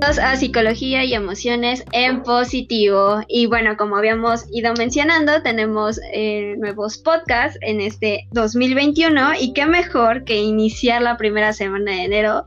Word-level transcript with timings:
a 0.00 0.36
Psicología 0.36 1.04
y 1.04 1.12
Emociones 1.12 1.84
en 1.92 2.22
Positivo. 2.22 3.20
Y 3.26 3.46
bueno, 3.46 3.76
como 3.76 3.96
habíamos 3.96 4.44
ido 4.52 4.72
mencionando, 4.74 5.42
tenemos 5.42 6.00
eh, 6.12 6.54
nuevos 6.56 6.98
podcasts 6.98 7.58
en 7.62 7.80
este 7.80 8.28
2021 8.30 9.32
y 9.40 9.52
qué 9.52 9.66
mejor 9.66 10.24
que 10.24 10.36
iniciar 10.36 11.02
la 11.02 11.16
primera 11.16 11.52
semana 11.52 11.90
de 11.90 12.04
enero 12.04 12.46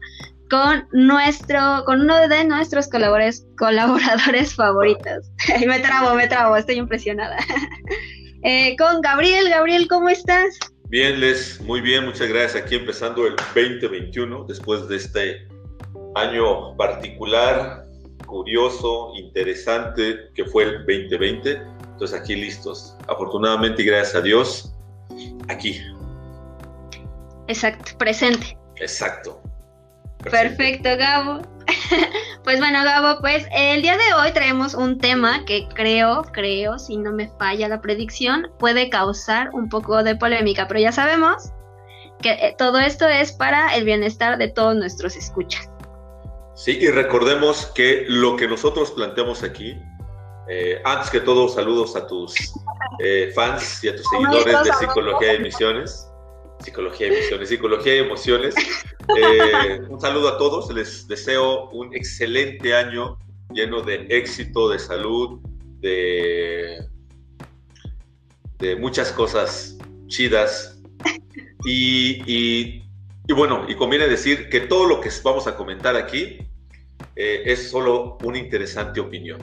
con 0.50 0.88
nuestro, 0.94 1.84
con 1.86 2.02
uno 2.02 2.28
de 2.30 2.46
nuestros 2.46 2.88
colaboradores, 2.88 3.46
colaboradores 3.58 4.56
favoritos. 4.56 5.30
me 5.68 5.80
trabo, 5.80 6.16
me 6.16 6.28
trabo, 6.28 6.56
estoy 6.56 6.76
impresionada. 6.76 7.38
Eh, 8.44 8.76
con 8.76 9.02
Gabriel, 9.02 9.50
Gabriel, 9.50 9.88
¿cómo 9.88 10.10
estás? 10.10 10.58
Bien, 10.90 11.20
Les, 11.20 11.62
muy 11.62 11.80
bien, 11.80 12.06
muchas 12.06 12.28
gracias. 12.28 12.64
Aquí 12.64 12.74
empezando 12.74 13.28
el 13.28 13.36
2021, 13.36 14.46
después 14.48 14.88
de 14.88 14.96
este 14.96 15.51
año 16.16 16.76
particular, 16.78 17.86
curioso, 18.26 19.14
interesante, 19.16 20.32
que 20.36 20.46
fue 20.46 20.64
el 20.64 20.78
2020. 20.80 21.62
Entonces 21.92 22.20
aquí 22.20 22.36
listos. 22.36 22.96
Afortunadamente 23.08 23.82
y 23.84 23.86
gracias 23.86 24.16
a 24.16 24.22
Dios, 24.22 24.74
aquí. 25.48 25.82
Exacto, 27.48 27.98
presente. 27.98 28.58
Exacto. 28.78 29.42
Perfecto, 30.24 30.90
Gabo. 30.98 31.42
pues 32.44 32.60
bueno, 32.60 32.84
Gabo, 32.84 33.20
pues 33.22 33.46
el 33.52 33.82
día 33.82 33.98
de 33.98 34.14
hoy 34.14 34.32
traemos 34.32 34.74
un 34.74 35.00
tema 35.00 35.44
que 35.46 35.68
creo, 35.74 36.24
creo, 36.32 36.80
si 36.80 36.98
no 36.98 37.12
me 37.12 37.28
falla 37.28 37.68
la 37.68 37.82
predicción, 37.82 38.52
puede 38.60 38.90
causar 38.90 39.50
un 39.54 39.70
poco 39.70 40.04
de 40.04 40.16
polémica, 40.16 40.68
pero 40.68 40.80
ya 40.80 40.92
sabemos 40.92 41.52
que 42.22 42.32
eh, 42.32 42.56
todo 42.58 42.80
esto 42.80 43.08
es 43.08 43.32
para 43.32 43.76
el 43.76 43.84
bienestar 43.84 44.38
de 44.38 44.48
todos 44.48 44.76
nuestros 44.76 45.16
escuchas. 45.16 45.71
Sí, 46.56 46.78
y 46.80 46.90
recordemos 46.90 47.68
que 47.68 48.06
lo 48.08 48.36
que 48.36 48.48
nosotros 48.48 48.92
planteamos 48.92 49.42
aquí, 49.44 49.78
eh, 50.50 50.82
antes 50.84 51.10
que 51.10 51.22
todo, 51.22 51.48
saludos 51.48 51.96
a 51.96 52.06
tus 52.08 52.36
eh, 53.00 53.32
fans 53.34 53.84
y 53.84 53.90
a 53.90 53.96
tus 53.96 54.06
seguidores 54.10 54.64
de 54.64 54.74
Psicología 54.74 55.30
de 55.30 55.36
Emisiones. 55.36 56.08
Psicología 56.60 57.08
de 57.08 57.18
Emisiones, 57.18 57.50
Psicología 57.50 57.94
de 57.94 58.00
Emociones. 58.00 58.56
Eh, 59.18 59.82
un 59.90 60.00
saludo 60.00 60.30
a 60.30 60.38
todos, 60.38 60.72
les 60.74 61.08
deseo 61.08 61.70
un 61.72 61.94
excelente 61.96 62.74
año 62.76 63.18
lleno 63.52 63.82
de 63.82 64.06
éxito, 64.10 64.70
de 64.70 64.78
salud, 64.78 65.40
de, 65.80 66.86
de 68.60 68.76
muchas 68.76 69.12
cosas 69.12 69.78
chidas. 70.08 70.80
y, 71.66 72.22
y 72.32 72.81
bueno, 73.30 73.66
y 73.68 73.76
conviene 73.76 74.08
decir 74.08 74.50
que 74.50 74.62
todo 74.62 74.86
lo 74.86 75.02
que 75.02 75.10
vamos 75.24 75.48
a 75.48 75.56
comentar 75.56 75.96
aquí 75.96 76.40
eh, 77.16 77.44
es 77.46 77.70
solo 77.70 78.18
una 78.24 78.38
interesante 78.38 79.00
opinión, 79.00 79.40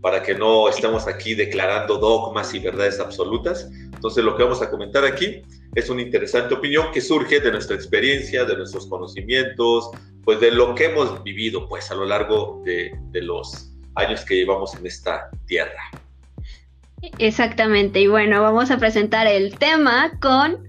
para 0.00 0.22
que 0.22 0.34
no 0.34 0.68
estemos 0.68 1.06
aquí 1.06 1.34
declarando 1.34 1.98
dogmas 1.98 2.54
y 2.54 2.58
verdades 2.58 3.00
absolutas. 3.00 3.70
Entonces 3.92 4.24
lo 4.24 4.36
que 4.36 4.42
vamos 4.42 4.62
a 4.62 4.70
comentar 4.70 5.04
aquí 5.04 5.42
es 5.74 5.88
una 5.90 6.02
interesante 6.02 6.54
opinión 6.54 6.92
que 6.92 7.00
surge 7.00 7.40
de 7.40 7.50
nuestra 7.50 7.76
experiencia, 7.76 8.44
de 8.44 8.56
nuestros 8.56 8.86
conocimientos, 8.86 9.90
pues 10.24 10.40
de 10.40 10.50
lo 10.50 10.74
que 10.74 10.86
hemos 10.86 11.22
vivido 11.22 11.68
pues 11.68 11.90
a 11.90 11.94
lo 11.94 12.04
largo 12.04 12.62
de 12.64 13.22
los 13.22 13.70
años 13.96 14.24
que 14.24 14.36
llevamos 14.36 14.74
en 14.74 14.86
esta 14.86 15.30
tierra. 15.46 15.90
Exactamente, 17.18 18.00
y 18.00 18.06
bueno, 18.06 18.40
vamos 18.40 18.70
a 18.70 18.78
presentar 18.78 19.26
el 19.26 19.58
tema 19.58 20.18
con 20.20 20.68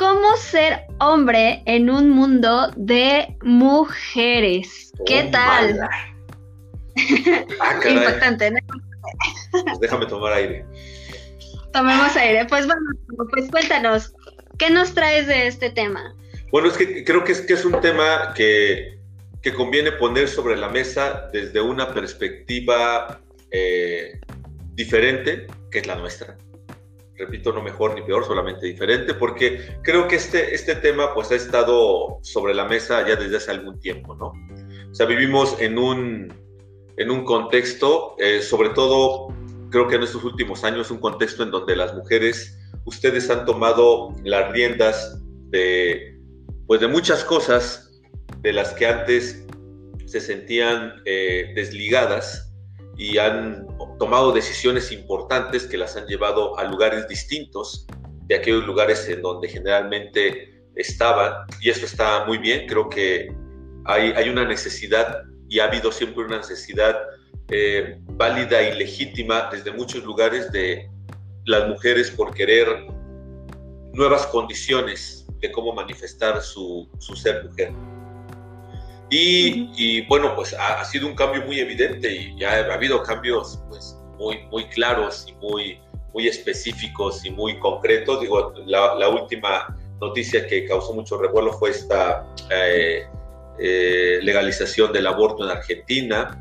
¿Cómo 0.00 0.34
ser 0.38 0.86
hombre 0.98 1.62
en 1.66 1.90
un 1.90 2.08
mundo 2.08 2.72
de 2.74 3.36
mujeres? 3.42 4.94
¿Qué 5.04 5.26
oh, 5.28 5.30
tal? 5.30 5.80
Ah, 7.60 7.78
Impactante, 7.86 8.50
¿no? 8.50 8.58
Pues 9.52 9.78
déjame 9.78 10.06
tomar 10.06 10.32
aire. 10.32 10.64
Tomemos 11.74 12.16
aire. 12.16 12.46
Pues 12.46 12.66
bueno, 12.66 12.80
pues 13.30 13.50
cuéntanos, 13.50 14.14
¿qué 14.58 14.70
nos 14.70 14.94
traes 14.94 15.26
de 15.26 15.46
este 15.46 15.68
tema? 15.68 16.14
Bueno, 16.50 16.68
es 16.68 16.78
que 16.78 17.04
creo 17.04 17.22
que 17.22 17.32
es, 17.32 17.42
que 17.42 17.52
es 17.52 17.66
un 17.66 17.78
tema 17.82 18.32
que, 18.34 18.98
que 19.42 19.52
conviene 19.52 19.92
poner 19.92 20.28
sobre 20.28 20.56
la 20.56 20.70
mesa 20.70 21.28
desde 21.30 21.60
una 21.60 21.92
perspectiva 21.92 23.20
eh, 23.50 24.18
diferente, 24.72 25.46
que 25.70 25.80
es 25.80 25.86
la 25.86 25.96
nuestra 25.96 26.38
repito, 27.20 27.52
no 27.52 27.62
mejor 27.62 27.94
ni 27.94 28.02
peor, 28.02 28.24
solamente 28.24 28.66
diferente, 28.66 29.14
porque 29.14 29.78
creo 29.82 30.08
que 30.08 30.16
este, 30.16 30.54
este 30.54 30.74
tema 30.74 31.14
pues 31.14 31.30
ha 31.30 31.36
estado 31.36 32.18
sobre 32.22 32.54
la 32.54 32.64
mesa 32.64 33.06
ya 33.06 33.16
desde 33.16 33.36
hace 33.36 33.50
algún 33.50 33.78
tiempo, 33.78 34.14
¿no? 34.14 34.32
O 34.90 34.94
sea, 34.94 35.06
vivimos 35.06 35.60
en 35.60 35.78
un, 35.78 36.32
en 36.96 37.10
un 37.10 37.24
contexto, 37.24 38.16
eh, 38.18 38.40
sobre 38.42 38.70
todo 38.70 39.28
creo 39.70 39.86
que 39.86 39.96
en 39.96 40.02
estos 40.02 40.24
últimos 40.24 40.64
años, 40.64 40.90
un 40.90 40.98
contexto 40.98 41.42
en 41.42 41.50
donde 41.50 41.76
las 41.76 41.94
mujeres, 41.94 42.58
ustedes 42.84 43.30
han 43.30 43.44
tomado 43.44 44.14
las 44.24 44.50
riendas 44.50 45.22
de, 45.50 46.18
pues 46.66 46.80
de 46.80 46.88
muchas 46.88 47.22
cosas 47.24 48.00
de 48.38 48.52
las 48.52 48.72
que 48.72 48.86
antes 48.86 49.46
se 50.06 50.20
sentían 50.20 51.02
eh, 51.04 51.52
desligadas 51.54 52.49
y 53.00 53.16
han 53.16 53.66
tomado 53.98 54.30
decisiones 54.30 54.92
importantes 54.92 55.66
que 55.66 55.78
las 55.78 55.96
han 55.96 56.06
llevado 56.06 56.58
a 56.58 56.64
lugares 56.64 57.08
distintos 57.08 57.86
de 58.26 58.34
aquellos 58.34 58.66
lugares 58.66 59.08
en 59.08 59.22
donde 59.22 59.48
generalmente 59.48 60.62
estaban. 60.76 61.46
Y 61.62 61.70
eso 61.70 61.86
está 61.86 62.26
muy 62.26 62.36
bien, 62.36 62.66
creo 62.66 62.90
que 62.90 63.34
hay, 63.86 64.10
hay 64.10 64.28
una 64.28 64.44
necesidad 64.44 65.22
y 65.48 65.60
ha 65.60 65.64
habido 65.64 65.90
siempre 65.90 66.24
una 66.24 66.36
necesidad 66.36 66.94
eh, 67.48 67.96
válida 68.02 68.60
y 68.68 68.78
legítima 68.78 69.48
desde 69.50 69.72
muchos 69.72 70.04
lugares 70.04 70.52
de 70.52 70.86
las 71.46 71.68
mujeres 71.68 72.10
por 72.10 72.34
querer 72.34 72.66
nuevas 73.94 74.26
condiciones 74.26 75.26
de 75.38 75.50
cómo 75.50 75.72
manifestar 75.72 76.42
su, 76.42 76.86
su 76.98 77.16
ser 77.16 77.44
mujer. 77.44 77.72
Y, 79.10 80.06
bueno, 80.06 80.36
pues 80.36 80.54
ha, 80.54 80.84
sido 80.84 81.08
un 81.08 81.16
cambio 81.16 81.44
muy 81.44 81.58
evidente 81.58 82.12
y 82.12 82.38
ya 82.38 82.52
ha 82.52 82.74
habido 82.74 83.02
cambios 83.02 83.60
pues 83.68 83.98
muy, 84.18 84.38
muy 84.52 84.68
claros 84.68 85.26
y 85.28 85.32
muy, 85.44 85.80
muy 86.14 86.28
específicos 86.28 87.24
y 87.24 87.30
muy 87.30 87.58
concretos. 87.58 88.20
Digo, 88.20 88.54
la, 88.66 89.08
última 89.08 89.76
noticia 90.00 90.46
que 90.46 90.64
causó 90.64 90.94
mucho 90.94 91.18
revuelo 91.18 91.52
fue 91.52 91.70
esta 91.70 92.24
eh, 92.50 93.04
eh, 93.58 94.20
legalización 94.22 94.92
del 94.92 95.08
aborto 95.08 95.44
en 95.44 95.50
Argentina, 95.50 96.40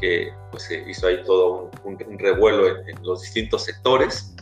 que 0.00 0.32
pues 0.52 0.70
hizo 0.86 1.08
ahí 1.08 1.20
todo 1.24 1.72
un, 1.82 1.98
revuelo 2.18 2.68
en, 2.68 3.02
los 3.02 3.22
distintos 3.22 3.64
sectores. 3.64 4.36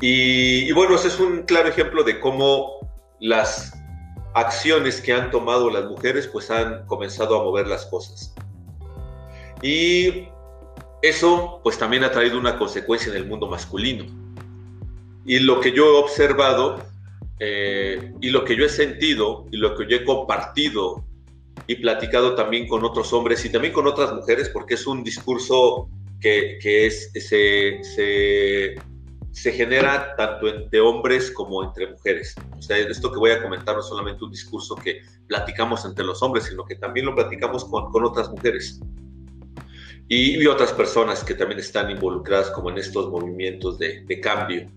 Y, 0.00 0.68
y 0.68 0.72
bueno, 0.72 0.94
ese 0.94 1.08
es 1.08 1.18
un 1.18 1.42
claro 1.42 1.70
ejemplo 1.70 2.04
de 2.04 2.20
cómo 2.20 2.78
las 3.18 3.77
acciones 4.40 5.00
que 5.00 5.12
han 5.12 5.30
tomado 5.30 5.70
las 5.70 5.84
mujeres 5.84 6.26
pues 6.26 6.50
han 6.50 6.86
comenzado 6.86 7.40
a 7.40 7.44
mover 7.44 7.66
las 7.66 7.86
cosas. 7.86 8.34
Y 9.62 10.28
eso 11.02 11.60
pues 11.62 11.78
también 11.78 12.04
ha 12.04 12.10
traído 12.10 12.38
una 12.38 12.58
consecuencia 12.58 13.10
en 13.10 13.18
el 13.18 13.26
mundo 13.26 13.48
masculino. 13.48 14.04
Y 15.24 15.40
lo 15.40 15.60
que 15.60 15.72
yo 15.72 15.84
he 15.84 15.98
observado 15.98 16.78
eh, 17.40 18.12
y 18.20 18.30
lo 18.30 18.44
que 18.44 18.56
yo 18.56 18.64
he 18.64 18.68
sentido 18.68 19.46
y 19.52 19.58
lo 19.58 19.76
que 19.76 19.86
yo 19.88 19.96
he 19.96 20.04
compartido 20.04 21.04
y 21.66 21.76
platicado 21.76 22.34
también 22.34 22.66
con 22.66 22.84
otros 22.84 23.12
hombres 23.12 23.44
y 23.44 23.50
también 23.50 23.72
con 23.72 23.86
otras 23.86 24.12
mujeres, 24.14 24.48
porque 24.48 24.74
es 24.74 24.86
un 24.86 25.04
discurso 25.04 25.88
que, 26.20 26.58
que 26.60 26.86
es, 26.86 27.10
se, 27.12 27.82
se 27.82 28.74
se 29.38 29.52
genera 29.52 30.16
tanto 30.16 30.48
entre 30.48 30.80
hombres 30.80 31.30
como 31.30 31.62
entre 31.62 31.90
mujeres. 31.92 32.34
O 32.56 32.60
sea, 32.60 32.76
esto 32.76 33.12
que 33.12 33.18
voy 33.18 33.30
a 33.30 33.42
comentar 33.42 33.74
no 33.74 33.80
es 33.80 33.86
solamente 33.86 34.24
un 34.24 34.30
discurso 34.30 34.74
que 34.74 35.00
platicamos 35.28 35.84
entre 35.84 36.04
los 36.04 36.22
hombres, 36.22 36.44
sino 36.44 36.64
que 36.64 36.74
también 36.74 37.06
lo 37.06 37.14
platicamos 37.14 37.64
con, 37.64 37.90
con 37.92 38.04
otras 38.04 38.30
mujeres. 38.30 38.80
Y, 40.08 40.42
y, 40.42 40.46
otras 40.46 40.72
personas 40.72 41.22
que 41.22 41.34
también 41.34 41.60
están 41.60 41.90
involucradas 41.90 42.50
como 42.50 42.70
en 42.70 42.78
estos 42.78 43.10
movimientos 43.10 43.78
de, 43.78 44.04
de 44.06 44.20
cambio. 44.20 44.70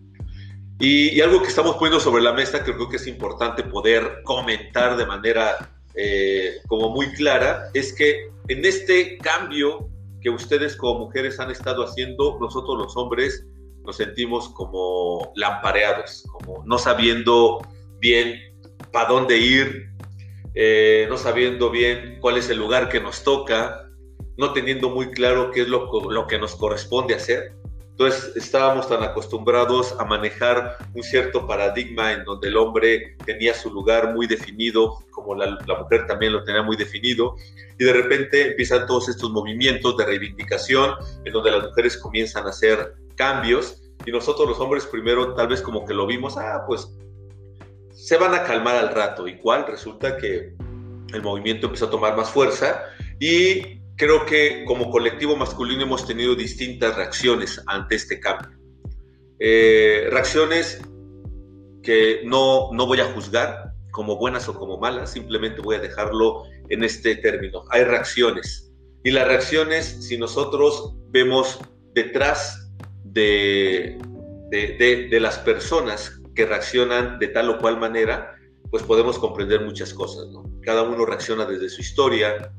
Y, 0.80 1.10
y, 1.18 1.22
algo 1.22 1.42
que 1.42 1.48
estamos 1.48 1.76
poniendo 1.78 2.00
sobre 2.00 2.22
la 2.22 2.34
mesa 2.34 2.64
que 2.64 2.74
creo 2.74 2.90
que 2.90 2.98
es 2.98 3.08
importante 3.08 3.64
poder 3.64 4.22
comentar 4.24 4.98
de 4.98 5.06
manera 5.06 5.72
eh, 5.96 6.58
como 6.68 6.90
muy 6.90 7.12
clara, 7.14 7.70
es 7.74 7.94
que 7.94 8.30
en 8.48 8.66
este 8.66 9.18
cambio 9.18 9.90
que 10.22 10.30
ustedes 10.30 10.76
como 10.76 11.06
mujeres 11.06 11.40
han 11.40 11.50
estado 11.50 11.84
haciendo, 11.84 12.38
nosotros 12.40 12.78
los 12.78 12.96
hombres 12.96 13.46
nos 13.86 13.98
sentimos 13.98 14.50
como 14.50 15.32
lampareados, 15.36 16.26
como 16.32 16.64
no 16.66 16.78
sabiendo 16.78 17.60
bien 18.00 18.40
para 18.92 19.10
dónde 19.10 19.38
ir, 19.38 19.90
eh, 20.54 21.06
no 21.10 21.18
sabiendo 21.18 21.70
bien 21.70 22.18
cuál 22.20 22.38
es 22.38 22.50
el 22.50 22.58
lugar 22.58 22.90
que 22.90 23.00
nos 23.00 23.24
toca, 23.24 23.90
no 24.38 24.54
teniendo 24.54 24.90
muy 24.90 25.12
claro 25.12 25.52
qué 25.52 25.62
es 25.62 25.68
lo, 25.68 25.90
lo 26.10 26.28
que 26.28 26.40
nos 26.40 26.56
corresponde 26.56 27.16
hacer. 27.16 27.54
Entonces 27.92 28.36
estábamos 28.36 28.90
tan 28.90 29.04
acostumbrados 29.04 29.96
a 30.00 30.06
manejar 30.06 30.78
un 30.96 31.04
cierto 31.04 31.46
paradigma 31.46 32.14
en 32.14 32.24
donde 32.24 32.48
el 32.48 32.58
hombre 32.58 33.16
tenía 33.26 33.54
su 33.54 33.70
lugar 33.70 34.16
muy 34.16 34.26
definido, 34.26 34.98
como 35.12 35.36
la, 35.36 35.60
mujer 35.78 36.08
también 36.08 36.34
lo 36.34 36.44
tenía 36.44 36.64
muy 36.64 36.78
definido, 36.78 37.36
y 37.78 37.84
de 37.84 37.94
repente 37.94 38.48
empiezan 38.48 38.88
todos 38.88 39.08
estos 39.08 39.30
movimientos 39.30 39.98
de 39.98 40.06
reivindicación 40.06 40.96
en 41.26 41.34
donde 41.34 41.52
las 41.52 41.64
mujeres 41.64 41.96
comienzan 41.98 42.48
a 42.48 42.50
hacer 42.50 42.96
cambios 43.16 43.82
y 44.06 44.12
nosotros 44.12 44.48
los 44.48 44.60
hombres 44.60 44.86
primero 44.86 45.36
tal 45.36 45.48
vez 45.48 45.62
como 45.62 45.86
que 45.86 45.94
lo 45.94 46.08
vimos, 46.08 46.38
ah, 46.38 46.64
pues 46.68 46.88
se 47.92 48.18
van 48.18 48.34
a 48.34 48.44
calmar 48.44 48.76
al 48.76 48.94
rato, 48.96 49.28
y 49.28 49.38
cuál 49.38 49.68
resulta 49.68 50.18
que 50.18 50.56
el 51.14 51.22
movimiento 51.22 51.68
empezó 51.68 51.86
a 51.86 51.92
tomar 51.92 52.16
más 52.16 52.30
fuerza 52.30 52.84
y 53.20 53.80
creo 53.96 54.26
que 54.26 54.64
como 54.66 54.90
colectivo 54.90 55.36
masculino 55.36 55.84
hemos 55.84 56.08
tenido 56.08 56.34
distintas 56.36 56.96
reacciones 56.96 57.62
ante 57.68 57.96
este 57.96 58.20
cambio. 58.20 58.58
Eh, 59.40 60.08
reacciones 60.10 60.82
que 61.84 62.22
no, 62.26 62.72
no 62.74 62.88
voy 62.88 63.02
a 63.02 63.12
juzgar 63.14 63.74
como 63.92 64.16
buenas 64.16 64.48
o 64.48 64.58
como 64.58 64.78
malas, 64.78 65.12
simplemente 65.12 65.62
voy 65.62 65.76
a 65.76 65.80
dejarlo 65.80 66.44
en 66.70 66.84
este 66.84 67.16
término. 67.18 67.64
Hay 67.70 67.84
reacciones. 67.84 68.72
Y 69.04 69.12
las 69.12 69.28
reacciones, 69.28 70.08
si 70.08 70.18
nosotros 70.18 70.96
vemos 71.10 71.60
detrás 71.94 72.61
de, 73.04 73.98
de, 74.50 75.08
de, 75.10 75.20
las 75.20 75.38
personas 75.40 76.22
que 76.36 76.46
reaccionan 76.46 77.20
de 77.20 77.28
tal 77.28 77.50
o 77.50 77.58
cual 77.58 77.80
manera, 77.80 78.36
pues 78.70 78.84
podemos 78.84 79.18
comprender 79.18 79.62
muchas 79.62 79.94
cosas. 79.94 80.28
Cada 80.62 80.84
uno 80.84 81.06
reacciona 81.06 81.46
desde 81.46 81.70
su 81.70 81.82
historia, 81.82 82.52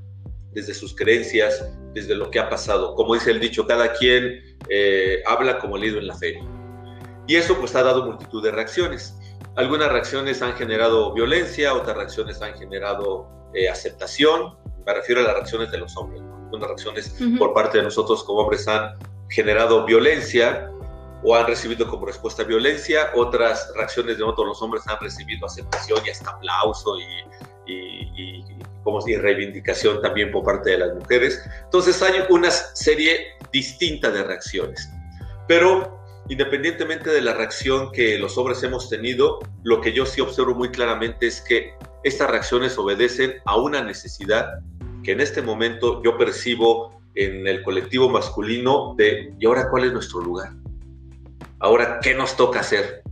desde 0.52 0.74
sus 0.74 0.94
creencias, 0.94 1.64
desde 1.94 2.14
lo 2.14 2.30
que 2.30 2.38
ha 2.38 2.48
pasado. 2.48 2.94
Como 2.94 3.14
dice 3.14 3.30
el 3.30 3.40
dicho, 3.40 3.66
cada 3.66 3.92
quien 3.94 4.40
eh, 4.68 5.22
habla 5.26 5.58
como 5.58 5.76
leído 5.76 5.98
en 5.98 6.06
la 6.06 6.16
feria. 6.16 6.44
Y 7.26 7.36
eso 7.36 7.56
pues 7.58 7.74
ha 7.74 7.82
dado 7.82 8.04
multitud 8.04 8.42
de 8.42 8.50
reacciones. 8.50 9.16
Algunas 9.56 9.90
reacciones 9.92 10.42
han 10.42 10.54
generado 10.54 11.12
violencia, 11.14 11.74
otras 11.74 11.96
reacciones 11.96 12.40
han 12.42 12.54
generado 12.54 13.28
eh, 13.54 13.68
aceptación. 13.68 14.56
Me 14.86 14.94
refiero 14.94 15.20
a 15.20 15.24
las 15.24 15.34
reacciones 15.34 15.70
de 15.70 15.78
los 15.78 15.96
hombres. 15.96 16.22
Algunas 16.44 16.68
reacciones 16.68 17.14
por 17.38 17.54
parte 17.54 17.78
de 17.78 17.84
nosotros 17.84 18.24
como 18.24 18.40
hombres 18.40 18.66
han 18.68 18.94
generado 19.32 19.84
violencia 19.84 20.70
o 21.24 21.34
han 21.36 21.46
recibido 21.46 21.88
como 21.88 22.06
respuesta 22.06 22.44
violencia. 22.44 23.10
Otras 23.14 23.72
reacciones 23.76 24.16
de 24.18 24.20
nosotros 24.22 24.48
los 24.48 24.62
hombres 24.62 24.82
han 24.88 24.98
recibido 25.00 25.46
aceptación 25.46 26.00
y 26.04 26.10
hasta 26.10 26.30
aplauso 26.30 26.96
y, 27.66 27.72
y, 27.72 28.44
como 28.82 29.00
si 29.00 29.16
reivindicación 29.16 30.02
también 30.02 30.30
por 30.32 30.44
parte 30.44 30.70
de 30.70 30.78
las 30.78 30.94
mujeres. 30.94 31.42
Entonces 31.64 32.02
hay 32.02 32.14
una 32.28 32.50
serie 32.50 33.36
distinta 33.52 34.10
de 34.10 34.24
reacciones. 34.24 34.90
Pero 35.46 36.00
independientemente 36.28 37.10
de 37.10 37.20
la 37.20 37.34
reacción 37.34 37.92
que 37.92 38.18
los 38.18 38.36
hombres 38.38 38.62
hemos 38.62 38.88
tenido, 38.88 39.38
lo 39.62 39.80
que 39.80 39.92
yo 39.92 40.06
sí 40.06 40.20
observo 40.20 40.54
muy 40.54 40.70
claramente 40.70 41.26
es 41.26 41.40
que 41.40 41.74
estas 42.04 42.30
reacciones 42.30 42.76
obedecen 42.78 43.34
a 43.44 43.56
una 43.56 43.82
necesidad 43.82 44.60
que 45.04 45.12
en 45.12 45.20
este 45.20 45.42
momento 45.42 46.02
yo 46.02 46.16
percibo 46.16 47.01
en 47.14 47.46
el 47.46 47.62
colectivo 47.62 48.08
masculino 48.08 48.94
de, 48.96 49.34
¿y 49.38 49.46
ahora 49.46 49.68
cuál 49.70 49.84
es 49.84 49.92
nuestro 49.92 50.20
lugar? 50.20 50.52
Ahora, 51.58 52.00
¿qué 52.02 52.14
nos 52.14 52.36
toca 52.36 52.60
hacer? 52.60 53.02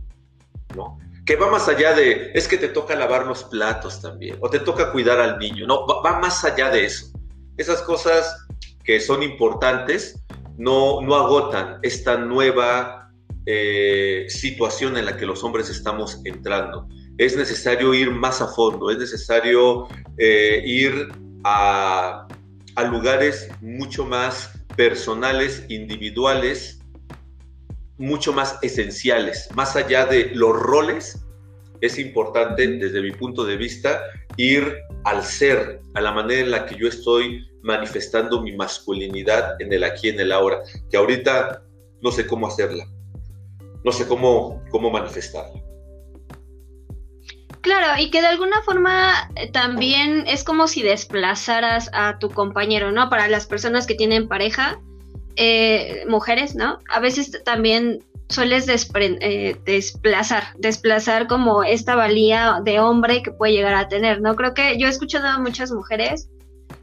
¿No? 0.75 0.97
que 1.25 1.35
va 1.35 1.49
más 1.49 1.67
allá 1.67 1.93
de, 1.93 2.31
es 2.33 2.47
que 2.47 2.57
te 2.57 2.67
toca 2.67 2.95
lavar 2.95 3.25
los 3.25 3.43
platos 3.43 4.01
también, 4.01 4.37
o 4.41 4.49
te 4.49 4.59
toca 4.59 4.91
cuidar 4.91 5.19
al 5.19 5.37
niño, 5.37 5.67
no, 5.67 5.85
va, 5.85 6.19
más 6.19 6.43
allá 6.43 6.69
de 6.69 6.85
eso. 6.85 7.07
Esas 7.57 7.81
cosas 7.83 8.47
que 8.83 8.99
son 8.99 9.21
importantes 9.21 10.21
no, 10.57 11.01
no 11.01 11.15
agotan 11.15 11.79
esta 11.83 12.17
nueva 12.17 13.11
eh, 13.45 14.25
situación 14.29 14.97
en 14.97 15.05
la 15.05 15.15
que 15.15 15.25
los 15.25 15.43
hombres 15.43 15.69
estamos 15.69 16.19
entrando. 16.25 16.87
Es 17.17 17.37
necesario 17.37 17.93
ir 17.93 18.09
más 18.11 18.41
a 18.41 18.47
fondo, 18.47 18.89
es 18.89 18.97
necesario 18.97 19.87
eh, 20.17 20.61
ir 20.65 21.09
a, 21.43 22.27
a 22.75 22.83
lugares 22.83 23.49
mucho 23.61 24.05
más 24.05 24.51
personales, 24.75 25.65
individuales, 25.69 26.79
mucho 27.97 28.33
más 28.33 28.57
esenciales. 28.61 29.49
Más 29.55 29.75
allá 29.75 30.05
de 30.05 30.31
los 30.33 30.53
roles, 30.53 31.23
es 31.81 31.97
importante, 31.97 32.67
desde 32.67 33.01
mi 33.01 33.11
punto 33.11 33.43
de 33.43 33.57
vista, 33.57 34.01
ir 34.37 34.77
al 35.03 35.23
ser, 35.23 35.81
a 35.93 36.01
la 36.01 36.11
manera 36.11 36.41
en 36.41 36.51
la 36.51 36.65
que 36.65 36.75
yo 36.75 36.87
estoy 36.87 37.47
manifestando 37.63 38.41
mi 38.41 38.55
masculinidad 38.55 39.59
en 39.61 39.73
el 39.73 39.83
aquí, 39.83 40.09
en 40.09 40.19
el 40.19 40.31
ahora, 40.31 40.59
que 40.89 40.97
ahorita 40.97 41.63
no 42.01 42.11
sé 42.11 42.25
cómo 42.27 42.47
hacerla, 42.47 42.85
no 43.83 43.91
sé 43.91 44.07
cómo, 44.07 44.63
cómo 44.69 44.89
manifestarla. 44.89 45.70
Claro, 47.61 48.01
y 48.01 48.09
que 48.09 48.21
de 48.21 48.27
alguna 48.27 48.61
forma 48.63 49.29
eh, 49.35 49.51
también 49.51 50.23
es 50.27 50.43
como 50.43 50.67
si 50.67 50.81
desplazaras 50.81 51.89
a 51.93 52.17
tu 52.17 52.29
compañero, 52.29 52.91
¿no? 52.91 53.09
Para 53.09 53.27
las 53.27 53.45
personas 53.45 53.85
que 53.85 53.93
tienen 53.93 54.27
pareja, 54.27 54.79
eh, 55.35 56.03
mujeres, 56.07 56.55
¿no? 56.55 56.79
A 56.89 56.99
veces 56.99 57.43
también 57.43 58.03
sueles 58.29 58.67
eh, 58.67 59.57
desplazar, 59.63 60.43
desplazar 60.57 61.27
como 61.27 61.63
esta 61.63 61.95
valía 61.95 62.61
de 62.63 62.79
hombre 62.79 63.21
que 63.21 63.31
puede 63.31 63.53
llegar 63.53 63.75
a 63.75 63.87
tener, 63.87 64.21
¿no? 64.21 64.35
Creo 64.35 64.53
que 64.55 64.77
yo 64.79 64.87
he 64.87 64.89
escuchado 64.89 65.27
a 65.27 65.37
muchas 65.37 65.71
mujeres 65.71 66.29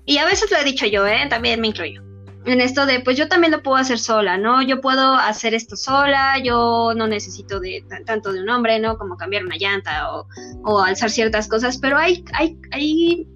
y 0.05 0.19
a 0.19 0.27
veces 0.27 0.51
lo 0.51 0.59
he 0.59 0.65
dicho 0.65 0.87
yo, 0.87 1.07
¿eh? 1.07 1.27
También 1.29 1.61
me 1.61 1.69
incluyo. 1.69 2.08
En 2.49 2.63
esto 2.63 2.87
de, 2.87 3.01
pues 3.01 3.19
yo 3.19 3.29
también 3.29 3.53
lo 3.53 3.63
puedo 3.63 3.77
hacer 3.77 3.99
sola, 3.99 4.39
¿no? 4.39 4.63
Yo 4.63 4.81
puedo 4.81 5.15
hacer 5.15 5.53
esto 5.53 5.77
sola, 5.77 6.39
yo 6.43 6.95
no 6.97 7.07
necesito 7.07 7.61
de 7.61 7.85
tanto 8.07 8.33
de 8.33 8.41
un 8.41 8.49
hombre, 8.49 8.81
¿no? 8.81 8.97
Como 8.97 9.19
cambiar 9.19 9.45
una 9.45 9.57
llanta 9.59 10.15
o, 10.15 10.27
o 10.65 10.81
alzar 10.81 11.11
ciertas 11.11 11.47
cosas, 11.47 11.77
pero 11.77 11.99
hay, 11.99 12.25
hay, 12.33 12.57
hay 12.71 13.29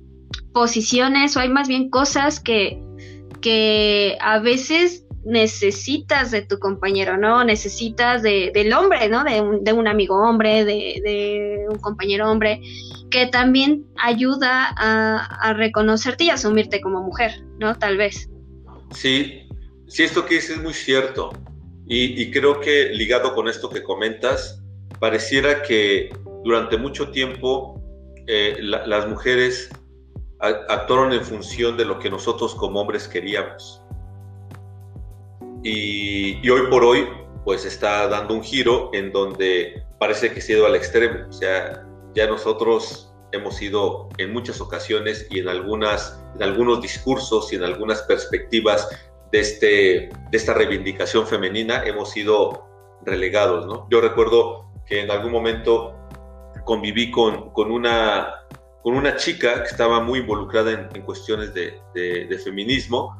posiciones 0.55 1.37
o 1.37 1.41
hay 1.41 1.51
más 1.51 1.69
bien 1.69 1.91
cosas 1.91 2.41
que, 2.41 2.83
que 3.43 4.17
a 4.23 4.39
veces 4.39 5.05
necesitas 5.27 6.31
de 6.31 6.41
tu 6.41 6.59
compañero, 6.59 7.19
¿no? 7.19 7.45
Necesitas 7.45 8.23
de, 8.23 8.51
del 8.55 8.73
hombre, 8.73 9.11
¿no? 9.11 9.25
De 9.25 9.43
un, 9.43 9.63
de 9.63 9.75
un 9.75 9.89
amigo 9.89 10.17
hombre, 10.27 10.65
de, 10.65 11.03
de, 11.05 11.67
un 11.69 11.79
compañero 11.81 12.31
hombre, 12.31 12.63
que 13.11 13.27
también 13.27 13.85
ayuda 14.03 14.73
a, 14.75 15.19
a, 15.19 15.53
reconocerte 15.53 16.25
y 16.25 16.31
asumirte 16.31 16.81
como 16.81 17.03
mujer, 17.03 17.45
¿no? 17.59 17.75
Tal 17.75 17.99
vez. 17.99 18.32
Sí, 18.93 19.49
sí, 19.89 20.05
esto 20.05 20.25
que 20.25 20.37
dices 20.37 20.57
es 20.57 20.63
muy 20.63 20.75
cierto. 20.75 21.31
Y, 21.87 22.23
y 22.23 22.31
creo 22.31 22.61
que 22.61 22.91
ligado 22.91 23.35
con 23.35 23.49
esto 23.49 23.69
que 23.69 23.83
comentas, 23.83 24.63
pareciera 25.01 25.63
que 25.63 26.15
durante 26.45 26.77
mucho 26.77 27.11
tiempo 27.11 27.81
eh, 28.27 28.57
las 28.61 29.09
mujeres 29.09 29.71
actuaron 30.41 31.13
en 31.13 31.23
función 31.23 31.77
de 31.77 31.85
lo 31.85 31.99
que 31.99 32.11
nosotros 32.11 32.55
como 32.55 32.81
hombres 32.81 33.07
queríamos 33.07 33.83
y, 35.63 36.49
hoy 36.49 36.69
por 36.71 36.85
hoy 36.85 37.09
pues 37.45 37.65
está 37.65 38.09
dando 38.09 38.35
un 38.35 38.43
giro 38.43 38.91
en 38.93 39.13
donde 39.13 39.85
parece 39.99 40.33
que 40.33 40.41
se 40.41 40.55
ha 40.55 40.57
ido 40.57 40.67
al 40.67 40.77
extremo. 40.77 41.29
O 41.29 41.33
sea, 41.33 41.85
ya 42.15 42.27
nosotros 42.27 43.12
hemos 43.33 43.61
ido 43.61 44.09
en 44.19 44.33
muchas 44.33 44.61
ocasiones 44.61 45.27
y 45.31 45.41
en, 45.41 45.49
algunas, 45.49 46.23
en 46.37 46.43
algunos 46.43 46.81
discursos 46.81 47.53
y 47.53 47.57
en 47.57 47.65
algunas 47.65 48.03
perspectivas 48.03 48.89
de, 49.33 49.41
este, 49.41 49.67
de 50.31 50.37
esta 50.37 50.55
reivindicación 50.55 51.27
femenina 51.27 51.83
hemos 51.85 52.11
sido 52.11 52.67
relegados. 53.05 53.67
¿no? 53.67 53.89
Yo 53.91 54.01
recuerdo 54.01 54.67
que 54.87 55.01
en 55.01 55.11
algún 55.11 55.33
momento 55.33 55.97
conviví 56.65 57.11
con, 57.11 57.51
con, 57.51 57.71
una, 57.71 58.45
con 58.83 58.95
una 58.95 59.17
chica 59.17 59.63
que 59.63 59.69
estaba 59.69 60.01
muy 60.01 60.21
involucrada 60.21 60.73
en, 60.73 60.89
en 60.95 61.03
cuestiones 61.03 61.53
de, 61.55 61.79
de, 61.95 62.27
de, 62.27 62.39
feminismo 62.39 63.19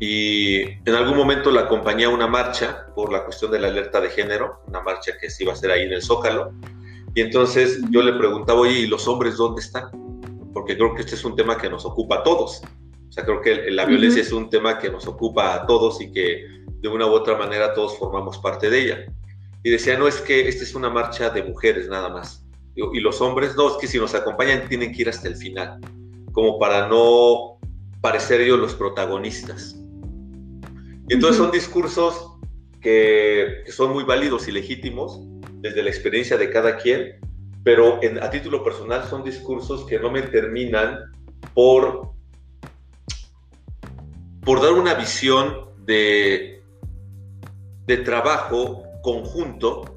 y 0.00 0.62
en 0.62 0.94
algún 0.94 1.16
momento 1.16 1.50
la 1.50 1.62
acompañé 1.62 2.04
a 2.04 2.08
una 2.08 2.26
marcha 2.26 2.86
por 2.94 3.12
la 3.12 3.24
cuestión 3.24 3.50
de 3.52 3.60
la 3.60 3.68
alerta 3.68 4.00
de 4.00 4.10
género, 4.10 4.62
una 4.66 4.80
marcha 4.80 5.12
que 5.20 5.30
se 5.30 5.44
iba 5.44 5.52
a 5.52 5.54
hacer 5.54 5.70
ahí 5.70 5.82
en 5.82 5.92
el 5.92 6.02
Zócalo. 6.02 6.52
Y 7.14 7.20
entonces 7.20 7.80
yo 7.90 8.02
le 8.02 8.12
preguntaba, 8.14 8.60
oye, 8.60 8.80
¿y 8.80 8.86
los 8.86 9.06
hombres 9.06 9.36
dónde 9.36 9.60
están? 9.60 9.84
Porque 10.52 10.76
creo 10.76 10.94
que 10.94 11.02
este 11.02 11.14
es 11.14 11.24
un 11.24 11.36
tema 11.36 11.56
que 11.56 11.70
nos 11.70 11.84
ocupa 11.84 12.16
a 12.16 12.22
todos. 12.22 12.62
O 13.08 13.12
sea, 13.12 13.24
creo 13.24 13.40
que 13.40 13.70
la 13.70 13.84
violencia 13.84 14.22
es 14.22 14.32
un 14.32 14.50
tema 14.50 14.78
que 14.78 14.90
nos 14.90 15.06
ocupa 15.06 15.54
a 15.54 15.66
todos 15.66 16.00
y 16.00 16.10
que 16.10 16.44
de 16.80 16.88
una 16.88 17.06
u 17.06 17.10
otra 17.10 17.36
manera 17.36 17.72
todos 17.72 17.96
formamos 17.96 18.38
parte 18.38 18.68
de 18.68 18.82
ella. 18.82 19.04
Y 19.62 19.70
decía, 19.70 19.96
no, 19.96 20.08
es 20.08 20.20
que 20.20 20.48
esta 20.48 20.64
es 20.64 20.74
una 20.74 20.90
marcha 20.90 21.30
de 21.30 21.42
mujeres 21.42 21.88
nada 21.88 22.08
más. 22.08 22.44
Y 22.74 22.98
los 22.98 23.20
hombres, 23.20 23.54
no, 23.56 23.68
es 23.68 23.74
que 23.80 23.86
si 23.86 23.98
nos 23.98 24.14
acompañan 24.14 24.68
tienen 24.68 24.92
que 24.92 25.02
ir 25.02 25.08
hasta 25.08 25.28
el 25.28 25.36
final, 25.36 25.78
como 26.32 26.58
para 26.58 26.88
no 26.88 27.58
parecer 28.00 28.40
ellos 28.40 28.58
los 28.58 28.74
protagonistas. 28.74 29.76
Y 31.08 31.14
entonces 31.14 31.36
son 31.36 31.52
discursos 31.52 32.32
que, 32.80 33.62
son 33.68 33.92
muy 33.92 34.04
válidos 34.04 34.48
y 34.48 34.52
legítimos 34.52 35.20
desde 35.64 35.82
la 35.82 35.88
experiencia 35.88 36.36
de 36.36 36.50
cada 36.50 36.76
quien, 36.76 37.16
pero 37.64 37.98
a 38.20 38.30
título 38.30 38.62
personal 38.62 39.04
son 39.08 39.24
discursos 39.24 39.86
que 39.86 39.98
no 39.98 40.10
me 40.10 40.20
terminan 40.20 41.10
por, 41.54 42.10
por 44.44 44.60
dar 44.60 44.74
una 44.74 44.92
visión 44.92 45.70
de, 45.86 46.62
de 47.86 47.96
trabajo 47.96 48.82
conjunto, 49.02 49.96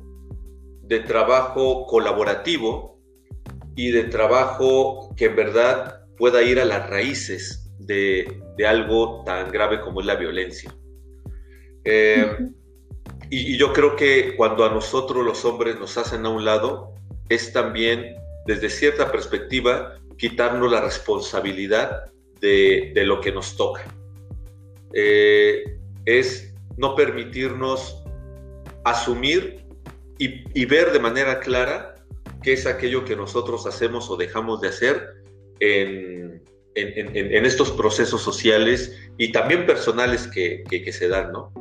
de 0.84 1.02
trabajo 1.02 1.86
colaborativo 1.86 3.02
y 3.76 3.92
de 3.92 4.06
trabajo 4.06 5.14
que 5.18 5.26
en 5.26 5.36
verdad 5.36 6.06
pueda 6.18 6.44
ir 6.44 6.62
a 6.62 6.66
las 6.66 6.90
raíces 6.90 7.70
de, 7.78 8.42
algo 8.66 9.22
tan 9.26 9.52
grave 9.52 9.82
como 9.82 10.00
es 10.00 10.06
la 10.06 10.16
violencia. 10.16 10.74
Eh, 11.84 12.26
y, 13.30 13.58
yo 13.58 13.74
creo 13.74 13.96
que 13.96 14.36
cuando 14.36 14.66
a 14.66 14.70
nosotros 14.70 15.26
los 15.26 15.44
hombres 15.46 15.80
nos 15.80 15.98
hacen 15.98 16.26
a 16.26 16.30
un 16.30 16.46
lado, 16.46 16.94
es 17.30 17.52
también 17.52 18.16
desde 18.46 18.70
cierta 18.70 19.12
perspectiva 19.12 19.98
quitarnos 20.18 20.72
la 20.72 20.82
responsabilidad 20.82 22.06
de, 22.42 22.92
lo 23.06 23.22
que 23.22 23.32
nos 23.32 23.56
toca. 23.56 23.84
Eh, 24.94 25.78
es 26.06 26.54
no 26.78 26.96
permitirnos 26.96 28.04
asumir 28.84 29.66
y, 30.18 30.66
ver 30.66 30.92
de 30.92 31.00
manera 31.00 31.40
clara 31.40 31.96
qué 32.42 32.54
es 32.54 32.66
aquello 32.66 33.06
que 33.06 33.16
nosotros 33.16 33.68
hacemos 33.68 34.10
o 34.10 34.18
dejamos 34.18 34.62
de 34.62 34.70
hacer 34.70 35.16
en, 35.60 36.42
estos 36.76 37.72
procesos 37.72 38.22
sociales 38.22 38.96
y 39.18 39.32
también 39.32 39.66
personales 39.66 40.28
que, 40.28 40.64
se 40.92 41.08
dan, 41.08 41.32
¿no? 41.32 41.52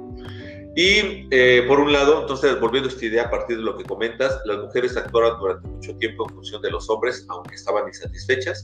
Y 0.76 1.26
eh, 1.30 1.64
por 1.66 1.80
un 1.80 1.90
lado, 1.90 2.20
entonces, 2.20 2.60
volviendo 2.60 2.90
a 2.90 2.92
esta 2.92 3.06
idea 3.06 3.22
a 3.24 3.30
partir 3.30 3.56
de 3.56 3.62
lo 3.62 3.78
que 3.78 3.84
comentas, 3.84 4.38
las 4.44 4.58
mujeres 4.58 4.94
actuaron 4.94 5.38
durante 5.40 5.66
mucho 5.66 5.96
tiempo 5.96 6.26
en 6.28 6.34
función 6.34 6.60
de 6.60 6.70
los 6.70 6.90
hombres, 6.90 7.24
aunque 7.30 7.54
estaban 7.54 7.88
insatisfechas. 7.88 8.62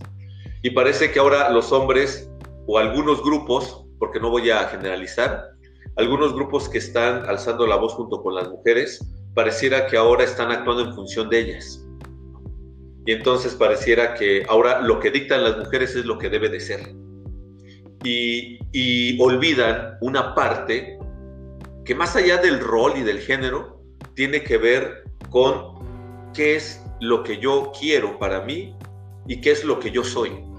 Y 0.60 0.70
parece 0.70 1.10
que 1.10 1.18
ahora 1.18 1.48
los 1.48 1.72
hombres 1.72 2.30
o 2.66 2.76
algunos 2.78 3.22
grupos, 3.22 3.86
porque 3.98 4.20
no 4.20 4.28
voy 4.28 4.50
a 4.50 4.64
generalizar, 4.64 5.52
algunos 5.96 6.34
grupos 6.34 6.68
que 6.68 6.78
están 6.78 7.24
alzando 7.30 7.66
la 7.66 7.76
voz 7.76 7.94
junto 7.94 8.22
con 8.22 8.34
las 8.34 8.46
mujeres, 8.50 9.02
pareciera 9.34 9.86
que 9.86 9.96
ahora 9.96 10.24
están 10.24 10.52
actuando 10.52 10.84
en 10.84 10.94
función 10.94 11.30
de 11.30 11.38
ellas. 11.38 11.82
Y 13.06 13.12
entonces 13.12 13.54
pareciera 13.54 14.12
que 14.12 14.44
ahora 14.50 14.82
lo 14.82 15.00
que 15.00 15.10
dictan 15.10 15.44
las 15.44 15.56
mujeres 15.56 15.96
es 15.96 16.04
lo 16.04 16.18
que 16.18 16.28
debe 16.28 16.50
de 16.50 16.60
ser. 16.60 16.94
Y, 18.04 18.58
y 18.70 19.18
olvidan 19.18 19.96
una 20.02 20.34
parte 20.34 20.98
que 21.84 21.94
más 21.94 22.16
allá 22.16 22.36
del 22.38 22.60
rol 22.60 22.94
y 22.96 23.02
del 23.02 23.20
género, 23.20 23.82
tiene 24.14 24.42
que 24.42 24.58
ver 24.58 25.04
con 25.30 26.32
qué 26.32 26.56
es 26.56 26.82
lo 27.00 27.22
que 27.22 27.38
yo 27.38 27.72
quiero 27.78 28.18
para 28.18 28.42
mí 28.42 28.76
y 29.26 29.40
qué 29.40 29.52
es 29.52 29.64
lo 29.64 29.78
que 29.78 29.90
yo 29.90 30.04
soy 30.04 30.52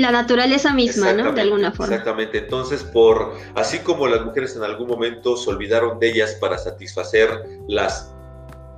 la 0.00 0.10
naturaleza 0.10 0.72
misma, 0.72 1.12
¿no? 1.12 1.32
De 1.32 1.40
alguna 1.40 1.72
forma. 1.72 1.94
Exactamente. 1.94 2.38
Entonces, 2.38 2.82
por 2.82 3.34
así 3.54 3.78
como 3.80 4.06
las 4.06 4.24
mujeres 4.24 4.56
en 4.56 4.62
algún 4.62 4.88
momento 4.88 5.36
se 5.36 5.50
olvidaron 5.50 5.98
de 5.98 6.10
ellas 6.10 6.36
para 6.40 6.58
satisfacer 6.58 7.28
las 7.68 8.12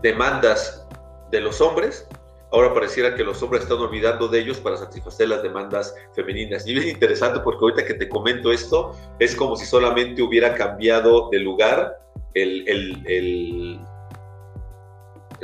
demandas 0.02 0.86
de 1.30 1.40
los 1.40 1.60
hombres, 1.60 2.06
ahora 2.52 2.74
pareciera 2.74 3.14
que 3.14 3.24
los 3.24 3.42
hombres 3.42 3.62
están 3.62 3.78
olvidando 3.78 4.28
de 4.28 4.40
ellos 4.40 4.58
para 4.58 4.76
satisfacer 4.76 5.28
las 5.28 5.42
demandas 5.42 5.94
femeninas. 6.14 6.66
Y 6.66 6.76
es 6.76 6.86
interesante 6.86 7.40
porque 7.40 7.64
ahorita 7.64 7.86
que 7.86 7.94
te 7.94 8.08
comento 8.08 8.52
esto, 8.52 8.94
es 9.18 9.34
como 9.34 9.56
si 9.56 9.64
solamente 9.64 10.22
hubiera 10.22 10.54
cambiado 10.54 11.30
de 11.30 11.38
lugar 11.40 11.98
el, 12.34 12.68
el, 12.68 13.06
el, 13.06 13.80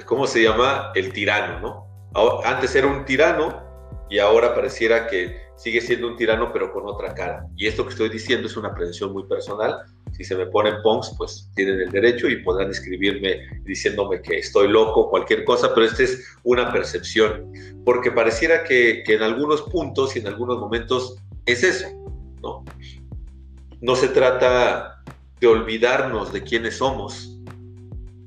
¿cómo 0.04 0.26
se 0.26 0.42
llama? 0.42 0.92
El 0.94 1.12
tirano, 1.12 1.60
¿no? 1.60 2.42
Antes 2.44 2.74
era 2.74 2.86
un 2.86 3.04
tirano 3.04 3.62
y 4.10 4.18
ahora 4.18 4.54
pareciera 4.54 5.06
que 5.06 5.48
sigue 5.56 5.80
siendo 5.80 6.06
un 6.06 6.16
tirano 6.16 6.52
pero 6.52 6.72
con 6.72 6.86
otra 6.86 7.14
cara. 7.14 7.46
Y 7.56 7.66
esto 7.66 7.84
que 7.84 7.90
estoy 7.90 8.08
diciendo 8.08 8.46
es 8.46 8.56
una 8.56 8.74
prevención 8.74 9.12
muy 9.12 9.24
personal. 9.24 9.82
Si 10.12 10.24
se 10.24 10.34
me 10.34 10.46
ponen 10.46 10.82
punks, 10.82 11.14
pues 11.16 11.50
tienen 11.54 11.80
el 11.80 11.90
derecho 11.90 12.28
y 12.28 12.42
podrán 12.42 12.70
escribirme 12.70 13.40
diciéndome 13.64 14.20
que 14.20 14.38
estoy 14.38 14.68
loco, 14.68 15.10
cualquier 15.10 15.44
cosa, 15.44 15.72
pero 15.74 15.86
esta 15.86 16.02
es 16.02 16.24
una 16.42 16.72
percepción, 16.72 17.52
porque 17.84 18.10
pareciera 18.10 18.64
que, 18.64 19.02
que 19.04 19.14
en 19.14 19.22
algunos 19.22 19.62
puntos 19.62 20.16
y 20.16 20.20
en 20.20 20.26
algunos 20.26 20.58
momentos 20.58 21.16
es 21.46 21.62
eso, 21.62 21.86
¿no? 22.42 22.64
No 23.80 23.94
se 23.94 24.08
trata 24.08 25.02
de 25.40 25.46
olvidarnos 25.46 26.32
de 26.32 26.42
quiénes 26.42 26.78
somos 26.78 27.38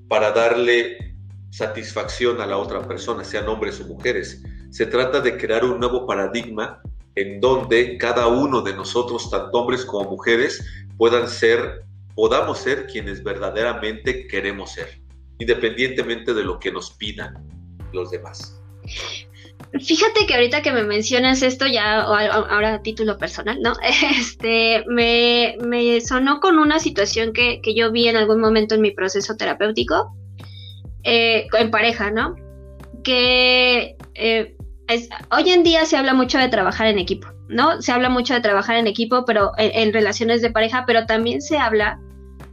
para 0.08 0.32
darle 0.32 1.16
satisfacción 1.52 2.42
a 2.42 2.46
la 2.46 2.58
otra 2.58 2.88
persona, 2.88 3.24
sean 3.24 3.48
hombres 3.50 3.80
o 3.82 3.88
mujeres. 3.88 4.42
Se 4.70 4.86
trata 4.86 5.20
de 5.20 5.38
crear 5.38 5.66
un 5.66 5.80
nuevo 5.80 6.08
paradigma 6.08 6.82
en 7.16 7.42
donde 7.42 7.98
cada 7.98 8.28
uno 8.28 8.62
de 8.62 8.74
nosotros, 8.74 9.30
tanto 9.30 9.58
hombres 9.60 9.86
como 9.86 10.10
mujeres, 10.10 10.66
puedan 10.98 11.28
ser, 11.28 11.84
podamos 12.16 12.60
ser 12.60 12.88
quienes 12.88 13.24
verdaderamente 13.24 14.28
queremos 14.28 14.74
ser, 14.74 15.02
independientemente 15.40 16.34
de 16.34 16.44
lo 16.44 16.60
que 16.60 16.72
nos 16.72 16.92
pidan 16.92 17.34
los 17.92 18.12
demás. 18.12 18.62
Fíjate 19.80 20.26
que 20.28 20.34
ahorita 20.34 20.62
que 20.62 20.72
me 20.74 20.84
mencionas 20.84 21.42
esto, 21.42 21.66
ya 21.66 22.02
ahora 22.02 22.76
a 22.76 22.82
título 22.82 23.18
personal, 23.18 23.60
¿no? 23.62 23.74
Este, 24.20 24.84
me, 24.88 26.02
sonó 26.02 26.40
con 26.40 26.60
una 26.60 26.80
situación 26.80 27.32
que, 27.32 27.62
yo 27.76 27.92
vi 27.92 28.08
en 28.08 28.18
algún 28.18 28.42
momento 28.42 28.76
en 28.76 28.82
mi 28.82 28.92
proceso 28.92 29.36
terapéutico, 29.38 30.14
eh, 31.04 31.48
en 31.58 31.72
pareja, 31.72 32.12
¿no? 32.12 32.36
Que 33.04 33.96
eh, 34.16 34.56
hoy 35.32 35.50
en 35.52 35.64
día 35.64 35.86
se 35.86 35.98
habla 35.98 36.14
mucho 36.14 36.38
de 36.38 36.50
trabajar 36.50 36.88
en 36.88 37.00
equipo, 37.00 37.28
¿no? 37.48 37.82
Se 37.82 37.92
habla 37.92 38.10
mucho 38.10 38.34
de 38.34 38.42
trabajar 38.42 38.78
en 38.78 38.88
equipo, 38.88 39.26
pero 39.26 39.52
en, 39.58 39.94
relaciones 39.94 40.42
de 40.42 40.52
pareja, 40.52 40.86
pero 40.86 41.06
también 41.06 41.42
se 41.42 41.58
habla 41.58 42.00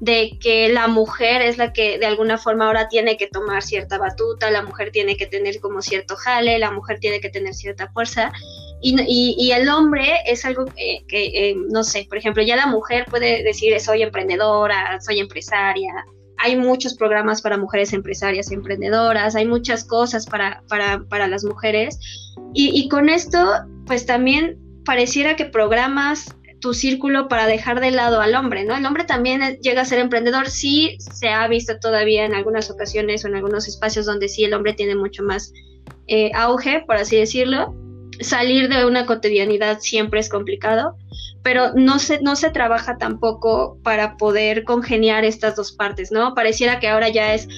de 0.01 0.39
que 0.41 0.69
la 0.69 0.87
mujer 0.87 1.43
es 1.43 1.59
la 1.59 1.73
que 1.73 1.99
de 1.99 2.07
alguna 2.07 2.39
forma 2.39 2.67
ahora 2.67 2.89
tiene 2.89 3.17
que 3.17 3.27
tomar 3.27 3.63
cierta 3.63 3.99
batuta, 3.99 4.51
la 4.51 4.63
mujer 4.63 4.91
tiene 4.93 5.17
que 5.17 5.27
tener 5.27 5.59
como 5.61 5.83
cierto 5.83 6.15
jale, 6.17 6.59
la 6.59 6.71
mujer 6.71 6.99
tiene 7.01 7.21
que 7.21 7.31
tener 7.31 7.55
cierta 7.55 7.91
fuerza. 7.93 8.33
Y, 8.81 9.51
el 9.51 9.69
hombre 9.69 10.19
es 10.25 10.45
algo 10.45 10.67
que, 10.67 11.05
eh, 11.11 11.57
no 11.69 11.83
sé, 11.83 12.07
por 12.09 12.17
ejemplo, 12.17 12.45
ya 12.45 12.55
la 12.55 12.67
mujer 12.67 13.07
puede 13.11 13.43
decir 13.43 13.79
soy 13.81 14.03
emprendedora, 14.03 15.01
soy 15.01 15.19
empresaria, 15.19 15.93
hay 16.39 16.57
muchos 16.57 16.95
programas 16.95 17.43
para 17.43 17.59
mujeres 17.59 17.93
empresarias 17.93 18.51
emprendedoras, 18.51 19.35
hay 19.35 19.47
muchas 19.47 19.85
cosas 19.85 20.27
para, 20.27 20.63
para, 20.69 21.05
para 21.09 21.27
las 21.27 21.45
mujeres. 21.45 21.99
Y, 22.55 22.71
y, 22.79 22.89
con 22.89 23.09
esto, 23.09 23.45
pues 23.87 24.07
también 24.07 24.59
pareciera 24.85 25.37
que 25.37 25.45
programas 25.45 26.35
tu 26.61 26.75
círculo 26.75 27.29
para 27.29 27.47
dejar 27.47 27.81
de 27.81 27.91
lado 27.91 28.21
al 28.21 28.35
hombre, 28.35 28.65
¿no? 28.65 28.77
El 28.77 28.85
hombre 28.87 29.05
también 29.05 29.59
llega 29.61 29.83
a 29.83 29.85
ser 29.85 29.99
emprendedor, 29.99 30.49
sí 30.49 30.97
se 30.99 31.29
ha 31.29 31.47
visto 31.47 31.79
todavía 31.79 32.25
en 32.25 32.35
algunas 32.35 32.71
ocasiones 32.71 33.25
o 33.25 33.29
en 33.29 33.37
algunos 33.37 33.69
espacios 33.69 34.07
donde 34.07 34.29
sí 34.29 34.45
el 34.45 34.55
hombre 34.55 34.73
tiene 34.73 34.97
mucho 34.97 35.23
más 35.23 35.53
eh, 36.07 36.31
auge, 36.35 36.83
por 36.87 36.97
así 36.97 37.17
decirlo. 37.17 37.75
Salir 38.21 38.69
de 38.69 38.85
una 38.85 39.07
cotidianidad 39.07 39.79
siempre 39.81 40.21
es 40.21 40.29
complicado, 40.29 40.97
pero 41.43 41.73
no 41.75 41.99
se, 41.99 42.21
no 42.21 42.37
se 42.37 42.51
trabaja 42.51 42.99
tampoco 42.99 43.79
para 43.83 44.17
poder 44.17 44.65
congeniar 44.65 45.25
estas 45.25 45.57
dos 45.57 45.73
partes, 45.73 46.11
¿no? 46.13 46.35
Pareciera 46.35 46.81
que 46.81 46.89
ahora 46.89 47.09
ya 47.09 47.35
es 47.35 47.49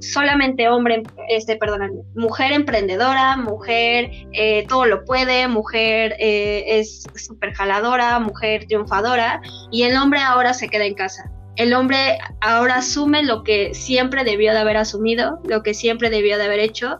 solamente 0.00 0.68
hombre, 0.68 1.02
este, 1.28 1.56
perdón, 1.56 2.02
mujer 2.14 2.52
emprendedora, 2.52 3.36
mujer 3.36 4.10
eh, 4.32 4.66
todo 4.68 4.86
lo 4.86 5.04
puede, 5.04 5.48
mujer 5.48 6.14
eh, 6.18 6.64
es 6.78 7.04
súper 7.14 7.54
jaladora, 7.54 8.18
mujer 8.18 8.66
triunfadora, 8.66 9.40
y 9.70 9.82
el 9.82 9.96
hombre 9.96 10.20
ahora 10.20 10.54
se 10.54 10.68
queda 10.68 10.84
en 10.84 10.94
casa. 10.94 11.30
El 11.56 11.72
hombre 11.72 12.18
ahora 12.42 12.76
asume 12.76 13.22
lo 13.22 13.42
que 13.42 13.74
siempre 13.74 14.24
debió 14.24 14.52
de 14.52 14.58
haber 14.58 14.76
asumido, 14.76 15.40
lo 15.44 15.62
que 15.62 15.72
siempre 15.72 16.10
debió 16.10 16.36
de 16.36 16.44
haber 16.44 16.60
hecho, 16.60 16.98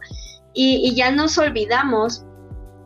y, 0.53 0.81
y 0.83 0.95
ya 0.95 1.11
nos 1.11 1.37
olvidamos 1.37 2.25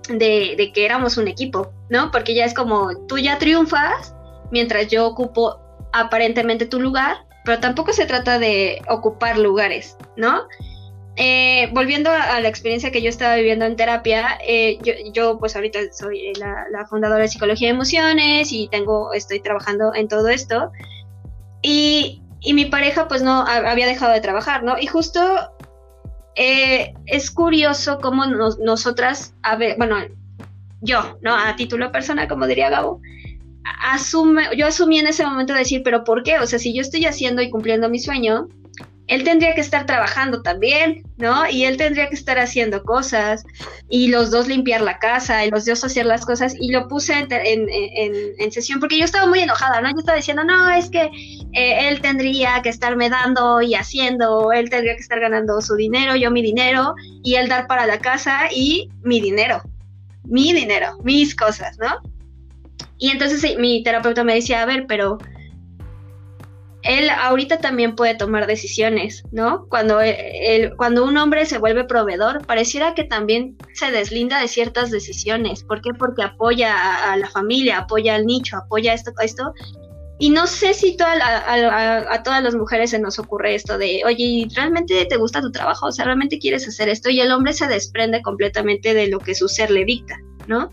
de, 0.09 0.71
que 0.73 0.85
éramos 0.85 1.17
un 1.17 1.27
equipo, 1.27 1.71
¿no? 1.89 2.11
Porque 2.11 2.35
ya 2.35 2.45
es 2.45 2.53
como 2.53 2.95
tú 3.07 3.17
ya 3.17 3.37
triunfas 3.37 4.15
mientras 4.51 4.87
yo 4.87 5.07
ocupo 5.07 5.59
aparentemente 5.93 6.65
tu 6.65 6.79
lugar, 6.79 7.17
pero 7.45 7.59
tampoco 7.59 7.93
se 7.93 8.05
trata 8.05 8.39
de 8.39 8.81
ocupar 8.87 9.37
lugares, 9.37 9.97
¿no? 10.15 10.43
Eh, 11.17 11.69
volviendo 11.73 12.09
a, 12.09 12.39
la 12.39 12.47
experiencia 12.47 12.91
que 12.91 13.01
yo 13.01 13.09
estaba 13.09 13.35
viviendo 13.35 13.65
en 13.65 13.75
terapia, 13.75 14.39
eh, 14.45 14.79
yo, 15.13 15.37
pues 15.39 15.55
ahorita 15.55 15.79
soy 15.91 16.33
la, 16.35 16.85
fundadora 16.89 17.23
de 17.23 17.27
Psicología 17.27 17.67
de 17.67 17.73
Emociones 17.73 18.51
y 18.51 18.69
tengo, 18.69 19.13
estoy 19.13 19.39
trabajando 19.41 19.93
en 19.93 20.07
todo 20.07 20.29
esto. 20.29 20.71
Y, 21.61 22.21
y 22.39 22.53
mi 22.53 22.65
pareja 22.65 23.07
pues 23.07 23.21
no 23.21 23.45
había 23.45 23.87
dejado 23.87 24.13
de 24.13 24.21
trabajar, 24.21 24.63
¿no? 24.63 24.79
Y 24.79 24.87
justo 24.87 25.21
eh, 26.35 26.93
es 27.05 27.31
curioso 27.31 27.99
cómo 27.99 28.25
nosotras, 28.25 29.33
a 29.43 29.57
bueno, 29.57 29.97
yo, 30.81 31.17
¿no? 31.21 31.35
A 31.35 31.55
título 31.55 31.91
personal, 31.91 32.27
como 32.27 32.47
diría 32.47 32.69
Gabo, 32.69 33.01
asume, 33.83 34.43
yo 34.57 34.67
asumí 34.67 34.99
en 34.99 35.07
ese 35.07 35.25
momento 35.25 35.53
decir, 35.53 35.81
pero 35.83 36.03
¿por 36.03 36.23
qué? 36.23 36.39
O 36.39 36.47
sea, 36.47 36.59
si 36.59 36.73
yo 36.73 36.81
estoy 36.81 37.05
haciendo 37.05 37.41
y 37.41 37.49
cumpliendo 37.49 37.89
mi 37.89 37.99
sueño, 37.99 38.47
él 39.11 39.25
tendría 39.25 39.53
que 39.53 39.59
estar 39.59 39.85
trabajando 39.85 40.41
también, 40.41 41.03
¿no? 41.17 41.45
Y 41.49 41.65
él 41.65 41.75
tendría 41.75 42.07
que 42.07 42.15
estar 42.15 42.39
haciendo 42.39 42.81
cosas 42.83 43.43
y 43.89 44.07
los 44.07 44.31
dos 44.31 44.47
limpiar 44.47 44.79
la 44.79 44.99
casa 44.99 45.45
y 45.45 45.51
los 45.51 45.65
dos 45.65 45.83
hacer 45.83 46.05
las 46.05 46.25
cosas 46.25 46.55
y 46.57 46.71
lo 46.71 46.87
puse 46.87 47.27
en, 47.29 48.51
sesión 48.53 48.79
porque 48.79 48.97
yo 48.97 49.03
estaba 49.03 49.27
muy 49.27 49.41
enojada, 49.41 49.81
¿no? 49.81 49.89
Yo 49.89 49.99
estaba 49.99 50.15
diciendo, 50.15 50.45
no, 50.45 50.71
es 50.71 50.89
que 50.89 51.11
eh, 51.51 51.89
él 51.89 51.99
tendría 51.99 52.61
que 52.61 52.69
estarme 52.69 53.09
dando 53.09 53.61
y 53.61 53.75
haciendo, 53.75 54.53
él 54.53 54.69
tendría 54.69 54.95
que 54.95 55.01
estar 55.01 55.19
ganando 55.19 55.59
su 55.59 55.75
dinero, 55.75 56.15
yo 56.15 56.31
mi 56.31 56.41
dinero 56.41 56.95
y 57.21 57.35
él 57.35 57.49
dar 57.49 57.67
para 57.67 57.85
la 57.85 57.99
casa 57.99 58.47
y 58.49 58.89
mi 59.03 59.19
dinero, 59.19 59.61
mi 60.23 60.53
dinero, 60.53 60.99
mis 61.03 61.35
cosas, 61.35 61.77
¿no? 61.79 61.99
Y 62.97 63.09
entonces 63.09 63.57
mi 63.59 63.83
terapeuta 63.83 64.23
me 64.23 64.35
decía, 64.35 64.61
a 64.61 64.65
ver, 64.65 64.85
pero 64.87 65.17
él 66.83 67.09
ahorita 67.09 67.59
también 67.59 67.95
puede 67.95 68.15
tomar 68.15 68.47
decisiones, 68.47 69.23
¿no? 69.31 69.67
Cuando, 69.69 69.99
cuando 70.77 71.05
un 71.05 71.17
hombre 71.17 71.45
se 71.45 71.59
vuelve 71.59 71.83
proveedor, 71.83 72.45
pareciera 72.45 72.95
que 72.95 73.03
también 73.03 73.57
se 73.73 73.91
deslinda 73.91 74.41
de 74.41 74.47
ciertas 74.47 74.89
decisiones. 74.89 75.63
¿Por 75.63 75.81
qué? 75.81 75.91
Porque 75.93 76.23
apoya 76.23 77.11
a, 77.11 77.17
la 77.17 77.29
familia, 77.29 77.79
apoya 77.79 78.15
al 78.15 78.25
nicho, 78.25 78.57
apoya 78.57 78.93
esto, 78.93 79.11
esto. 79.21 79.53
Y 80.17 80.29
no 80.29 80.47
sé 80.47 80.73
si 80.73 80.97
a, 80.99 82.13
a, 82.13 82.23
todas 82.23 82.43
las 82.43 82.55
mujeres 82.55 82.91
se 82.91 82.99
nos 82.99 83.17
ocurre 83.17 83.55
esto 83.55 83.77
de, 83.77 84.01
oye, 84.05 84.47
¿realmente 84.55 85.05
te 85.05 85.17
gusta 85.17 85.41
tu 85.41 85.51
trabajo? 85.51 85.87
O 85.87 85.91
sea, 85.91 86.05
¿realmente 86.05 86.39
quieres 86.39 86.67
hacer 86.67 86.89
esto? 86.89 87.09
Y 87.09 87.21
el 87.21 87.31
hombre 87.31 87.53
se 87.53 87.67
desprende 87.67 88.21
completamente 88.21 88.93
de 88.93 89.07
lo 89.07 89.19
que 89.19 89.33
su 89.33 89.47
ser 89.47 89.71
le 89.71 89.83
dicta, 89.83 90.19
¿no? 90.47 90.71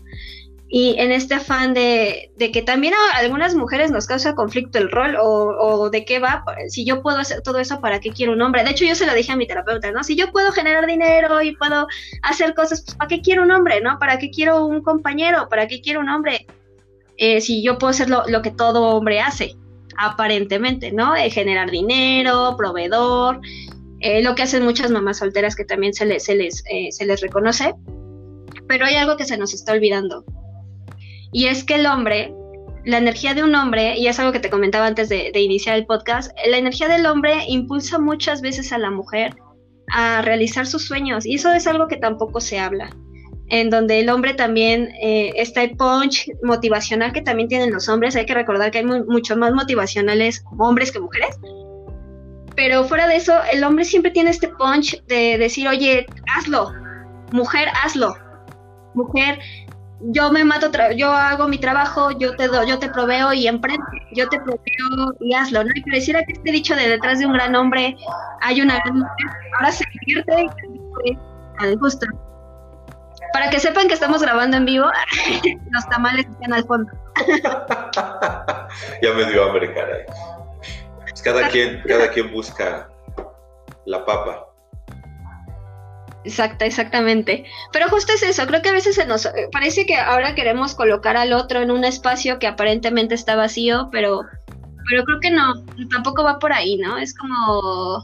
Y 0.71 0.95
en 0.99 1.11
este 1.11 1.33
afán 1.33 1.73
de, 1.73 2.31
que 2.37 2.61
también 2.61 2.93
a 2.93 3.17
algunas 3.17 3.55
mujeres 3.55 3.89
nos 3.89 4.05
causa 4.05 4.35
conflicto 4.35 4.77
el 4.77 4.91
rol 4.91 5.17
o, 5.19 5.89
de 5.89 6.05
qué 6.05 6.19
va, 6.19 6.43
si 6.67 6.85
yo 6.85 7.01
puedo 7.01 7.17
hacer 7.17 7.41
todo 7.41 7.57
eso, 7.57 7.81
¿para 7.81 7.99
qué 7.99 8.11
quiero 8.11 8.33
un 8.33 8.41
hombre? 8.43 8.63
De 8.63 8.69
hecho, 8.69 8.85
yo 8.85 8.93
se 8.93 9.07
lo 9.07 9.15
dije 9.15 9.31
a 9.31 9.35
mi 9.35 9.47
terapeuta, 9.47 9.91
¿no? 9.91 10.03
Si 10.03 10.15
yo 10.15 10.31
puedo 10.31 10.51
generar 10.51 10.85
dinero 10.85 11.41
y 11.41 11.55
puedo 11.55 11.87
hacer 12.21 12.53
cosas, 12.53 12.83
pues 12.83 12.95
¿para 12.95 13.07
qué 13.07 13.21
quiero 13.21 13.41
un 13.41 13.51
hombre, 13.51 13.81
¿no? 13.81 13.97
¿Para 13.97 14.19
qué 14.19 14.29
quiero 14.29 14.63
un 14.63 14.83
compañero? 14.83 15.49
¿Para 15.49 15.67
qué 15.67 15.81
quiero 15.81 16.01
un 16.01 16.09
hombre? 16.09 16.45
Eh, 17.17 17.41
si 17.41 17.63
yo 17.63 17.79
puedo 17.79 17.89
hacer 17.89 18.07
lo, 18.07 18.41
que 18.43 18.51
todo 18.51 18.95
hombre 18.95 19.21
hace, 19.21 19.55
aparentemente, 19.97 20.91
¿no? 20.91 21.15
generar 21.31 21.71
dinero, 21.71 22.53
proveedor, 22.55 23.41
eh, 24.01 24.21
lo 24.21 24.35
que 24.35 24.43
hacen 24.43 24.63
muchas 24.63 24.91
mamás 24.91 25.17
solteras 25.17 25.55
que 25.55 25.65
también 25.65 25.95
se 25.95 26.05
les, 26.05 26.23
se 26.23 26.35
les, 26.35 26.63
eh, 26.69 26.91
se 26.91 27.07
les 27.07 27.21
reconoce. 27.21 27.73
Pero 28.67 28.85
hay 28.85 28.95
algo 28.95 29.17
que 29.17 29.25
se 29.25 29.35
nos 29.35 29.55
está 29.55 29.73
olvidando 29.73 30.23
y 31.31 31.47
es 31.47 31.63
que 31.63 31.75
el 31.75 31.85
hombre, 31.85 32.33
la 32.85 32.97
energía 32.97 33.33
de 33.33 33.43
un 33.43 33.53
hombre, 33.55 33.97
y 33.97 34.07
es 34.07 34.19
algo 34.19 34.31
que 34.31 34.39
te 34.39 34.49
comentaba 34.49 34.87
antes 34.87 35.09
de, 35.09 35.31
iniciar 35.35 35.77
el 35.77 35.85
podcast, 35.85 36.31
la 36.49 36.57
energía 36.57 36.87
del 36.87 37.05
hombre 37.05 37.45
impulsa 37.47 37.99
muchas 37.99 38.41
veces 38.41 38.71
a 38.73 38.77
la 38.77 38.89
mujer 38.89 39.35
a 39.91 40.21
realizar 40.21 40.65
sus 40.65 40.85
sueños. 40.85 41.25
Y 41.25 41.35
eso 41.35 41.51
es 41.51 41.67
algo 41.67 41.87
que 41.87 41.97
tampoco 41.97 42.41
se 42.41 42.59
habla. 42.59 42.89
En 43.47 43.71
donde 43.71 43.99
el 43.99 44.09
hombre 44.09 44.35
también 44.35 44.89
eh, 45.01 45.33
está 45.35 45.63
el 45.63 45.75
punch 45.75 46.29
motivacional 46.43 47.11
que 47.11 47.21
también 47.21 47.49
tienen 47.49 47.71
los 47.71 47.89
hombres. 47.89 48.15
Hay 48.15 48.27
que 48.27 48.35
recordar 48.35 48.69
que 48.69 48.79
hay 48.79 48.85
mucho 48.85 49.35
más 49.35 49.53
motivacionales 49.53 50.43
hombres 50.57 50.91
que 50.91 50.99
mujeres. 50.99 51.35
Pero 52.55 52.83
fuera 52.83 53.07
de 53.07 53.15
eso, 53.15 53.33
el 53.51 53.63
hombre 53.63 53.85
siempre 53.85 54.11
tiene 54.11 54.29
este 54.29 54.49
punch 54.49 55.03
de 55.05 55.37
decir, 55.37 55.67
oye, 55.67 56.05
hazlo, 56.35 56.71
mujer, 57.31 57.69
hazlo. 57.83 58.15
Mujer, 58.93 59.39
yo 60.01 60.31
me 60.31 60.43
mato, 60.43 60.71
yo 60.95 61.11
hago 61.11 61.47
mi 61.47 61.57
trabajo, 61.57 62.11
yo 62.11 62.35
te 62.35 62.47
do, 62.47 62.63
yo 62.63 62.79
te 62.79 62.89
proveo 62.89 63.33
y 63.33 63.47
emprende, 63.47 63.83
yo 64.11 64.27
te 64.29 64.39
proveo 64.39 65.15
y 65.19 65.33
hazlo, 65.33 65.63
¿no? 65.63 65.71
Y 65.75 65.81
pareciera 65.81 66.23
que 66.23 66.33
este 66.33 66.51
dicho 66.51 66.75
de 66.75 66.87
detrás 66.87 67.19
de 67.19 67.25
un 67.25 67.33
gran 67.33 67.55
hombre 67.55 67.97
hay 68.41 68.61
una 68.61 68.79
gran 68.79 68.99
mujer, 68.99 69.27
ahora 69.57 69.71
se 69.71 69.83
convierte 69.85 70.49
al 71.59 71.77
justo. 71.79 72.05
Para 73.33 73.49
que 73.49 73.59
sepan 73.59 73.87
que 73.87 73.93
estamos 73.93 74.21
grabando 74.21 74.57
en 74.57 74.65
vivo, 74.65 74.87
los 75.71 75.89
tamales 75.89 76.25
están 76.25 76.53
al 76.53 76.63
fondo. 76.63 76.91
ya 79.01 79.13
me 79.13 79.25
dio 79.25 79.43
hambre, 79.45 79.73
caray. 79.73 80.05
Pues 81.01 81.21
cada 81.21 81.49
quien, 81.49 81.83
cada 81.85 82.09
quien 82.09 82.31
busca 82.31 82.89
la 83.85 84.05
papa. 84.05 84.48
Exacto, 86.25 86.65
exactamente. 86.65 87.45
Pero 87.71 87.89
justo 87.89 88.13
es 88.13 88.23
eso, 88.23 88.45
creo 88.45 88.61
que 88.61 88.69
a 88.69 88.73
veces 88.73 88.95
se 88.95 89.05
nos 89.05 89.29
parece 89.51 89.85
que 89.85 89.95
ahora 89.95 90.35
queremos 90.35 90.75
colocar 90.75 91.17
al 91.17 91.33
otro 91.33 91.61
en 91.61 91.71
un 91.71 91.85
espacio 91.85 92.39
que 92.39 92.47
aparentemente 92.47 93.15
está 93.15 93.35
vacío, 93.35 93.89
pero 93.91 94.21
pero 94.89 95.03
creo 95.03 95.19
que 95.19 95.29
no, 95.29 95.53
tampoco 95.91 96.23
va 96.23 96.39
por 96.39 96.51
ahí, 96.51 96.77
¿no? 96.77 96.97
Es 96.97 97.13
como 97.13 98.03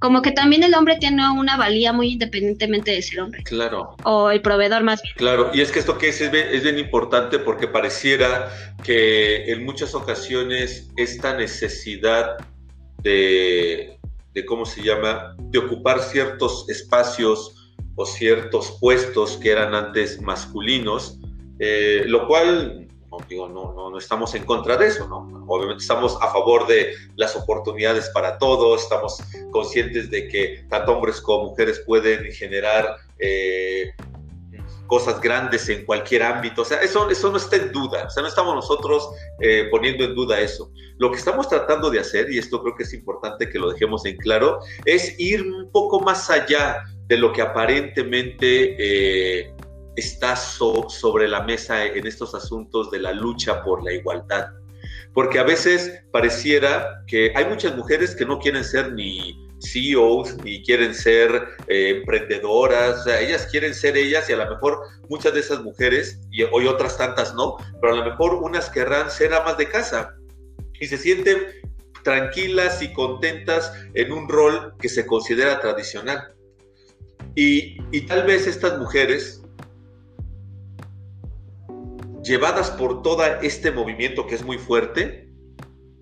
como 0.00 0.22
que 0.22 0.32
también 0.32 0.62
el 0.62 0.74
hombre 0.74 0.96
tiene 0.96 1.30
una 1.30 1.58
valía 1.58 1.92
muy 1.92 2.12
independientemente 2.12 2.90
de 2.90 3.02
ser 3.02 3.20
hombre. 3.20 3.42
Claro. 3.42 3.96
O 4.04 4.30
el 4.30 4.40
proveedor 4.40 4.82
más 4.82 5.02
bien. 5.02 5.14
Claro, 5.16 5.50
y 5.52 5.60
es 5.60 5.70
que 5.70 5.78
esto 5.78 5.98
que 5.98 6.08
es, 6.08 6.22
es, 6.22 6.32
es 6.32 6.62
bien 6.62 6.78
importante 6.78 7.38
porque 7.38 7.68
pareciera 7.68 8.48
que 8.82 9.52
en 9.52 9.62
muchas 9.62 9.94
ocasiones 9.94 10.90
esta 10.96 11.36
necesidad 11.36 12.38
de 13.02 13.99
de 14.34 14.46
cómo 14.46 14.64
se 14.64 14.82
llama, 14.82 15.36
de 15.38 15.58
ocupar 15.58 16.00
ciertos 16.00 16.68
espacios 16.68 17.72
o 17.96 18.06
ciertos 18.06 18.78
puestos 18.80 19.36
que 19.36 19.50
eran 19.50 19.74
antes 19.74 20.20
masculinos, 20.20 21.18
eh, 21.58 22.04
lo 22.06 22.26
cual 22.26 22.88
no, 23.10 23.18
digo, 23.28 23.48
no, 23.48 23.72
no, 23.72 23.90
no, 23.90 23.98
estamos 23.98 24.34
en 24.34 24.44
contra 24.44 24.76
de 24.76 24.86
eso, 24.86 25.08
¿no? 25.08 25.44
Obviamente 25.48 25.82
estamos 25.82 26.16
a 26.20 26.30
favor 26.30 26.66
de 26.68 26.94
las 27.16 27.34
oportunidades 27.34 28.08
para 28.10 28.38
todos, 28.38 28.82
estamos 28.82 29.18
conscientes 29.50 30.10
de 30.10 30.28
que 30.28 30.64
tanto 30.68 30.92
hombres 30.92 31.20
como 31.20 31.50
mujeres 31.50 31.82
pueden 31.84 32.30
generar 32.32 32.96
eh, 33.18 33.92
cosas 34.90 35.20
grandes 35.20 35.68
en 35.68 35.86
cualquier 35.86 36.24
ámbito. 36.24 36.62
O 36.62 36.64
sea, 36.64 36.78
eso, 36.78 37.08
eso 37.08 37.30
no 37.30 37.36
está 37.36 37.54
en 37.54 37.70
duda. 37.70 38.06
O 38.06 38.10
sea, 38.10 38.24
no 38.24 38.28
estamos 38.28 38.56
nosotros 38.56 39.08
eh, 39.38 39.68
poniendo 39.70 40.02
en 40.02 40.16
duda 40.16 40.40
eso. 40.40 40.72
Lo 40.98 41.12
que 41.12 41.18
estamos 41.18 41.48
tratando 41.48 41.90
de 41.90 42.00
hacer, 42.00 42.28
y 42.28 42.38
esto 42.38 42.60
creo 42.60 42.74
que 42.74 42.82
es 42.82 42.92
importante 42.92 43.48
que 43.48 43.60
lo 43.60 43.70
dejemos 43.70 44.04
en 44.04 44.16
claro, 44.16 44.58
es 44.84 45.14
ir 45.20 45.42
un 45.42 45.70
poco 45.70 46.00
más 46.00 46.28
allá 46.28 46.82
de 47.06 47.16
lo 47.16 47.32
que 47.32 47.40
aparentemente 47.40 48.74
eh, 48.80 49.54
está 49.94 50.34
sobre 50.34 51.28
la 51.28 51.42
mesa 51.44 51.86
en 51.86 52.04
estos 52.04 52.34
asuntos 52.34 52.90
de 52.90 52.98
la 52.98 53.12
lucha 53.12 53.62
por 53.62 53.84
la 53.84 53.92
igualdad. 53.92 54.48
Porque 55.14 55.38
a 55.38 55.44
veces 55.44 56.02
pareciera 56.10 57.04
que 57.06 57.32
hay 57.36 57.44
muchas 57.44 57.76
mujeres 57.76 58.16
que 58.16 58.26
no 58.26 58.40
quieren 58.40 58.64
ser 58.64 58.92
ni 58.92 59.48
CEOs 59.60 60.36
y 60.44 60.62
quieren 60.62 60.94
ser 60.94 61.48
eh, 61.68 61.96
emprendedoras, 61.98 63.06
ellas 63.06 63.46
quieren 63.50 63.74
ser 63.74 63.96
ellas 63.96 64.28
y 64.28 64.32
a 64.32 64.36
lo 64.36 64.50
mejor 64.50 64.78
muchas 65.08 65.34
de 65.34 65.40
esas 65.40 65.62
mujeres, 65.62 66.20
y 66.30 66.42
hoy 66.44 66.66
otras 66.66 66.96
tantas 66.96 67.34
no, 67.34 67.56
pero 67.80 67.94
a 67.94 67.96
lo 67.96 68.04
mejor 68.04 68.34
unas 68.34 68.70
querrán 68.70 69.10
ser 69.10 69.34
amas 69.34 69.58
de 69.58 69.68
casa 69.68 70.14
y 70.80 70.86
se 70.86 70.96
sienten 70.96 71.38
tranquilas 72.02 72.80
y 72.82 72.92
contentas 72.92 73.72
en 73.94 74.12
un 74.12 74.28
rol 74.28 74.74
que 74.78 74.88
se 74.88 75.04
considera 75.04 75.60
tradicional. 75.60 76.34
Y, 77.34 77.76
y 77.92 78.06
tal 78.06 78.24
vez 78.24 78.46
estas 78.46 78.78
mujeres, 78.78 79.42
llevadas 82.22 82.70
por 82.70 83.02
todo 83.02 83.24
este 83.42 83.70
movimiento 83.70 84.26
que 84.26 84.34
es 84.34 84.44
muy 84.44 84.58
fuerte, 84.58 85.28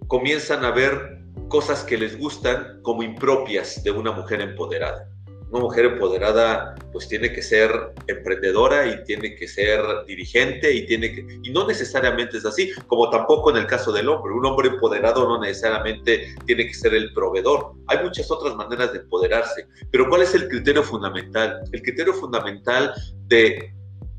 comienzan 0.07 0.65
a 0.65 0.71
ver 0.71 1.18
cosas 1.49 1.83
que 1.85 1.97
les 1.97 2.19
gustan 2.19 2.81
como 2.83 3.03
impropias 3.03 3.83
de 3.83 3.91
una 3.91 4.13
mujer 4.13 4.41
empoderada. 4.41 5.09
Una 5.51 5.61
mujer 5.61 5.87
empoderada 5.87 6.75
pues 6.93 7.09
tiene 7.09 7.33
que 7.33 7.41
ser 7.41 7.71
emprendedora 8.07 8.87
y 8.87 9.03
tiene 9.05 9.35
que 9.35 9.49
ser 9.49 9.81
dirigente 10.07 10.71
y 10.71 10.85
tiene 10.85 11.15
que 11.15 11.27
y 11.43 11.51
no 11.51 11.67
necesariamente 11.67 12.37
es 12.37 12.45
así, 12.45 12.71
como 12.87 13.09
tampoco 13.09 13.51
en 13.51 13.57
el 13.57 13.67
caso 13.67 13.91
del 13.91 14.11
hombre. 14.11 14.35
Un 14.35 14.45
hombre 14.45 14.69
empoderado 14.69 15.27
no 15.27 15.41
necesariamente 15.41 16.35
tiene 16.45 16.67
que 16.67 16.75
ser 16.75 16.93
el 16.93 17.15
proveedor. 17.15 17.73
Hay 17.87 18.05
muchas 18.05 18.31
otras 18.31 18.55
maneras 18.57 18.93
de 18.93 18.99
empoderarse, 18.99 19.67
pero 19.91 20.07
¿cuál 20.11 20.23
es 20.23 20.35
el 20.35 20.49
criterio 20.49 20.83
fundamental? 20.83 21.63
El 21.73 21.81
criterio 21.81 22.13
fundamental 22.13 22.93
de 23.29 23.75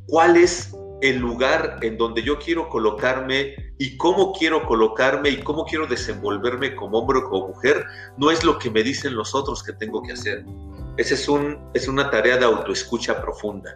cuál 0.07 0.35
es 0.35 0.73
el 1.01 1.17
lugar 1.17 1.77
en 1.83 1.95
donde 1.97 2.23
yo 2.23 2.39
quiero 2.39 2.67
colocarme 2.69 3.68
y 3.79 3.95
cómo 3.95 4.33
quiero 4.33 4.65
colocarme 4.65 5.29
y 5.29 5.37
cómo 5.37 5.65
quiero 5.65 5.87
desenvolverme 5.87 6.75
como 6.75 6.99
hombre 6.99 7.19
o 7.19 7.29
como 7.29 7.47
mujer, 7.47 7.85
no 8.17 8.29
es 8.29 8.43
lo 8.43 8.59
que 8.59 8.69
me 8.69 8.83
dicen 8.83 9.15
los 9.15 9.33
otros 9.33 9.63
que 9.63 9.71
tengo 9.71 10.03
que 10.03 10.11
hacer. 10.11 10.43
Esa 10.97 11.13
es, 11.13 11.29
un, 11.29 11.57
es 11.73 11.87
una 11.87 12.11
tarea 12.11 12.35
de 12.37 12.43
autoescucha 12.43 13.21
profunda. 13.21 13.73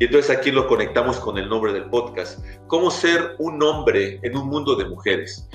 Y 0.00 0.06
entonces 0.06 0.36
aquí 0.36 0.50
lo 0.50 0.66
conectamos 0.66 1.20
con 1.20 1.38
el 1.38 1.48
nombre 1.48 1.72
del 1.72 1.84
podcast. 1.84 2.44
¿Cómo 2.66 2.90
ser 2.90 3.36
un 3.38 3.62
hombre 3.62 4.18
en 4.24 4.36
un 4.36 4.48
mundo 4.48 4.74
de 4.74 4.86
mujeres? 4.86 5.48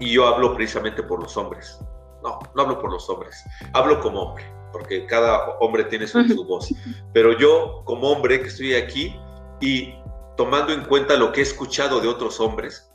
Y 0.00 0.14
yo 0.14 0.26
hablo 0.26 0.52
precisamente 0.56 1.04
por 1.04 1.22
los 1.22 1.36
hombres. 1.36 1.78
No, 2.24 2.40
no 2.56 2.62
hablo 2.62 2.80
por 2.80 2.90
los 2.90 3.08
hombres. 3.08 3.44
Hablo 3.74 4.00
como 4.00 4.22
hombre, 4.22 4.44
porque 4.72 5.06
cada 5.06 5.50
hombre 5.60 5.84
tiene 5.84 6.08
su, 6.08 6.20
su 6.24 6.44
voz. 6.44 6.74
Pero 7.12 7.38
yo 7.38 7.82
como 7.84 8.10
hombre 8.10 8.42
que 8.42 8.48
estoy 8.48 8.74
aquí, 8.74 9.14
y 9.60 9.94
tomando 10.36 10.72
en 10.72 10.84
cuenta 10.84 11.16
lo 11.16 11.32
que 11.32 11.40
he 11.40 11.42
escuchado 11.42 12.00
de 12.00 12.08
otros 12.08 12.40
hombres, 12.40 12.90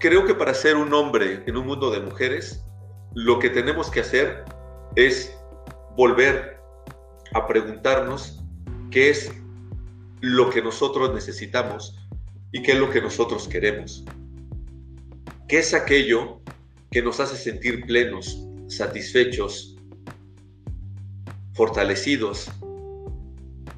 creo 0.00 0.24
que 0.24 0.34
para 0.34 0.54
ser 0.54 0.76
un 0.76 0.92
hombre 0.94 1.42
en 1.46 1.56
un 1.56 1.66
mundo 1.66 1.90
de 1.90 2.00
mujeres 2.00 2.64
lo 3.14 3.38
que 3.38 3.50
tenemos 3.50 3.90
que 3.90 4.00
hacer 4.00 4.44
es 4.94 5.36
volver 5.96 6.60
a 7.34 7.46
preguntarnos 7.46 8.42
qué 8.90 9.10
es 9.10 9.32
lo 10.20 10.50
que 10.50 10.62
nosotros 10.62 11.12
necesitamos 11.14 11.96
y 12.52 12.62
qué 12.62 12.72
es 12.72 12.78
lo 12.78 12.90
que 12.90 13.00
nosotros 13.00 13.48
queremos. 13.48 14.04
¿Qué 15.48 15.58
es 15.58 15.74
aquello 15.74 16.40
que 16.90 17.02
nos 17.02 17.20
hace 17.20 17.36
sentir 17.36 17.86
plenos, 17.86 18.38
satisfechos, 18.68 19.76
fortalecidos, 21.54 22.50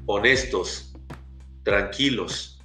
honestos, 0.05 0.90
tranquilos? 1.63 2.59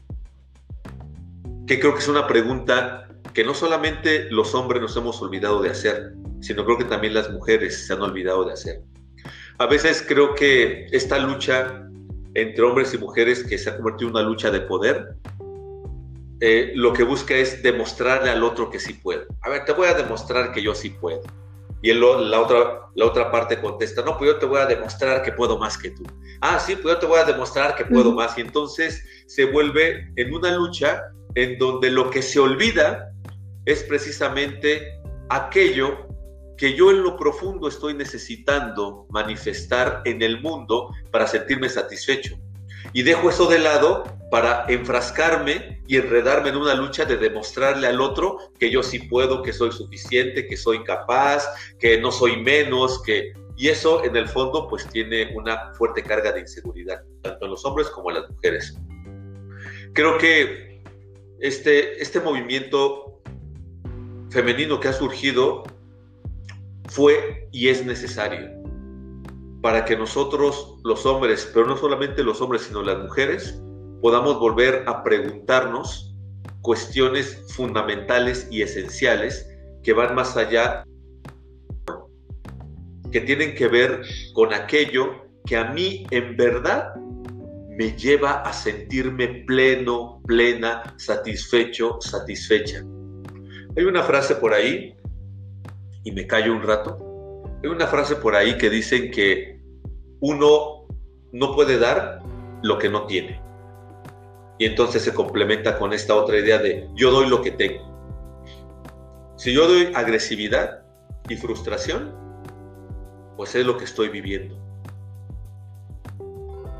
Que 1.66 1.80
creo 1.80 1.94
que 1.94 2.00
es 2.00 2.08
una 2.08 2.26
pregunta 2.26 3.08
que 3.34 3.44
no 3.44 3.54
solamente 3.54 4.30
los 4.30 4.54
hombres 4.54 4.80
nos 4.80 4.96
hemos 4.96 5.20
olvidado 5.20 5.60
de 5.62 5.70
hacer, 5.70 6.14
sino 6.40 6.64
creo 6.64 6.78
que 6.78 6.84
también 6.84 7.14
las 7.14 7.30
mujeres 7.30 7.86
se 7.86 7.92
han 7.92 8.02
olvidado 8.02 8.44
de 8.44 8.52
hacer. 8.52 8.82
A 9.58 9.66
veces 9.66 10.04
creo 10.06 10.34
que 10.34 10.86
esta 10.92 11.18
lucha 11.18 11.86
entre 12.36 12.62
hombres 12.62 12.92
y 12.92 12.98
mujeres 12.98 13.42
que 13.44 13.56
se 13.56 13.70
ha 13.70 13.76
convertido 13.76 14.10
en 14.10 14.16
una 14.16 14.24
lucha 14.24 14.50
de 14.50 14.60
poder, 14.60 15.16
eh, 16.40 16.72
lo 16.74 16.92
que 16.92 17.02
busca 17.02 17.34
es 17.34 17.62
demostrarle 17.62 18.28
al 18.28 18.44
otro 18.44 18.68
que 18.68 18.78
sí 18.78 18.92
puede. 18.92 19.26
A 19.40 19.48
ver, 19.48 19.64
te 19.64 19.72
voy 19.72 19.88
a 19.88 19.94
demostrar 19.94 20.52
que 20.52 20.62
yo 20.62 20.74
sí 20.74 20.90
puedo. 20.90 21.22
Y 21.86 21.92
la, 21.92 22.40
otra, 22.40 22.80
la 22.96 23.06
otra 23.06 23.30
parte 23.30 23.60
contesta, 23.60 24.02
no, 24.02 24.18
pues 24.18 24.32
yo 24.32 24.38
te 24.40 24.46
voy 24.46 24.58
a 24.58 24.66
demostrar 24.66 25.22
que 25.22 25.30
puedo 25.30 25.56
más 25.56 25.78
que 25.78 25.90
tú. 25.90 26.02
Ah, 26.40 26.58
sí, 26.58 26.74
pues 26.74 26.96
yo 26.96 26.98
te 26.98 27.06
voy 27.06 27.20
a 27.20 27.24
demostrar 27.24 27.76
que 27.76 27.84
puedo 27.84 28.10
más. 28.10 28.36
Y 28.36 28.40
entonces 28.40 29.04
se 29.28 29.44
vuelve 29.44 30.12
en 30.16 30.34
una 30.34 30.50
lucha 30.50 31.04
en 31.36 31.56
donde 31.58 31.92
lo 31.92 32.10
que 32.10 32.22
se 32.22 32.40
olvida 32.40 33.12
es 33.66 33.84
precisamente 33.84 35.00
aquello 35.28 36.08
que 36.58 36.74
yo 36.74 36.90
en 36.90 37.04
lo 37.04 37.16
profundo 37.16 37.68
estoy 37.68 37.94
necesitando 37.94 39.06
manifestar 39.10 40.02
en 40.06 40.22
el 40.22 40.42
mundo 40.42 40.92
para 41.12 41.28
sentirme 41.28 41.68
satisfecho. 41.68 42.36
Y 42.92 43.04
dejo 43.04 43.30
eso 43.30 43.46
de 43.46 43.60
lado 43.60 44.02
para 44.36 44.66
enfrascarme 44.68 45.80
y 45.86 45.96
enredarme 45.96 46.50
en 46.50 46.56
una 46.56 46.74
lucha 46.74 47.06
de 47.06 47.16
demostrarle 47.16 47.86
al 47.86 48.02
otro 48.02 48.36
que 48.58 48.70
yo 48.70 48.82
sí 48.82 48.98
puedo, 48.98 49.42
que 49.42 49.50
soy 49.50 49.72
suficiente, 49.72 50.46
que 50.46 50.58
soy 50.58 50.84
capaz, 50.84 51.46
que 51.78 51.98
no 51.98 52.12
soy 52.12 52.42
menos, 52.42 53.02
que... 53.02 53.32
Y 53.56 53.68
eso 53.68 54.04
en 54.04 54.14
el 54.14 54.28
fondo 54.28 54.68
pues 54.68 54.86
tiene 54.88 55.34
una 55.34 55.72
fuerte 55.72 56.02
carga 56.02 56.32
de 56.32 56.40
inseguridad, 56.40 57.00
tanto 57.22 57.46
en 57.46 57.50
los 57.52 57.64
hombres 57.64 57.88
como 57.88 58.10
en 58.10 58.16
las 58.16 58.30
mujeres. 58.30 58.76
Creo 59.94 60.18
que 60.18 60.82
este, 61.40 62.02
este 62.02 62.20
movimiento 62.20 63.22
femenino 64.28 64.78
que 64.78 64.88
ha 64.88 64.92
surgido 64.92 65.64
fue 66.90 67.48
y 67.52 67.68
es 67.68 67.86
necesario 67.86 68.50
para 69.62 69.86
que 69.86 69.96
nosotros 69.96 70.76
los 70.84 71.06
hombres, 71.06 71.50
pero 71.54 71.66
no 71.66 71.78
solamente 71.78 72.22
los 72.22 72.42
hombres, 72.42 72.64
sino 72.64 72.82
las 72.82 72.98
mujeres, 72.98 73.62
podamos 74.00 74.38
volver 74.38 74.84
a 74.86 75.02
preguntarnos 75.02 76.14
cuestiones 76.62 77.44
fundamentales 77.54 78.48
y 78.50 78.62
esenciales 78.62 79.48
que 79.82 79.92
van 79.92 80.14
más 80.14 80.36
allá, 80.36 80.84
que 83.12 83.20
tienen 83.20 83.54
que 83.54 83.68
ver 83.68 84.02
con 84.34 84.52
aquello 84.52 85.26
que 85.44 85.56
a 85.56 85.70
mí 85.70 86.06
en 86.10 86.36
verdad 86.36 86.94
me 87.68 87.96
lleva 87.96 88.40
a 88.42 88.52
sentirme 88.52 89.44
pleno, 89.46 90.20
plena, 90.26 90.94
satisfecho, 90.96 91.98
satisfecha. 92.00 92.78
Hay 93.76 93.84
una 93.84 94.02
frase 94.02 94.34
por 94.36 94.52
ahí 94.54 94.96
y 96.02 96.10
me 96.10 96.26
callo 96.26 96.52
un 96.52 96.62
rato. 96.62 96.98
Hay 97.62 97.68
una 97.68 97.86
frase 97.86 98.16
por 98.16 98.34
ahí 98.34 98.56
que 98.56 98.70
dicen 98.70 99.10
que 99.10 99.60
uno 100.20 100.88
no 101.32 101.54
puede 101.54 101.78
dar 101.78 102.22
lo 102.62 102.78
que 102.78 102.88
no 102.88 103.06
tiene. 103.06 103.45
Y 104.58 104.66
entonces 104.66 105.02
se 105.02 105.12
complementa 105.12 105.78
con 105.78 105.92
esta 105.92 106.14
otra 106.14 106.38
idea 106.38 106.58
de 106.58 106.88
yo 106.94 107.10
doy 107.10 107.28
lo 107.28 107.42
que 107.42 107.50
tengo. 107.50 107.84
Si 109.36 109.52
yo 109.52 109.68
doy 109.68 109.92
agresividad 109.94 110.82
y 111.28 111.36
frustración, 111.36 112.14
pues 113.36 113.54
es 113.54 113.66
lo 113.66 113.76
que 113.76 113.84
estoy 113.84 114.08
viviendo. 114.08 114.56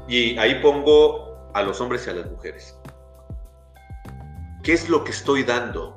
Y 0.08 0.38
ahí 0.38 0.60
pongo 0.62 1.50
a 1.52 1.62
los 1.62 1.80
hombres 1.80 2.06
y 2.06 2.10
a 2.10 2.14
las 2.14 2.30
mujeres. 2.30 2.78
¿Qué 4.62 4.72
es 4.72 4.88
lo 4.88 5.04
que 5.04 5.10
estoy 5.10 5.42
dando 5.42 5.96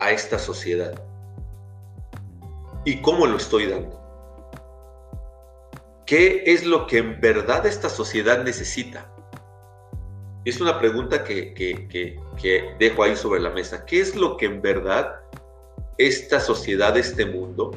a 0.00 0.10
esta 0.10 0.38
sociedad? 0.38 0.94
y 2.84 3.00
cómo 3.00 3.26
lo 3.26 3.36
estoy 3.36 3.66
dando. 3.66 4.00
¿Qué 6.06 6.44
es 6.46 6.64
lo 6.64 6.86
que 6.86 6.98
en 6.98 7.20
verdad 7.20 7.66
esta 7.66 7.88
sociedad 7.88 8.44
necesita? 8.44 9.10
Es 10.44 10.60
una 10.60 10.78
pregunta 10.78 11.24
que, 11.24 12.18
dejo 12.78 13.02
ahí 13.02 13.16
sobre 13.16 13.40
la 13.40 13.50
mesa. 13.50 13.84
¿Qué 13.86 14.00
es 14.00 14.14
lo 14.14 14.36
que 14.36 14.46
en 14.46 14.60
verdad 14.60 15.14
esta 15.96 16.40
sociedad, 16.40 16.96
este 16.96 17.24
mundo, 17.24 17.70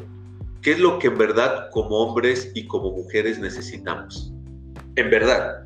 qué 0.62 0.71
es 0.71 0.80
lo 0.80 0.99
que 0.99 1.08
en 1.08 1.17
verdad 1.17 1.69
como 1.71 1.97
hombres 1.99 2.51
y 2.56 2.67
como 2.67 2.91
mujeres 2.91 3.39
necesitamos? 3.39 4.34
En 4.95 5.10
verdad, 5.10 5.65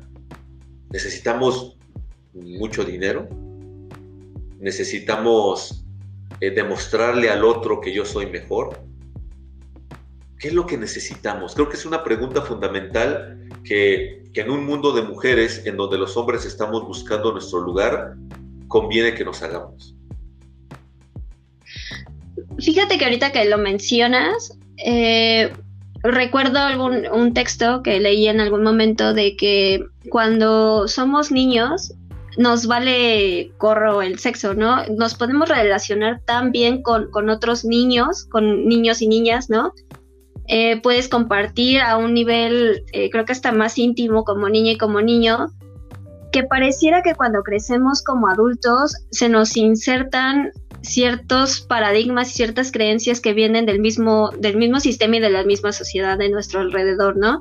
necesitamos 0.90 1.76
mucho 2.34 2.84
dinero, 2.84 3.28
necesitamos 4.60 5.84
eh, 6.40 6.50
demostrarle 6.50 7.30
al 7.30 7.44
otro 7.44 7.80
que 7.80 7.92
yo 7.92 8.04
soy 8.04 8.26
mejor, 8.26 8.78
¿Qué 10.42 10.48
es 10.48 10.54
lo 10.54 10.66
que 10.66 10.76
necesitamos? 10.76 11.54
Creo 11.54 11.68
que 11.68 11.76
es 11.76 11.86
una 11.86 12.02
pregunta 12.02 12.42
fundamental 12.42 13.48
que, 13.62 14.21
en 14.34 14.50
un 14.50 14.64
mundo 14.64 14.92
de 14.92 15.02
mujeres 15.02 15.62
en 15.66 15.76
donde 15.76 15.98
los 15.98 16.16
hombres 16.16 16.44
estamos 16.44 16.84
buscando 16.86 17.32
nuestro 17.32 17.60
lugar, 17.60 18.14
conviene 18.68 19.14
que 19.14 19.24
nos 19.24 19.42
hagamos. 19.42 19.94
Fíjate 22.58 22.98
que 22.98 23.04
ahorita 23.04 23.32
que 23.32 23.44
lo 23.44 23.58
mencionas, 23.58 24.58
eh, 24.78 25.52
recuerdo 26.02 26.58
algún 26.58 27.06
un 27.12 27.34
texto 27.34 27.82
que 27.82 28.00
leí 28.00 28.26
en 28.28 28.40
algún 28.40 28.62
momento 28.62 29.14
de 29.14 29.36
que 29.36 29.84
cuando 30.08 30.88
somos 30.88 31.30
niños 31.30 31.94
nos 32.38 32.66
vale 32.66 33.52
corro 33.58 34.00
el 34.00 34.18
sexo, 34.18 34.54
¿no? 34.54 34.84
Nos 34.86 35.14
podemos 35.14 35.48
relacionar 35.48 36.20
tan 36.24 36.50
bien 36.50 36.82
con, 36.82 37.10
con 37.10 37.28
otros 37.28 37.64
niños, 37.64 38.24
con 38.24 38.66
niños 38.66 39.02
y 39.02 39.08
niñas, 39.08 39.50
¿no? 39.50 39.74
Eh, 40.54 40.82
puedes 40.82 41.08
compartir 41.08 41.80
a 41.80 41.96
un 41.96 42.12
nivel, 42.12 42.84
eh, 42.92 43.08
creo 43.08 43.24
que 43.24 43.32
hasta 43.32 43.52
más 43.52 43.78
íntimo 43.78 44.22
como 44.22 44.50
niña 44.50 44.72
y 44.72 44.76
como 44.76 45.00
niño, 45.00 45.46
que 46.30 46.42
pareciera 46.42 47.02
que 47.02 47.14
cuando 47.14 47.42
crecemos 47.42 48.02
como 48.04 48.28
adultos 48.28 48.92
se 49.10 49.30
nos 49.30 49.56
insertan 49.56 50.52
ciertos 50.82 51.62
paradigmas 51.62 52.28
y 52.28 52.34
ciertas 52.34 52.70
creencias 52.70 53.22
que 53.22 53.32
vienen 53.32 53.64
del 53.64 53.80
mismo, 53.80 54.28
del 54.40 54.58
mismo 54.58 54.78
sistema 54.78 55.16
y 55.16 55.20
de 55.20 55.30
la 55.30 55.42
misma 55.42 55.72
sociedad 55.72 56.18
de 56.18 56.28
nuestro 56.28 56.60
alrededor, 56.60 57.16
¿no? 57.16 57.40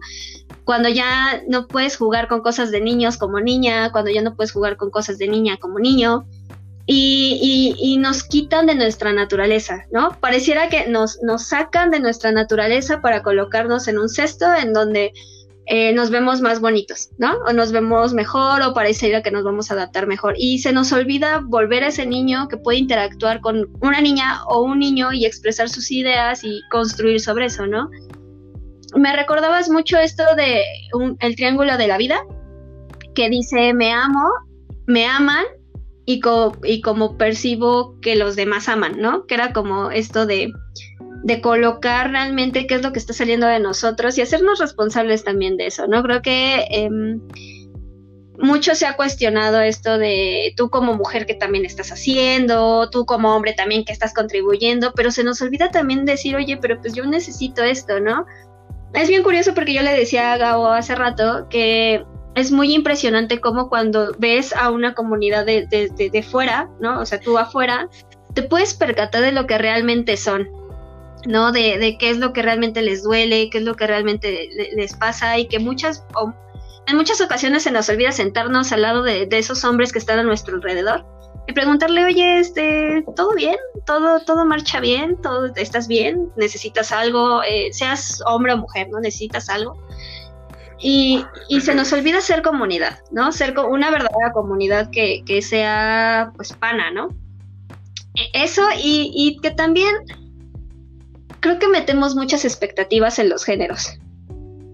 Cuando 0.64 0.88
ya 0.88 1.42
no 1.50 1.68
puedes 1.68 1.98
jugar 1.98 2.30
con 2.30 2.40
cosas 2.40 2.72
de 2.72 2.80
niños 2.80 3.18
como 3.18 3.42
niña, 3.42 3.92
cuando 3.92 4.10
ya 4.10 4.22
no 4.22 4.38
puedes 4.38 4.54
jugar 4.54 4.78
con 4.78 4.90
cosas 4.90 5.18
de 5.18 5.28
niña 5.28 5.58
como 5.58 5.80
niño, 5.80 6.28
y, 6.94 7.98
nos 8.00 8.24
quitan 8.24 8.66
de 8.66 8.76
nuestra 8.76 9.14
naturaleza, 9.14 9.86
¿no? 9.92 10.18
Pareciera 10.20 10.70
que 10.70 10.88
nos, 10.88 11.20
sacan 11.38 11.92
de 11.92 12.00
nuestra 12.00 12.32
naturaleza 12.32 13.02
para 13.02 13.22
colocarnos 13.22 13.88
en 13.88 14.00
un 14.00 14.10
cesto 14.10 14.46
en 14.54 14.74
donde 14.74 15.14
eh, 15.68 15.94
nos 15.94 16.10
vemos 16.10 16.42
más 16.42 16.60
bonitos, 16.60 17.10
¿no? 17.18 17.38
O 17.48 17.54
nos 17.54 17.72
vemos 17.72 18.14
mejor 18.14 18.62
o 18.62 18.74
pareciera 18.74 19.22
que 19.22 19.32
nos 19.32 19.44
vamos 19.44 19.70
a 19.70 19.76
adaptar 19.76 20.08
mejor. 20.08 20.34
Y 20.38 20.60
se 20.60 20.74
nos 20.74 20.92
olvida 20.92 21.42
volver 21.44 21.84
a 21.84 21.88
ese 21.88 22.06
niño 22.06 22.48
que 22.50 22.58
puede 22.58 22.80
interactuar 22.80 23.40
con 23.40 23.70
una 23.82 24.02
niña 24.02 24.44
o 24.48 24.64
un 24.64 24.80
niño 24.80 25.14
y 25.14 25.26
expresar 25.26 25.70
sus 25.70 25.92
ideas 25.92 26.44
y 26.44 26.62
construir 26.72 27.22
sobre 27.22 27.46
eso, 27.46 27.68
¿no? 27.68 27.90
Me 28.96 29.16
recordabas 29.16 29.70
mucho 29.70 29.98
esto 29.98 30.24
de 30.36 30.64
el 31.20 31.36
triángulo 31.36 31.78
de 31.78 31.88
la 31.88 31.98
vida, 31.98 32.22
que 33.16 33.30
dice 33.30 33.74
me 33.74 33.94
amo, 33.94 34.28
me 34.88 35.06
aman 35.06 35.46
y, 36.06 36.20
como 36.82 37.18
percibo 37.18 38.00
que 38.02 38.16
los 38.16 38.36
demás 38.36 38.68
aman, 38.70 39.00
¿no? 39.00 39.26
Que 39.28 39.36
era 39.36 39.54
como 39.54 39.92
esto 39.92 40.26
de, 40.26 40.52
de 41.24 41.42
colocar 41.42 42.12
realmente 42.12 42.68
qué 42.68 42.76
es 42.76 42.84
lo 42.84 42.92
que 42.92 43.00
está 43.00 43.14
saliendo 43.14 43.48
de 43.48 43.60
nosotros 43.60 44.18
y 44.18 44.22
hacernos 44.22 44.60
responsables 44.60 45.24
también 45.24 45.58
de 45.58 45.68
eso, 45.68 45.88
¿no? 45.88 46.02
Creo 46.04 46.22
que 46.22 46.66
em, 46.70 47.22
mucho 48.40 48.74
se 48.74 48.88
ha 48.88 48.96
cuestionado 48.96 49.62
esto 49.62 49.98
de 49.98 50.54
tú 50.58 50.70
como 50.70 50.96
mujer 50.96 51.26
que 51.26 51.36
también 51.36 51.66
estás 51.66 51.92
haciendo, 51.92 52.90
tú 52.90 53.06
como 53.06 53.36
hombre 53.36 53.54
también 53.54 53.86
que 53.86 53.94
estás 53.94 54.14
contribuyendo, 54.14 54.94
pero 54.96 55.12
se 55.12 55.24
nos 55.24 55.42
olvida 55.42 55.70
también 55.70 56.06
decir, 56.06 56.36
oye, 56.36 56.58
pero 56.58 56.80
pues 56.82 56.94
yo 56.94 57.06
necesito 57.06 57.64
esto, 57.64 58.00
¿no? 58.00 58.26
Es 58.94 59.08
bien 59.08 59.24
curioso 59.24 59.54
porque 59.54 59.74
yo 59.74 59.84
le 59.84 59.94
decía 59.94 60.34
a 60.34 60.38
Gao 60.38 60.68
hace 60.68 60.96
rato 60.96 61.48
que 61.50 62.04
es 62.36 62.52
muy 62.52 62.74
impresionante 62.74 63.40
cómo 63.40 63.70
cuando 63.70 64.14
ves 64.18 64.54
a 64.56 64.70
una 64.72 64.94
comunidad 64.94 65.46
de, 65.46 65.68
de, 65.68 66.24
fuera, 66.24 66.70
¿no? 66.80 67.00
O 67.02 67.06
sea, 67.06 67.20
tú 67.20 67.38
afuera, 67.38 67.90
te 68.34 68.44
puedes 68.44 68.74
percatar 68.74 69.22
de 69.22 69.32
lo 69.32 69.48
que 69.48 69.58
realmente 69.58 70.18
son. 70.18 70.50
¿no? 71.28 71.52
De, 71.52 71.78
de, 71.78 72.00
qué 72.00 72.10
es 72.10 72.18
lo 72.18 72.34
que 72.34 72.42
realmente 72.42 72.82
les 72.82 73.04
duele, 73.04 73.52
qué 73.52 73.60
es 73.60 73.64
lo 73.64 73.76
que 73.76 73.86
realmente 73.86 74.50
les 74.76 74.96
pasa 74.96 75.38
y 75.38 75.48
que 75.48 75.60
muchas, 75.60 76.04
en 76.88 76.98
muchas 76.98 77.22
ocasiones 77.22 77.62
se 77.62 77.72
nos 77.72 77.90
olvida 77.90 78.12
sentarnos 78.12 78.72
al 78.72 78.82
lado 78.82 79.04
de, 79.04 79.28
de, 79.28 79.38
esos 79.38 79.64
hombres 79.64 79.92
que 79.92 80.00
están 80.00 80.18
a 80.18 80.24
nuestro 80.24 80.56
alrededor 80.56 81.06
y 81.48 81.54
preguntarle, 81.54 82.06
oye, 82.06 82.40
este, 82.40 83.04
¿todo 83.16 83.34
bien? 83.36 83.58
¿Todo, 83.86 84.20
todo 84.22 84.46
marcha 84.46 84.80
bien? 84.80 85.20
¿Todo, 85.22 85.52
¿Estás 85.56 85.88
bien? 85.88 86.32
¿Necesitas 86.36 86.92
algo? 86.92 87.42
Eh, 87.44 87.70
seas 87.72 88.22
hombre 88.26 88.54
o 88.54 88.58
mujer, 88.58 88.88
¿no? 88.90 89.00
¿Necesitas 89.00 89.50
algo? 89.50 89.78
Y, 90.82 91.24
y, 91.48 91.62
se 91.62 91.76
nos 91.76 91.94
olvida 91.94 92.22
ser 92.22 92.42
comunidad, 92.42 93.00
¿no? 93.12 93.32
Ser 93.32 93.58
una 93.60 93.92
verdadera 93.92 94.32
comunidad 94.34 94.90
que, 94.92 95.24
que 95.26 95.42
sea, 95.44 96.32
pues, 96.36 96.54
pana, 96.54 96.90
¿no? 96.90 97.10
E, 98.16 98.44
eso 98.44 98.64
y, 98.84 99.12
y 99.14 99.38
que 99.42 99.52
también 99.52 99.96
creo 101.42 101.60
que 101.60 101.68
metemos 101.68 102.16
muchas 102.16 102.46
expectativas 102.46 103.20
en 103.20 103.30
los 103.30 103.44
géneros, 103.44 104.00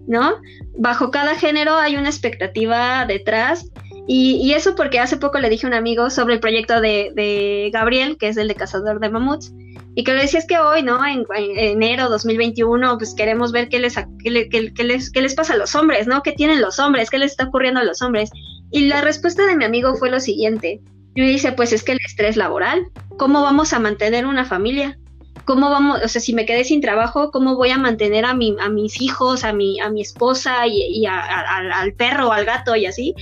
¿no? 0.08 0.36
Bajo 0.78 1.10
cada 1.10 1.36
género 1.36 1.76
hay 1.76 1.96
una 1.96 2.10
expectativa 2.10 3.06
detrás. 3.06 3.72
Y, 4.10 4.54
eso 4.54 4.74
porque 4.76 5.00
hace 5.00 5.18
poco 5.18 5.38
le 5.40 5.50
dije 5.50 5.66
a 5.66 5.70
un 5.70 5.74
amigo 5.74 6.10
sobre 6.10 6.36
el 6.36 6.40
proyecto 6.40 6.80
de, 6.80 7.70
Gabriel, 7.74 8.18
que 8.18 8.30
es 8.30 8.38
el 8.38 8.48
de 8.48 8.56
Cazador 8.56 9.02
de 9.02 9.10
Mamuts, 9.10 9.52
y 9.98 10.04
que 10.04 10.14
le 10.14 10.22
decía 10.22 10.38
es 10.38 10.46
que 10.46 10.60
hoy, 10.60 10.84
¿no? 10.84 11.04
En, 11.04 11.26
enero 11.36 12.08
2021, 12.08 13.00
pues 13.00 13.16
queremos 13.16 13.52
ver 13.52 13.68
qué 13.68 13.80
les, 13.80 13.96
qué, 14.24 14.30
les, 14.30 15.10
qué 15.10 15.22
les 15.22 15.34
pasa 15.34 15.54
a 15.54 15.58
los 15.58 15.74
hombres, 15.74 16.06
¿no? 16.06 16.22
¿Qué 16.22 16.34
tienen 16.34 16.62
los 16.62 16.78
hombres? 16.78 17.10
¿Qué 17.10 17.18
les 17.18 17.32
está 17.32 17.46
ocurriendo 17.46 17.80
a 17.80 17.84
los 17.84 18.04
hombres? 18.04 18.30
Y 18.70 18.82
la 18.90 19.02
respuesta 19.02 19.48
de 19.48 19.56
mi 19.56 19.66
amigo 19.66 19.96
fue 19.96 20.12
lo 20.12 20.20
siguiente. 20.20 20.82
Y 21.16 21.22
me 21.22 21.28
dice, 21.30 21.52
pues 21.52 21.74
es 21.74 21.82
que 21.82 21.94
el 21.94 22.00
estrés 22.06 22.38
laboral, 22.38 22.92
¿cómo 23.18 23.42
vamos 23.42 23.74
a 23.74 23.80
mantener 23.80 24.28
una 24.28 24.46
familia? 24.46 25.00
¿cómo 25.46 25.70
vamos, 25.72 26.02
o 26.04 26.08
sea, 26.10 26.22
si 26.22 26.34
me 26.34 26.46
quedé 26.46 26.66
sin 26.66 26.82
trabajo, 26.82 27.32
cómo 27.32 27.56
voy 27.56 27.70
a 27.70 27.78
mantener 27.78 28.26
a, 28.26 28.36
mi, 28.36 28.56
a 28.60 28.70
mis 28.70 29.02
hijos, 29.02 29.46
a 29.46 29.54
mi, 29.54 29.80
a 29.80 29.90
mi 29.90 30.02
esposa 30.02 30.68
y, 30.68 31.06
al 31.08 31.94
perro, 31.94 32.34
al 32.34 32.46
gato 32.46 32.76
y 32.76 32.86
así? 32.86 33.16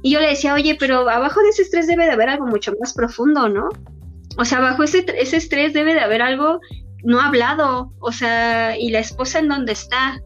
Y 0.00 0.12
yo 0.12 0.20
le 0.20 0.28
decía, 0.28 0.54
oye, 0.54 0.76
pero 0.78 1.10
abajo 1.10 1.42
de 1.42 1.48
ese 1.48 1.62
estrés 1.62 1.88
debe 1.88 2.06
de 2.06 2.12
haber 2.12 2.28
algo 2.28 2.46
mucho 2.46 2.72
más 2.80 2.94
profundo, 2.94 3.48
¿no? 3.48 3.68
O 4.36 4.44
sea, 4.44 4.58
abajo 4.58 4.82
ese, 4.82 5.04
ese 5.18 5.36
estrés 5.36 5.72
debe 5.72 5.94
de 5.94 6.00
haber 6.00 6.22
algo 6.22 6.60
no 7.04 7.20
hablado, 7.20 7.92
o 8.00 8.12
sea, 8.12 8.78
y 8.78 8.90
la 8.90 9.00
esposa 9.00 9.40
en 9.40 9.48
dónde 9.48 9.72
está, 9.72 10.20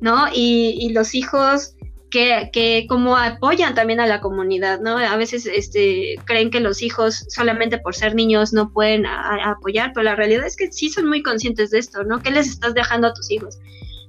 ¿no? 0.00 0.28
Y, 0.32 0.76
y 0.80 0.92
los 0.92 1.14
hijos 1.14 1.74
que, 2.10 2.50
que, 2.52 2.86
como 2.88 3.16
apoyan 3.16 3.74
también 3.74 4.00
a 4.00 4.06
la 4.06 4.20
comunidad, 4.20 4.80
¿no? 4.80 4.98
A 4.98 5.16
veces 5.16 5.46
este, 5.46 6.16
creen 6.24 6.50
que 6.50 6.60
los 6.60 6.82
hijos 6.82 7.24
solamente 7.28 7.78
por 7.78 7.94
ser 7.94 8.14
niños 8.14 8.52
no 8.52 8.72
pueden 8.72 9.06
apoyar, 9.06 9.92
pero 9.94 10.04
la 10.04 10.16
realidad 10.16 10.46
es 10.46 10.56
que 10.56 10.72
sí 10.72 10.90
son 10.90 11.06
muy 11.06 11.22
conscientes 11.22 11.70
de 11.70 11.78
esto, 11.78 12.04
¿no? 12.04 12.22
¿Qué 12.22 12.30
les 12.30 12.48
estás 12.48 12.74
dejando 12.74 13.08
a 13.08 13.14
tus 13.14 13.30
hijos? 13.30 13.58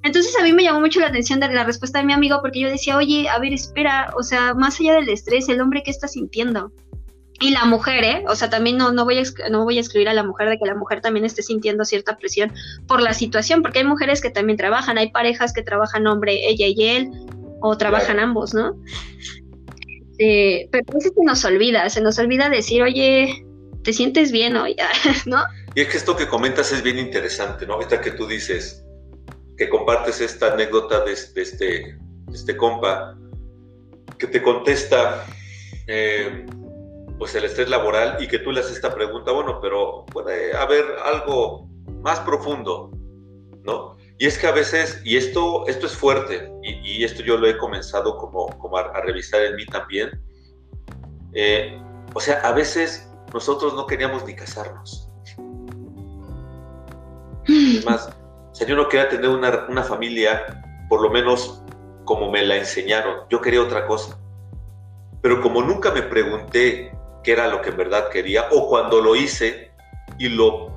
Entonces 0.03 0.33
a 0.39 0.43
mí 0.43 0.53
me 0.53 0.63
llamó 0.63 0.79
mucho 0.79 1.01
la 1.01 1.07
atención 1.07 1.41
de 1.41 1.49
la 1.49 1.65
respuesta 1.65 1.99
de 1.99 2.05
mi 2.05 2.13
amigo 2.13 2.39
porque 2.41 2.61
yo 2.61 2.69
decía, 2.69 2.95
oye, 2.95 3.27
a 3.27 3.37
ver, 3.39 3.53
espera, 3.53 4.13
o 4.17 4.23
sea, 4.23 4.53
más 4.53 4.79
allá 4.79 4.93
del 4.93 5.09
estrés, 5.09 5.49
el 5.49 5.59
hombre 5.59 5.83
qué 5.83 5.91
está 5.91 6.07
sintiendo. 6.07 6.71
Y 7.41 7.51
la 7.51 7.65
mujer, 7.65 8.03
¿eh? 8.03 8.23
O 8.27 8.35
sea, 8.35 8.49
también 8.49 8.77
no, 8.77 8.91
no, 8.91 9.05
voy 9.05 9.17
a, 9.17 9.49
no 9.49 9.63
voy 9.63 9.77
a 9.77 9.81
escribir 9.81 10.09
a 10.09 10.13
la 10.13 10.23
mujer 10.23 10.49
de 10.49 10.57
que 10.57 10.65
la 10.65 10.75
mujer 10.75 10.99
también 10.99 11.25
esté 11.25 11.41
sintiendo 11.41 11.85
cierta 11.85 12.17
presión 12.17 12.51
por 12.87 13.01
la 13.01 13.13
situación, 13.13 13.61
porque 13.61 13.79
hay 13.79 13.85
mujeres 13.85 14.21
que 14.21 14.29
también 14.29 14.57
trabajan, 14.57 14.97
hay 14.97 15.11
parejas 15.11 15.53
que 15.53 15.61
trabajan 15.61 16.05
hombre, 16.07 16.49
ella 16.49 16.67
y 16.67 16.83
él, 16.83 17.09
o 17.61 17.77
trabajan 17.77 18.19
ambos, 18.19 18.53
¿no? 18.53 18.75
Eh, 20.17 20.67
pero 20.69 20.83
a 20.89 20.93
veces 20.95 21.13
se 21.15 21.23
nos 21.23 21.45
olvida, 21.45 21.89
se 21.89 22.01
nos 22.01 22.19
olvida 22.19 22.49
decir, 22.49 22.83
oye, 22.83 23.45
¿te 23.83 23.93
sientes 23.93 24.33
bien 24.33 24.57
hoy? 24.57 24.75
¿no? 25.25 25.41
Y 25.75 25.81
es 25.81 25.87
que 25.87 25.97
esto 25.97 26.15
que 26.15 26.27
comentas 26.27 26.73
es 26.73 26.83
bien 26.83 26.97
interesante, 26.97 27.65
¿no? 27.65 27.75
Ahorita 27.75 28.01
que 28.01 28.11
tú 28.11 28.27
dices 28.27 28.83
que 29.57 29.69
compartes 29.69 30.19
esta 30.19 30.53
anécdota 30.53 31.05
de, 31.05 31.13
este, 31.13 31.97
este 32.33 32.57
compa 32.57 33.17
que 34.17 34.27
te 34.27 34.41
contesta 34.41 35.25
eh, 35.87 36.45
pues 37.19 37.35
el 37.35 37.43
estrés 37.43 37.69
laboral 37.69 38.17
y 38.21 38.27
que 38.27 38.39
tú 38.39 38.51
le 38.51 38.61
haces 38.61 38.77
esta 38.77 38.95
pregunta, 38.95 39.33
bueno, 39.33 39.59
pero 39.61 40.05
puede 40.05 40.55
haber 40.55 40.85
algo 41.03 41.67
más 42.01 42.21
profundo, 42.21 42.91
¿no? 43.63 43.97
Y 44.17 44.25
es 44.25 44.37
que 44.37 44.47
a 44.47 44.51
veces, 44.51 45.01
y 45.03 45.17
esto, 45.17 45.67
esto 45.67 45.85
es 45.85 45.95
fuerte, 45.95 46.49
y, 46.63 47.03
esto 47.03 47.21
yo 47.21 47.37
lo 47.37 47.47
he 47.47 47.57
comenzado 47.57 48.17
como, 48.17 48.47
como 48.57 48.77
a, 48.77 49.01
revisar 49.01 49.41
en 49.43 49.57
mí 49.57 49.65
también, 49.65 50.09
eh, 51.33 51.77
o 52.13 52.21
sea, 52.21 52.39
a 52.39 52.53
veces 52.53 53.11
nosotros 53.33 53.73
no 53.73 53.85
queríamos 53.85 54.25
ni 54.25 54.33
casarnos. 54.33 55.09
Es 57.47 57.85
más, 57.85 58.09
o 58.51 58.55
sea, 58.55 58.65
yo 58.65 58.75
no 58.77 58.87
quería 58.87 59.09
tener 59.09 59.29
una, 59.29 59.67
una 59.69 59.83
familia, 59.83 60.63
por 60.87 61.01
lo 61.01 61.09
menos 61.09 61.61
como 62.05 62.31
me 62.31 62.45
la 62.45 62.55
enseñaron, 62.55 63.25
yo 63.29 63.41
quería 63.41 63.61
otra 63.61 63.85
cosa. 63.85 64.17
Pero 65.21 65.41
como 65.41 65.61
nunca 65.61 65.91
me 65.91 66.01
pregunté 66.01 66.91
qué 67.23 67.33
era 67.33 67.47
lo 67.47 67.61
que 67.61 67.69
en 67.69 67.77
verdad 67.77 68.09
quería, 68.09 68.47
o 68.51 68.67
cuando 68.67 69.01
lo 69.01 69.15
hice 69.15 69.71
y 70.17 70.29
lo 70.29 70.71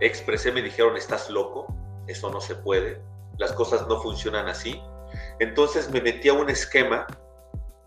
expresé, 0.00 0.52
me 0.52 0.62
dijeron, 0.62 0.96
estás 0.96 1.30
loco 1.30 1.74
eso 2.10 2.30
no 2.30 2.40
se 2.40 2.54
puede, 2.56 3.00
las 3.38 3.52
cosas 3.52 3.86
no 3.88 4.00
funcionan 4.00 4.48
así. 4.48 4.80
Entonces 5.38 5.90
me 5.90 6.00
metí 6.00 6.28
a 6.28 6.34
un 6.34 6.50
esquema, 6.50 7.06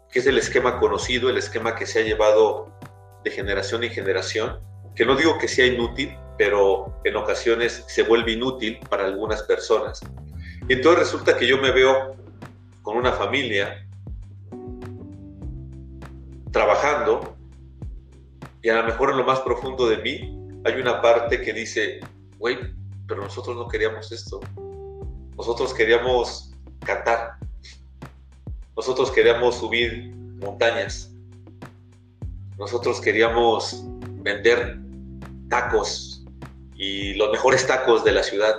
que 0.10 0.20
es 0.20 0.28
el 0.28 0.38
esquema 0.38 0.80
conocido, 0.80 1.30
el 1.30 1.38
esquema 1.38 1.76
que 1.76 1.86
se 1.86 2.00
ha 2.00 2.04
llevado 2.04 2.72
de 3.24 3.32
generación 3.32 3.84
en 3.84 3.92
generación, 3.92 4.60
que 4.96 5.06
no 5.06 5.16
digo 5.16 5.38
que 5.38 5.48
sea 5.48 5.66
inútil, 5.66 6.18
pero 6.38 7.00
en 7.04 7.16
ocasiones 7.16 7.84
se 7.88 8.04
vuelve 8.04 8.34
inútil 8.34 8.80
para 8.90 9.06
algunas 9.06 9.44
personas. 9.44 10.02
Entonces 10.70 11.00
resulta 11.00 11.38
que 11.38 11.48
yo 11.48 11.58
me 11.58 11.72
veo 11.72 12.16
con 12.82 12.98
una 12.98 13.12
familia 13.14 13.88
trabajando 16.52 17.33
y 18.64 18.70
a 18.70 18.76
lo 18.78 18.84
mejor 18.86 19.12
en 19.12 19.18
lo 19.18 19.26
más 19.26 19.42
profundo 19.42 19.88
de 19.88 19.98
mí 19.98 20.40
hay 20.64 20.80
una 20.80 21.02
parte 21.02 21.42
que 21.42 21.52
dice, 21.52 22.00
güey, 22.40 22.58
pero 23.06 23.22
nosotros 23.22 23.58
no 23.58 23.68
queríamos 23.68 24.10
esto. 24.14 24.40
Nosotros 25.36 25.74
queríamos 25.74 26.54
cantar. 26.80 27.34
Nosotros 28.78 29.12
queríamos 29.12 29.56
subir 29.56 30.16
montañas. 30.16 31.12
Nosotros 32.58 33.02
queríamos 33.02 33.84
vender 34.22 34.80
tacos 35.50 36.24
y 36.76 37.16
los 37.16 37.32
mejores 37.32 37.68
tacos 37.68 38.06
de 38.06 38.14
la 38.14 38.24
ciudad. 38.24 38.56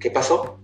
¿Qué 0.00 0.10
pasó? 0.10 0.58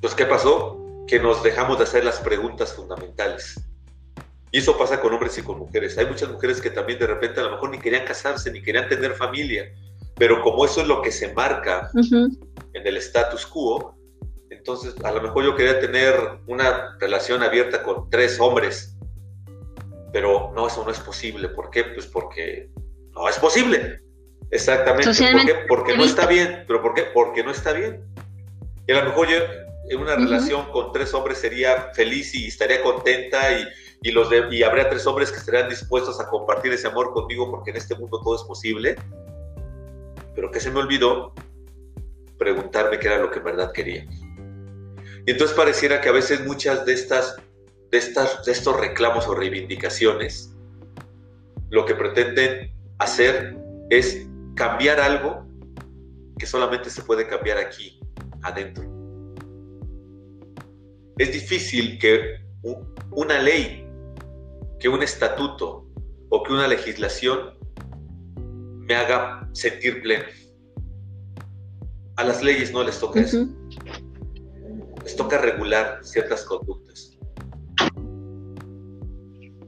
Pues 0.00 0.14
¿qué 0.14 0.24
pasó? 0.24 0.80
Que 1.08 1.18
nos 1.18 1.42
dejamos 1.42 1.78
de 1.78 1.84
hacer 1.84 2.04
las 2.04 2.20
preguntas 2.20 2.72
fundamentales. 2.74 3.67
Y 4.50 4.58
eso 4.58 4.78
pasa 4.78 5.00
con 5.00 5.12
hombres 5.12 5.36
y 5.38 5.42
con 5.42 5.58
mujeres. 5.58 5.98
Hay 5.98 6.06
muchas 6.06 6.30
mujeres 6.30 6.60
que 6.60 6.70
también 6.70 6.98
de 6.98 7.06
repente 7.06 7.40
a 7.40 7.44
lo 7.44 7.50
mejor 7.50 7.70
ni 7.70 7.78
querían 7.78 8.06
casarse, 8.06 8.50
ni 8.50 8.62
querían 8.62 8.88
tener 8.88 9.14
familia, 9.14 9.70
pero 10.16 10.42
como 10.42 10.64
eso 10.64 10.80
es 10.80 10.86
lo 10.88 11.02
que 11.02 11.12
se 11.12 11.32
marca 11.34 11.90
en 11.94 12.86
el 12.86 12.96
status 12.96 13.46
quo, 13.46 13.96
entonces 14.50 14.94
a 15.04 15.12
lo 15.12 15.22
mejor 15.22 15.44
yo 15.44 15.54
quería 15.54 15.78
tener 15.80 16.14
una 16.46 16.96
relación 16.98 17.42
abierta 17.42 17.82
con 17.82 18.08
tres 18.10 18.40
hombres, 18.40 18.96
pero 20.12 20.52
no, 20.54 20.66
eso 20.66 20.84
no 20.84 20.90
es 20.90 20.98
posible. 20.98 21.48
¿Por 21.48 21.70
qué? 21.70 21.84
Pues 21.84 22.06
porque 22.06 22.70
no 23.12 23.28
es 23.28 23.38
posible. 23.38 24.00
Exactamente. 24.50 25.06
¿Por 25.06 25.46
qué? 25.46 25.54
Porque 25.68 25.96
no 25.96 26.04
está 26.04 26.26
bien. 26.26 26.64
¿Pero 26.66 26.82
por 26.82 26.94
qué? 26.94 27.02
Porque 27.02 27.44
no 27.44 27.50
está 27.50 27.72
bien. 27.72 28.02
Y 28.86 28.92
a 28.92 29.02
lo 29.02 29.10
mejor 29.10 29.28
yo 29.28 29.36
en 29.90 30.00
una 30.00 30.16
relación 30.16 30.70
con 30.72 30.92
tres 30.92 31.14
hombres 31.14 31.38
sería 31.38 31.90
feliz 31.94 32.34
y 32.34 32.46
estaría 32.46 32.82
contenta 32.82 33.52
y, 33.52 33.66
y 34.02 34.12
los 34.12 34.28
y 34.50 34.62
habría 34.62 34.88
tres 34.88 35.06
hombres 35.06 35.32
que 35.32 35.38
estarían 35.38 35.68
dispuestos 35.68 36.20
a 36.20 36.28
compartir 36.28 36.72
ese 36.72 36.86
amor 36.86 37.12
conmigo 37.12 37.50
porque 37.50 37.70
en 37.70 37.76
este 37.76 37.96
mundo 37.96 38.20
todo 38.22 38.36
es 38.36 38.42
posible 38.42 38.96
pero 40.38 40.52
que 40.52 40.60
se 40.60 40.70
me 40.70 40.78
olvidó 40.78 41.32
preguntarme 42.38 43.00
qué 43.00 43.08
era 43.08 43.18
lo 43.18 43.28
que 43.28 43.40
en 43.40 43.44
verdad 43.44 43.72
quería. 43.72 44.06
Y 45.26 45.32
entonces 45.32 45.56
pareciera 45.56 46.00
que 46.00 46.08
a 46.08 46.12
veces 46.12 46.46
muchas 46.46 46.86
de 46.86 46.92
estas, 46.92 47.42
de 47.90 47.98
estas, 47.98 48.44
de 48.44 48.52
estos 48.52 48.78
reclamos 48.78 49.26
o 49.26 49.34
reivindicaciones, 49.34 50.54
lo 51.70 51.84
que 51.84 51.96
pretenden 51.96 52.72
hacer 53.00 53.56
es 53.90 54.28
cambiar 54.54 55.00
algo 55.00 55.44
que 56.38 56.46
solamente 56.46 56.88
se 56.88 57.02
puede 57.02 57.26
cambiar 57.26 57.58
aquí, 57.58 57.98
adentro. 58.42 58.84
Es 61.16 61.32
difícil 61.32 61.98
que 61.98 62.36
una 63.10 63.40
ley, 63.40 63.87
que 64.80 64.88
un 64.88 65.02
estatuto 65.02 65.86
o 66.30 66.42
que 66.42 66.52
una 66.52 66.68
legislación 66.68 67.58
me 68.88 68.94
haga 68.94 69.48
sentir 69.52 70.02
pleno. 70.02 70.24
A 72.16 72.24
las 72.24 72.42
leyes 72.42 72.72
no 72.72 72.82
les 72.82 72.98
toca 72.98 73.20
eso. 73.20 73.46
Les 75.02 75.16
toca 75.16 75.38
regular 75.38 76.00
ciertas 76.02 76.44
conductas. 76.44 77.18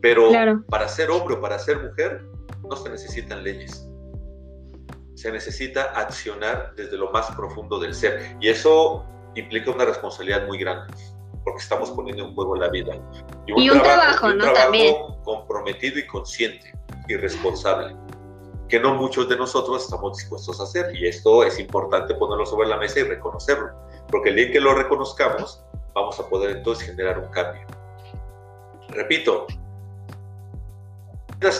Pero 0.00 0.30
para 0.68 0.88
ser 0.88 1.10
hombre 1.10 1.34
o 1.34 1.40
para 1.40 1.58
ser 1.58 1.82
mujer 1.82 2.24
no 2.68 2.76
se 2.76 2.88
necesitan 2.90 3.44
leyes. 3.44 3.86
se 5.14 5.30
necesita 5.30 5.82
accionar 6.00 6.72
desde 6.76 6.96
lo 6.96 7.10
más 7.12 7.26
profundo 7.36 7.78
del 7.78 7.94
ser. 7.94 8.36
Y 8.40 8.48
eso 8.48 9.04
implica 9.34 9.70
una 9.70 9.84
responsabilidad 9.84 10.46
muy 10.46 10.58
grande, 10.58 10.94
porque 11.50 11.64
estamos 11.64 11.90
poniendo 11.90 12.24
en 12.24 12.34
juego 12.34 12.54
la 12.54 12.68
vida. 12.68 12.94
Y 13.46 13.68
un, 13.68 13.82
trabajo, 13.82 14.26
un 14.26 14.38
¿no? 14.38 14.52
trabajo 14.52 15.18
comprometido 15.24 15.98
y 15.98 16.06
consciente 16.06 16.72
y 17.08 17.16
responsable, 17.16 17.96
que 18.68 18.78
no 18.78 18.94
muchos 18.94 19.28
de 19.28 19.36
nosotros 19.36 19.82
estamos 19.82 20.16
dispuestos 20.16 20.60
a 20.60 20.62
hacer. 20.62 20.94
Y 20.94 21.08
esto 21.08 21.42
es 21.42 21.58
importante 21.58 22.14
ponerlo 22.14 22.46
sobre 22.46 22.68
la 22.68 22.76
mesa 22.76 23.00
y 23.00 23.02
reconocerlo, 23.02 23.70
porque 24.08 24.28
el 24.28 24.36
día 24.36 24.52
que 24.52 24.60
lo 24.60 24.74
reconozcamos, 24.74 25.64
vamos 25.92 26.20
a 26.20 26.28
poder 26.28 26.58
entonces 26.58 26.86
generar 26.86 27.18
un 27.18 27.28
cambio. 27.32 27.66
Repito, 28.90 29.48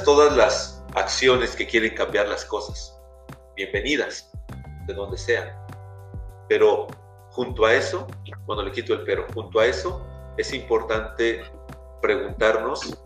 todas 0.05 0.37
las 0.37 0.85
acciones 0.95 1.57
que 1.57 1.67
quieren 1.67 1.97
cambiar 1.97 2.29
las 2.29 2.45
cosas, 2.45 2.97
bienvenidas, 3.57 4.31
de 4.87 4.95
donde 4.95 5.19
sean. 5.19 5.49
Pero 6.49 6.87
junto 7.31 7.65
a 7.65 7.75
eso, 7.75 8.07
cuando 8.47 8.65
le 8.65 8.73
quito 8.73 8.95
el 8.95 9.03
pero, 9.03 9.27
junto 9.33 9.61
a 9.61 9.67
eso 9.67 10.07
es 10.37 10.53
importante 10.53 11.43
preguntarnos 12.03 12.99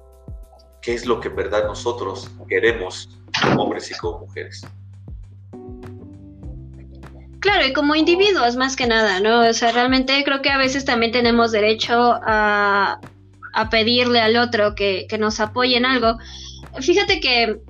qué 0.80 0.94
es 0.94 1.06
lo 1.06 1.20
que 1.20 1.28
en 1.28 1.36
verdad 1.36 1.66
nosotros 1.66 2.30
queremos 2.48 3.08
como 3.42 3.64
hombres 3.64 3.90
y 3.90 3.94
como 3.94 4.20
mujeres. 4.20 4.66
Claro, 7.40 7.66
y 7.66 7.72
como 7.74 7.94
individuos 7.94 8.56
más 8.56 8.74
que 8.74 8.86
nada, 8.86 9.20
¿no? 9.20 9.46
O 9.46 9.52
sea, 9.52 9.72
realmente 9.72 10.22
creo 10.24 10.40
que 10.40 10.50
a 10.50 10.56
veces 10.56 10.84
también 10.84 11.12
tenemos 11.12 11.52
derecho 11.52 12.18
a, 12.22 13.00
pedirle 13.70 14.20
al 14.20 14.36
otro 14.36 14.74
que, 14.74 15.06
que 15.08 15.18
nos 15.18 15.40
apoye 15.40 15.76
en 15.76 15.84
algo. 15.84 16.18
Fíjate 16.80 17.20
que 17.20 17.60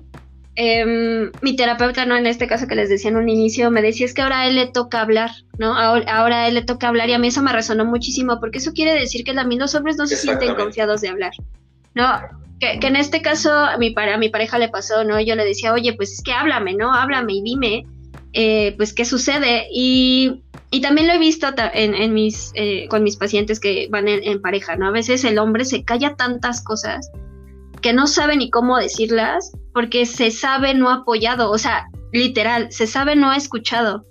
Em, 0.57 1.31
mi 1.41 1.57
terapeuta, 1.57 2.05
¿no? 2.05 2.15
En 2.15 2.27
este 2.27 2.47
caso 2.47 2.65
que 2.65 2.75
les 2.75 2.87
decía 2.87 3.09
en 3.09 3.17
un 3.17 3.27
inicio, 3.27 3.71
me 3.71 3.81
decía 3.81 4.05
es 4.05 4.13
que 4.13 4.21
ahora 4.21 4.41
a 4.41 4.47
él 4.47 4.55
le 4.55 4.67
toca 4.67 5.01
hablar, 5.01 5.31
¿no? 5.57 5.77
Ahora, 5.77 6.43
a 6.43 6.47
él 6.47 6.53
le 6.53 6.61
toca 6.61 6.87
hablar 6.87 7.09
y 7.09 7.13
a 7.13 7.19
mí 7.19 7.27
eso 7.27 7.43
me 7.43 7.51
resonó 7.51 7.83
muchísimo 7.83 8.39
porque 8.39 8.59
eso 8.59 8.71
quiere 8.71 8.93
decir 8.93 9.25
que 9.25 9.33
también 9.33 9.59
los 9.59 9.75
hombres 9.75 9.97
no 9.97 10.07
se 10.07 10.15
sienten 10.15 10.55
confiados 10.55 11.01
de 11.01 11.09
hablar, 11.09 11.33
¿no? 11.93 12.05
Que, 12.61 12.79
en 12.81 12.95
este 12.95 13.21
caso 13.21 13.51
a 13.51 13.77
mi, 13.77 13.93
a 13.97 14.17
mi 14.17 14.29
pareja 14.29 14.57
le 14.57 14.69
pasó, 14.69 15.03
¿no? 15.03 15.19
Yo 15.19 15.35
le 15.35 15.43
decía, 15.43 15.73
oye, 15.73 15.91
pues 15.91 16.13
es 16.13 16.21
que 16.21 16.31
háblame, 16.31 16.73
¿no? 16.73 16.93
Háblame 16.93 17.33
y 17.33 17.41
dime, 17.41 17.85
eh, 18.31 18.75
pues, 18.77 18.93
qué 18.93 19.03
sucede. 19.03 19.67
Y, 19.73 20.41
y, 20.71 20.79
también 20.79 21.07
lo 21.07 21.13
he 21.13 21.19
visto 21.19 21.47
en, 21.73 22.13
mis, 22.13 22.51
eh, 22.53 22.87
con 22.87 23.03
mis 23.03 23.17
pacientes 23.17 23.59
que 23.59 23.89
van 23.91 24.07
en 24.07 24.41
pareja, 24.41 24.77
¿no? 24.77 24.87
A 24.87 24.91
veces 24.91 25.25
el 25.25 25.37
hombre 25.37 25.65
se 25.65 25.83
calla 25.83 26.15
tantas 26.15 26.63
cosas 26.63 27.11
que 27.81 27.91
no 27.91 28.07
sabe 28.07 28.37
ni 28.37 28.49
cómo 28.49 28.77
decirlas 28.77 29.51
porque 29.75 30.05
se 30.05 30.31
sabe 30.31 30.73
no 30.73 30.89
apoyado, 30.89 31.51
o 31.51 31.57
sea, 31.57 31.89
literal, 32.13 32.71
se 32.71 32.87
sabe 32.87 33.17
no 33.17 33.33
escuchado. 33.33 34.05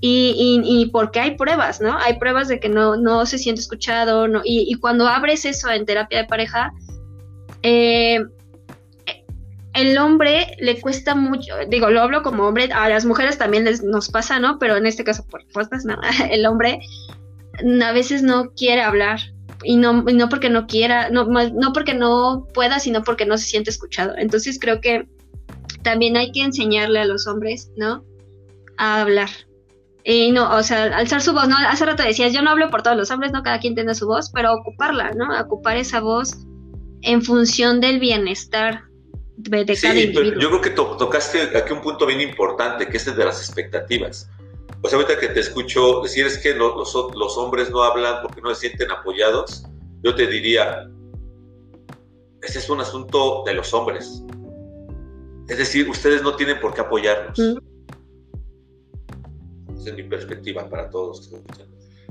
Y, 0.00 0.62
y, 0.64 0.86
porque 0.86 1.18
hay 1.18 1.36
pruebas, 1.36 1.80
¿no? 1.80 1.98
Hay 1.98 2.16
pruebas 2.18 2.46
de 2.46 2.60
que 2.60 2.68
no, 2.68 2.96
no 2.96 3.26
se 3.26 3.36
siente 3.36 3.60
escuchado, 3.60 4.28
no, 4.28 4.40
y, 4.44 4.72
cuando 4.76 5.08
abres 5.08 5.44
eso 5.44 5.68
en 5.68 5.84
terapia 5.84 6.18
de 6.18 6.24
pareja, 6.28 6.72
eh, 7.64 8.20
el 9.74 9.98
hombre 9.98 10.56
le 10.60 10.80
cuesta 10.80 11.16
mucho, 11.16 11.54
digo, 11.68 11.90
lo 11.90 12.02
hablo 12.02 12.22
como 12.22 12.46
hombre, 12.46 12.70
a 12.72 12.88
las 12.88 13.04
mujeres 13.04 13.36
también 13.36 13.64
les, 13.64 13.82
nos 13.82 14.10
pasa, 14.10 14.38
¿no? 14.38 14.60
Pero 14.60 14.76
en 14.76 14.86
este 14.86 15.02
caso, 15.02 15.26
por 15.26 15.42
pues, 15.52 15.84
no, 15.84 15.98
el 16.30 16.46
hombre 16.46 16.78
a 17.84 17.92
veces 17.92 18.22
no 18.22 18.50
quiere 18.50 18.80
hablar, 18.80 19.18
y 19.62 19.76
no, 19.76 20.02
no 20.02 20.28
porque 20.28 20.50
no 20.50 20.66
quiera, 20.66 21.10
no, 21.10 21.24
no 21.24 21.72
porque 21.72 21.94
no 21.94 22.46
pueda, 22.54 22.78
sino 22.78 23.02
porque 23.02 23.26
no 23.26 23.38
se 23.38 23.46
siente 23.46 23.70
escuchado. 23.70 24.14
Entonces 24.16 24.58
creo 24.60 24.80
que 24.80 25.08
también 25.82 26.16
hay 26.16 26.32
que 26.32 26.42
enseñarle 26.42 27.00
a 27.00 27.04
los 27.04 27.26
hombres, 27.26 27.70
¿no? 27.76 28.04
A 28.76 29.02
hablar. 29.02 29.28
Y 30.02 30.32
no, 30.32 30.54
o 30.54 30.62
sea, 30.62 30.84
alzar 30.96 31.20
su 31.20 31.32
voz, 31.32 31.48
¿no? 31.48 31.56
Hace 31.56 31.84
rato 31.84 32.02
decías, 32.02 32.32
yo 32.32 32.42
no 32.42 32.50
hablo 32.50 32.70
por 32.70 32.82
todos 32.82 32.96
los 32.96 33.10
hombres, 33.10 33.32
¿no? 33.32 33.42
Cada 33.42 33.60
quien 33.60 33.74
tiene 33.74 33.94
su 33.94 34.06
voz, 34.06 34.30
pero 34.30 34.54
ocuparla, 34.54 35.12
¿no? 35.12 35.38
Ocupar 35.38 35.76
esa 35.76 36.00
voz 36.00 36.36
en 37.02 37.22
función 37.22 37.80
del 37.80 38.00
bienestar 38.00 38.84
de, 39.36 39.64
cada 39.80 39.94
individuo. 39.94 40.40
Yo 40.40 40.48
creo 40.48 40.60
que 40.60 40.70
tocaste 40.70 41.56
aquí 41.56 41.72
un 41.72 41.82
punto 41.82 42.06
bien 42.06 42.20
importante, 42.20 42.86
que 42.86 42.96
es 42.96 43.06
el 43.06 43.16
de 43.16 43.24
las 43.26 43.40
expectativas. 43.40 44.28
Pues 44.80 44.94
ahorita 44.94 45.18
que 45.18 45.28
te 45.28 45.40
escucho 45.40 46.00
decir 46.00 46.26
es 46.26 46.38
que 46.38 46.54
los, 46.54 46.74
los 47.14 47.38
hombres 47.38 47.70
no 47.70 47.82
hablan 47.82 48.22
porque 48.22 48.40
no 48.40 48.54
se 48.54 48.68
sienten 48.68 48.90
apoyados, 48.90 49.64
yo 50.02 50.14
te 50.14 50.26
diría, 50.26 50.88
ese 52.42 52.58
es 52.58 52.70
un 52.70 52.80
asunto 52.80 53.42
de 53.44 53.54
los 53.54 53.74
hombres. 53.74 54.22
Es 55.48 55.58
decir, 55.58 55.88
ustedes 55.88 56.22
no 56.22 56.36
tienen 56.36 56.58
por 56.60 56.72
qué 56.72 56.80
apoyarnos. 56.80 57.38
Esa 57.38 57.58
es 59.90 59.94
mi 59.94 60.04
perspectiva 60.04 60.68
para 60.68 60.88
todos. 60.88 61.30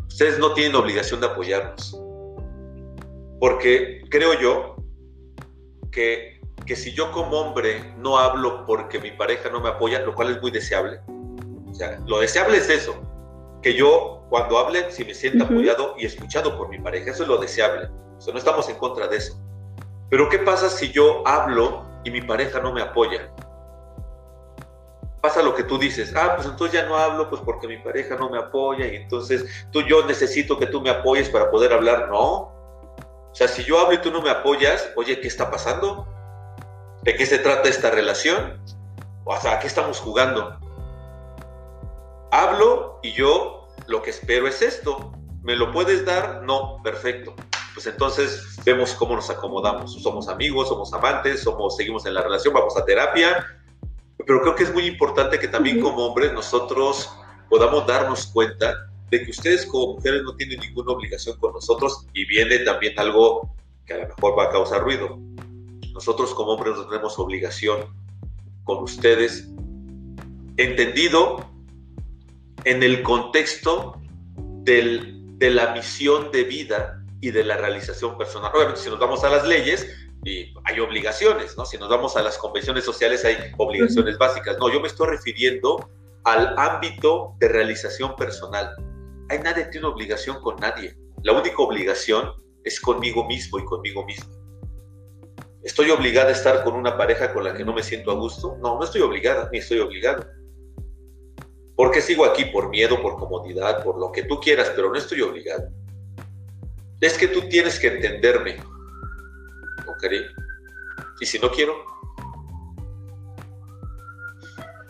Ustedes 0.08 0.38
no 0.38 0.54
tienen 0.54 0.76
obligación 0.76 1.22
de 1.22 1.28
apoyarnos. 1.28 2.00
Porque 3.40 4.02
creo 4.10 4.40
yo 4.40 4.76
que, 5.92 6.42
que 6.66 6.76
si 6.76 6.94
yo 6.94 7.12
como 7.12 7.40
hombre 7.40 7.96
no 7.98 8.20
hablo 8.20 8.66
porque 8.66 9.00
mi 9.00 9.12
pareja 9.12 9.50
no 9.50 9.62
me 9.62 9.70
apoya, 9.70 10.02
lo 10.02 10.14
cual 10.14 10.32
es 10.32 10.42
muy 10.42 10.52
deseable, 10.52 11.00
lo 12.06 12.20
deseable 12.20 12.58
es 12.58 12.70
eso, 12.70 12.96
que 13.62 13.74
yo 13.74 14.20
cuando 14.30 14.60
hable, 14.60 14.92
si 14.92 15.04
me 15.04 15.14
sienta 15.14 15.46
apoyado 15.46 15.96
y 15.98 16.06
escuchado 16.06 16.58
por 16.58 16.70
mi 16.70 16.80
pareja, 16.80 17.12
eso 17.12 17.24
es 17.24 17.30
lo 17.30 17.38
deseable. 17.38 17.90
O 18.18 18.22
sea, 18.22 18.34
no 18.34 18.40
estamos 18.40 18.70
en 18.70 18.76
contra 18.76 19.08
de 19.08 19.18
eso. 19.18 19.40
Pero 20.10 20.30
¿qué 20.30 20.40
pasa 20.40 20.70
si 20.70 20.92
yo 20.92 21.28
hablo 21.28 21.86
y 22.04 22.12
mi 22.12 22.22
pareja 22.22 22.60
no 22.60 22.74
me 22.74 22.82
apoya? 22.82 23.32
Pasa 25.22 25.42
lo 25.42 25.56
que 25.56 25.64
tú 25.64 25.78
dices, 25.78 26.14
ah, 26.16 26.34
pues 26.36 26.48
entonces 26.48 26.80
ya 26.80 26.88
no 26.88 26.96
hablo, 26.96 27.30
pues 27.30 27.42
porque 27.42 27.68
mi 27.68 27.78
pareja 27.78 28.16
no 28.16 28.30
me 28.30 28.38
apoya 28.38 28.88
y 28.88 28.96
entonces 28.96 29.46
tú 29.72 29.82
yo 29.82 30.06
necesito 30.06 30.58
que 30.58 30.68
tú 30.68 30.82
me 30.82 30.90
apoyes 30.90 31.30
para 31.30 31.52
poder 31.52 31.74
hablar. 31.74 32.08
No. 32.10 32.54
O 33.32 33.32
sea, 33.34 33.48
si 33.48 33.64
yo 33.64 33.80
hablo 33.80 33.94
y 33.94 34.02
tú 34.02 34.12
no 34.12 34.22
me 34.22 34.30
apoyas, 34.30 34.90
oye, 34.96 35.20
¿qué 35.20 35.28
está 35.28 35.52
pasando? 35.52 36.08
¿De 37.02 37.16
qué 37.16 37.26
se 37.26 37.40
trata 37.40 37.68
esta 37.68 37.90
relación? 37.90 38.62
O 39.26 39.36
sea, 39.38 39.54
¿a 39.54 39.60
qué 39.60 39.68
estamos 39.68 40.00
jugando? 40.00 40.58
Hablo 42.32 43.00
y 43.04 43.14
yo 43.14 43.68
lo 43.88 44.02
que 44.02 44.10
espero 44.10 44.48
es 44.48 44.62
esto. 44.62 45.12
¿Me 45.42 45.56
lo 45.56 45.72
puedes 45.72 46.06
dar? 46.06 46.44
No, 46.44 46.82
perfecto. 46.84 47.34
Pues 47.74 47.88
entonces 47.88 48.58
vemos 48.66 48.94
cómo 48.94 49.16
nos 49.16 49.30
acomodamos. 49.30 49.94
Somos 50.02 50.28
amigos, 50.28 50.68
somos 50.68 50.94
amantes, 50.94 51.42
somos, 51.42 51.78
seguimos 51.78 52.06
en 52.06 52.14
la 52.14 52.22
relación, 52.22 52.54
vamos 52.54 52.76
a 52.78 52.86
terapia. 52.86 53.46
Pero 54.18 54.42
creo 54.42 54.56
que 54.56 54.64
es 54.64 54.74
muy 54.74 54.86
importante 54.86 55.40
que 55.40 55.48
también 55.48 55.80
como 55.80 56.08
hombres 56.08 56.34
nosotros 56.34 57.10
podamos 57.50 57.88
darnos 57.88 58.28
cuenta 58.28 58.90
de 59.10 59.24
que 59.24 59.32
ustedes 59.32 59.66
como 59.66 59.96
mujeres 59.96 60.22
no 60.24 60.36
tienen 60.36 60.60
ninguna 60.60 60.92
obligación 60.92 61.38
con 61.40 61.54
nosotros 61.54 62.06
y 62.14 62.26
viene 62.26 62.60
también 62.60 63.00
algo 63.00 63.56
que 63.86 63.94
a 63.94 63.98
lo 63.98 64.08
mejor 64.08 64.38
va 64.38 64.44
a 64.46 64.50
causar 64.50 64.84
ruido. 64.84 65.18
Nosotros 65.94 66.34
como 66.34 66.52
hombres 66.52 66.76
no 66.76 66.86
tenemos 66.88 67.18
obligación 67.18 67.88
con 68.64 68.84
ustedes, 68.84 69.50
entendido 70.58 71.49
en 72.66 72.84
el 72.84 73.02
contexto 73.04 74.02
de 74.64 75.50
la 75.50 75.74
misión 75.74 76.32
de 76.32 76.44
vida 76.44 77.04
y 77.22 77.32
de 77.32 77.44
la 77.44 77.58
realización 77.58 78.18
personal. 78.18 78.52
Obviamente, 78.54 78.82
si 78.82 78.90
nos 78.90 79.00
vamos 79.00 79.24
a 79.24 79.30
las 79.30 79.48
leyes, 79.48 79.88
y 80.26 80.54
hay 80.66 80.80
obligaciones, 80.80 81.58
¿no? 81.58 81.66
Si 81.66 81.78
nos 81.78 81.90
vamos 81.90 82.18
a 82.18 82.22
las 82.22 82.38
convenciones 82.38 82.84
sociales, 82.84 83.24
hay 83.24 83.38
obligaciones 83.58 84.18
básicas. 84.18 84.58
No, 84.60 84.72
yo 84.72 84.82
me 84.82 84.88
estoy 84.88 85.08
refiriendo 85.08 85.90
al 86.26 86.56
ámbito 86.58 87.36
de 87.40 87.48
realización 87.48 88.16
personal. 88.16 88.76
Hay 89.30 89.40
nadie 89.40 89.66
tiene 89.66 89.88
obligación 89.88 90.42
con 90.42 90.58
nadie. 90.58 90.98
La 91.24 91.34
única 91.34 91.62
obligación 91.62 92.34
es 92.64 92.80
conmigo 92.82 93.26
mismo 93.26 93.60
y 93.60 93.66
conmigo 93.66 94.06
mismo. 94.06 94.30
¿Estoy 95.64 95.90
obligada 95.92 96.30
a 96.30 96.34
estar 96.34 96.64
con 96.64 96.76
una 96.76 96.98
pareja 96.98 97.34
con 97.34 97.44
la 97.44 97.54
que 97.54 97.64
no 97.64 97.74
me 97.74 97.84
siento 97.84 98.12
a 98.12 98.16
gusto? 98.16 98.58
No, 98.62 98.78
no 98.78 98.84
estoy 98.84 99.02
obligada, 99.02 99.50
ni 99.52 99.60
estoy 99.60 99.80
obligado. 99.80 100.26
¿Por 101.80 101.92
qué 101.92 102.02
sigo 102.02 102.26
aquí? 102.26 102.44
Por 102.44 102.68
miedo, 102.68 103.02
por 103.02 103.16
comodidad, 103.16 103.82
por 103.86 103.98
lo 103.98 104.12
que 104.12 104.24
tú 104.24 104.38
quieras, 104.42 104.70
pero 104.76 104.90
no 104.90 104.98
estoy 104.98 105.22
obligado. 105.22 105.70
Es 107.00 107.18
que 107.18 107.30
tú 107.30 107.48
tienes 107.48 107.80
que 107.80 107.88
entenderme. 107.88 108.58
¿Ok? 109.88 110.04
Y 111.22 111.26
si 111.26 111.40
no 111.40 111.50
quiero, 111.50 111.74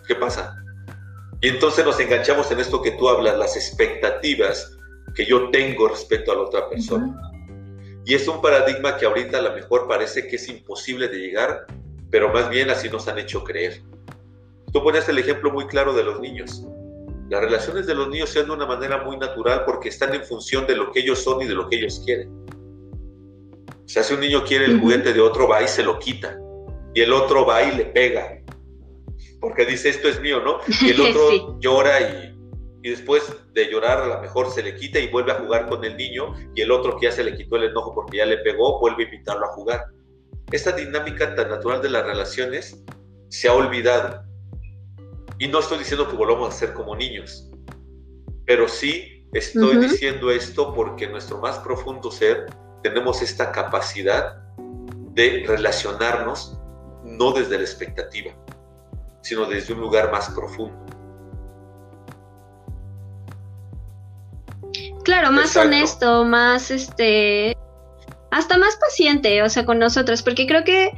¿qué 0.08 0.16
pasa? 0.16 0.58
Y 1.42 1.50
entonces 1.50 1.86
nos 1.86 2.00
enganchamos 2.00 2.50
en 2.50 2.60
esto 2.60 2.82
que 2.82 2.90
tú 2.90 3.08
hablas, 3.08 3.38
las 3.38 3.56
expectativas 3.56 4.76
que 5.14 5.28
yo 5.28 5.52
tengo 5.52 5.90
respecto 5.90 6.32
a 6.32 6.38
la 6.38 6.42
otra 6.42 6.70
persona. 6.72 7.16
Y 8.04 8.16
es 8.16 8.28
un 8.28 8.42
paradigma 8.42 8.98
que 8.98 9.06
ahorita 9.06 9.38
a 9.38 9.42
lo 9.44 9.54
mejor 9.54 9.88
parece 9.88 10.26
que 10.26 10.38
es 10.38 10.50
imposible 10.50 11.08
de 11.08 11.20
llegar, 11.20 11.68
pero 12.10 12.34
más 12.34 12.50
bien 12.50 12.72
así 12.72 12.90
nos 12.90 13.08
han 13.08 13.20
hecho 13.20 13.44
creer. 13.44 13.80
Tú 14.74 14.82
pones 14.82 15.08
el 15.08 15.20
ejemplo 15.20 15.52
muy 15.52 15.68
claro 15.68 15.94
de 15.94 16.04
los 16.04 16.20
niños. 16.20 16.66
Las 17.30 17.42
relaciones 17.42 17.86
de 17.86 17.94
los 17.94 18.10
niños 18.10 18.30
se 18.30 18.40
dan 18.40 18.48
de 18.48 18.56
una 18.56 18.66
manera 18.66 19.04
muy 19.04 19.16
natural 19.18 19.64
porque 19.66 19.90
están 19.90 20.16
en 20.16 20.24
función 20.24 20.66
de 20.66 20.76
lo 20.76 20.92
que 20.92 21.02
ellos 21.02 21.20
son 21.20 21.42
y 21.42 21.46
de 21.46 21.54
lo 21.54 21.70
que 21.70 21.78
ellos 21.78 22.02
quieren. 22.04 22.30
O 23.70 23.92
sea, 23.92 24.04
si 24.04 24.16
un 24.16 24.20
niño 24.20 24.44
quiere 24.44 24.66
el 24.66 24.80
juguete 24.80 25.14
de 25.14 25.22
otro, 25.22 25.48
va 25.48 25.62
y 25.62 25.68
se 25.68 25.84
lo 25.84 26.00
quita. 26.00 26.40
Y 26.96 27.02
el 27.02 27.14
otro 27.14 27.46
va 27.46 27.62
y 27.64 27.76
le 27.76 27.86
pega. 27.86 28.40
porque 29.40 29.66
dice 29.66 29.90
esto 29.90 30.10
es 30.10 30.20
mío, 30.22 30.42
¿no? 30.42 30.58
Y 30.82 30.90
el 30.90 31.02
otro 31.02 31.60
llora 31.60 32.02
y, 32.02 32.36
y, 32.82 32.90
después 32.90 33.32
de 33.54 33.70
llorar 33.72 34.00
a 34.00 34.08
lo 34.08 34.22
mejor 34.22 34.50
se 34.50 34.64
le 34.64 34.76
quita 34.76 35.00
y 35.00 35.08
vuelve 35.08 35.32
a 35.32 35.36
jugar 35.36 35.68
con 35.68 35.84
el 35.86 35.98
niño 35.98 36.34
y 36.56 36.62
el 36.62 36.72
otro 36.72 36.98
que 36.98 37.06
ya 37.06 37.12
se 37.12 37.24
le 37.24 37.36
quitó 37.36 37.58
el 37.58 37.66
enojo 37.66 37.94
porque 37.94 38.18
ya 38.18 38.26
le 38.26 38.40
pegó, 38.40 38.80
vuelve 38.80 39.04
a 39.04 39.06
invitarlo 39.06 39.46
a 39.46 39.50
jugar. 39.50 39.86
Esta 40.52 40.72
dinámica 40.72 41.36
tan 41.36 41.50
natural 41.50 41.80
de 41.82 41.90
las 41.90 42.06
relaciones 42.06 42.84
se 43.30 43.48
ha 43.48 43.54
olvidado. 43.54 44.29
Y 45.40 45.48
no 45.48 45.60
estoy 45.60 45.80
diciendo 45.80 46.08
que 46.10 46.18
volvamos 46.18 46.50
a 46.50 46.52
ser 46.52 46.74
como 46.74 46.96
niños, 46.96 47.50
pero 48.46 48.68
sí 48.68 49.26
estoy 49.32 49.78
diciendo 49.78 50.32
esto 50.32 50.74
porque 50.74 51.06
en 51.06 51.12
nuestro 51.14 51.38
más 51.38 51.58
profundo 51.60 52.12
ser 52.12 52.48
tenemos 52.84 53.22
esta 53.22 53.52
capacidad 53.52 54.38
de 55.14 55.46
relacionarnos 55.48 56.60
no 57.06 57.32
desde 57.32 57.58
la 57.58 57.64
expectativa, 57.64 58.32
sino 59.22 59.46
desde 59.46 59.74
un 59.74 59.80
lugar 59.80 60.12
más 60.12 60.30
profundo. 60.32 60.78
Claro, 65.06 65.32
más 65.32 65.56
honesto, 65.56 66.26
más 66.26 66.70
este, 66.70 67.58
hasta 68.32 68.58
más 68.58 68.76
paciente, 68.76 69.42
o 69.42 69.50
sea, 69.50 69.66
con 69.66 69.80
nosotros, 69.80 70.22
porque 70.22 70.46
creo 70.46 70.64
que 70.64 70.92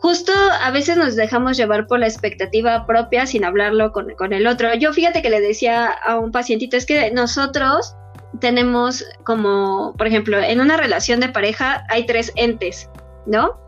justo 0.00 0.32
a 0.32 0.70
veces 0.70 0.96
nos 0.96 1.16
dejamos 1.16 1.56
llevar 1.56 1.86
por 1.86 1.98
la 1.98 2.06
expectativa 2.06 2.86
propia 2.86 3.26
sin 3.26 3.44
hablarlo 3.44 3.92
con, 3.92 4.14
con, 4.14 4.32
el 4.32 4.46
otro. 4.46 4.74
Yo 4.74 4.92
fíjate 4.92 5.22
que 5.22 5.30
le 5.30 5.40
decía 5.40 5.86
a 5.88 6.18
un 6.18 6.32
pacientito, 6.32 6.76
es 6.76 6.86
que 6.86 7.10
nosotros 7.10 7.94
tenemos 8.40 9.04
como, 9.24 9.94
por 9.96 10.06
ejemplo, 10.06 10.38
en 10.38 10.60
una 10.60 10.76
relación 10.76 11.20
de 11.20 11.28
pareja 11.28 11.84
hay 11.88 12.06
tres 12.06 12.32
entes, 12.36 12.88
¿no? 13.26 13.58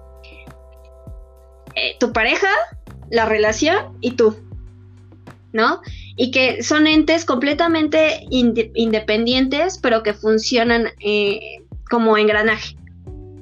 Eh, 1.75 1.97
tu 1.99 2.13
pareja, 2.13 2.49
la 3.11 3.25
relación 3.25 3.97
y 4.01 4.13
tú, 4.13 4.37
¿no? 5.53 5.81
Y 6.17 6.31
que 6.31 6.63
son 6.63 6.87
entes 6.87 7.25
completamente 7.25 8.27
independientes, 8.31 9.79
pero 9.79 10.03
que 10.03 10.13
funcionan 10.13 10.89
eh, 11.01 11.41
como 11.89 12.17
engranaje. 12.17 12.77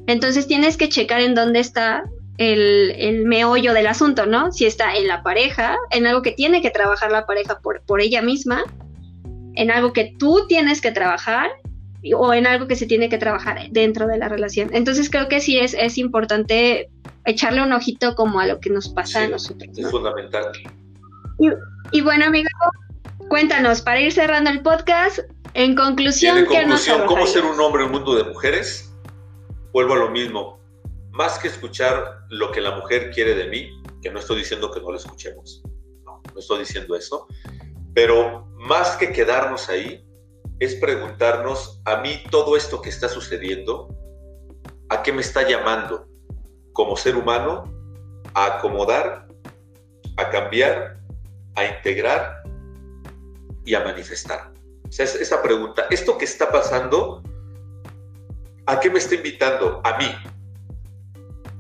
Entonces 0.07 0.47
tienes 0.47 0.77
que 0.77 0.89
checar 0.89 1.21
en 1.21 1.35
dónde 1.35 1.61
está 1.61 2.05
el, 2.39 2.95
el, 2.99 3.25
meollo 3.25 3.73
del 3.73 3.87
asunto, 3.87 4.27
¿no? 4.27 4.53
Si 4.53 4.67
está 4.67 4.95
en 4.97 5.09
la 5.09 5.23
pareja, 5.23 5.77
en 5.91 6.07
algo 6.07 6.23
que 6.23 6.33
tiene 6.33 6.61
que 6.61 6.71
trabajar 6.71 7.11
la 7.11 7.27
pareja 7.27 7.61
por, 7.61 7.83
por 7.83 8.01
ella 8.01 8.23
misma, 8.23 8.65
en 9.55 9.71
algo 9.71 9.93
que 9.93 10.15
tú 10.19 10.47
tienes 10.47 10.81
que 10.81 10.93
trabajar 10.93 11.51
o 12.15 12.33
en 12.33 12.47
algo 12.47 12.67
que 12.69 12.77
se 12.77 12.87
tiene 12.87 13.09
que 13.09 13.19
trabajar 13.19 13.59
dentro 13.71 14.07
de 14.07 14.19
la 14.19 14.29
relación. 14.29 14.71
Entonces 14.73 15.11
creo 15.11 15.29
que 15.29 15.41
sí 15.41 15.59
es, 15.59 15.75
es 15.75 15.99
importante 15.99 16.91
echarle 17.25 17.63
un 17.63 17.73
ojito 17.73 18.15
como 18.15 18.41
a 18.41 18.47
lo 18.47 18.61
que 18.61 18.71
nos 18.71 18.89
pasa 18.89 19.23
a 19.23 19.29
nosotros. 19.29 19.77
Es 19.77 19.91
fundamental. 19.91 20.53
Y, 21.93 22.01
bueno, 22.01 22.27
amigo, 22.27 22.49
cuéntanos, 23.29 23.83
para 23.83 24.01
ir 24.01 24.13
cerrando 24.13 24.51
el 24.51 24.63
podcast, 24.63 25.21
en 25.55 25.75
conclusión, 25.75 26.39
en 26.39 26.47
conclusión 26.47 27.07
¿cómo 27.07 27.27
ser 27.27 27.45
un 27.45 27.59
hombre 27.61 27.83
en 27.83 27.89
un 27.89 27.93
mundo 27.97 28.15
de 28.15 28.25
mujeres? 28.25 28.93
Vuelvo 29.73 29.95
a 29.95 29.97
lo 29.97 30.11
mismo. 30.11 30.61
Más 31.11 31.39
que 31.39 31.49
escuchar 31.49 32.16
lo 32.31 32.51
que 32.53 32.61
la 32.61 32.77
mujer 32.77 33.11
quiere 33.11 33.35
de 33.35 33.49
mí, 33.49 33.83
que 34.03 34.11
no 34.11 34.19
estoy 34.19 34.39
diciendo 34.39 34.71
que 34.71 34.81
no 34.81 34.91
lo 34.91 34.97
escuchemos, 34.97 35.63
no, 36.05 36.23
no 36.33 36.41
estoy 36.41 36.61
diciendo 36.61 36.97
eso, 36.97 37.27
pero 37.95 38.47
más 38.57 38.97
que 38.97 39.13
quedarnos 39.13 39.69
ahí, 39.69 40.07
es 40.59 40.75
preguntarnos 40.77 41.81
a 41.85 41.99
mí 41.99 42.23
todo 42.31 42.57
esto 42.57 42.81
que 42.81 42.89
está 42.89 43.09
sucediendo, 43.09 43.89
¿a 44.89 45.03
qué 45.03 45.13
me 45.13 45.21
está 45.21 45.47
llamando 45.47 46.07
como 46.73 46.97
ser 46.97 47.17
humano? 47.17 47.65
A 48.35 48.57
acomodar, 48.57 49.29
a 50.17 50.31
cambiar, 50.31 50.99
a 51.55 51.65
integrar 51.65 52.43
y 53.65 53.75
a 53.75 53.81
manifestar. 53.85 54.53
O 54.89 54.93
sea, 54.93 55.05
esa 55.05 55.43
pregunta, 55.43 55.87
¿esto 55.91 56.17
que 56.17 56.25
está 56.25 56.51
pasando, 56.51 57.23
a 58.67 58.81
qué 58.81 58.91
me 58.91 58.99
está 58.99 59.15
invitando? 59.15 59.81
A 59.85 59.99
mí. 59.99 60.07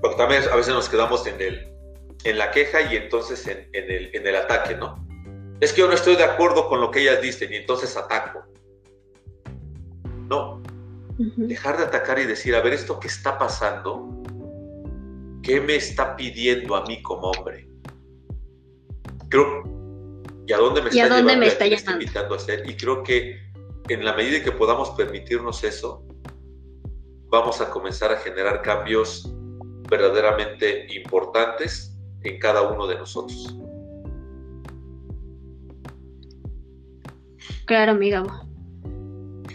Porque 0.07 0.18
también 0.18 0.44
a 0.52 0.54
veces 0.54 0.72
nos 0.72 0.88
quedamos 0.88 1.26
en, 1.26 1.40
el, 1.40 1.66
en 2.22 2.38
la 2.38 2.52
queja 2.52 2.80
y 2.92 2.94
entonces 2.94 3.44
en, 3.48 3.66
el, 3.72 4.14
en 4.14 4.24
el 4.24 4.36
ataque, 4.36 4.76
¿no? 4.76 5.04
Es 5.61 5.72
que 5.72 5.80
yo 5.80 5.88
no 5.88 5.94
estoy 5.94 6.14
de 6.14 6.22
acuerdo 6.22 6.68
con 6.68 6.80
lo 6.80 6.92
que 6.92 7.00
ellas 7.00 7.20
dicen 7.20 7.52
y 7.52 7.57
entonces 7.57 7.96
ataco. 7.96 8.44
No. 10.28 10.62
Dejar 11.18 11.78
de 11.78 11.82
atacar 11.82 12.20
y 12.20 12.24
decir, 12.24 12.54
a 12.54 12.61
ver, 12.61 12.74
esto 12.74 13.00
que 13.00 13.09
está 13.09 13.36
pasando, 13.36 14.22
¿qué 15.42 15.61
me 15.61 15.74
está 15.74 16.14
pidiendo 16.14 16.76
a 16.76 16.84
mí 16.84 17.02
como 17.02 17.32
hombre? 17.32 17.68
Creo, 19.28 19.64
¿y 20.46 20.52
a 20.52 20.59
dónde 20.59 20.82
me 20.82 20.90
está, 20.90 21.02
llevando, 21.02 21.36
me 21.36 21.46
está, 21.48 21.66
invitando 21.66 22.34
a 22.34 22.36
hacer? 22.36 22.62
Y 22.70 22.76
creo 22.76 23.02
que 23.02 23.40
en 23.88 24.04
la 24.04 24.12
medida 24.12 24.40
que 24.40 24.52
podamos 24.52 24.90
permitirnos 24.90 25.64
eso, 25.64 26.07
vamos 27.28 27.61
a 27.61 27.70
comenzar 27.70 28.12
a 28.12 28.18
generar 28.18 28.62
cambios 28.62 29.32
verdaderamente 29.89 30.87
importantes 30.95 31.97
en 32.22 32.39
cada 32.39 32.62
uno 32.62 32.87
de 32.87 32.97
nosotros. 32.97 33.57
Claro, 37.66 37.93
amiga. 37.93 38.22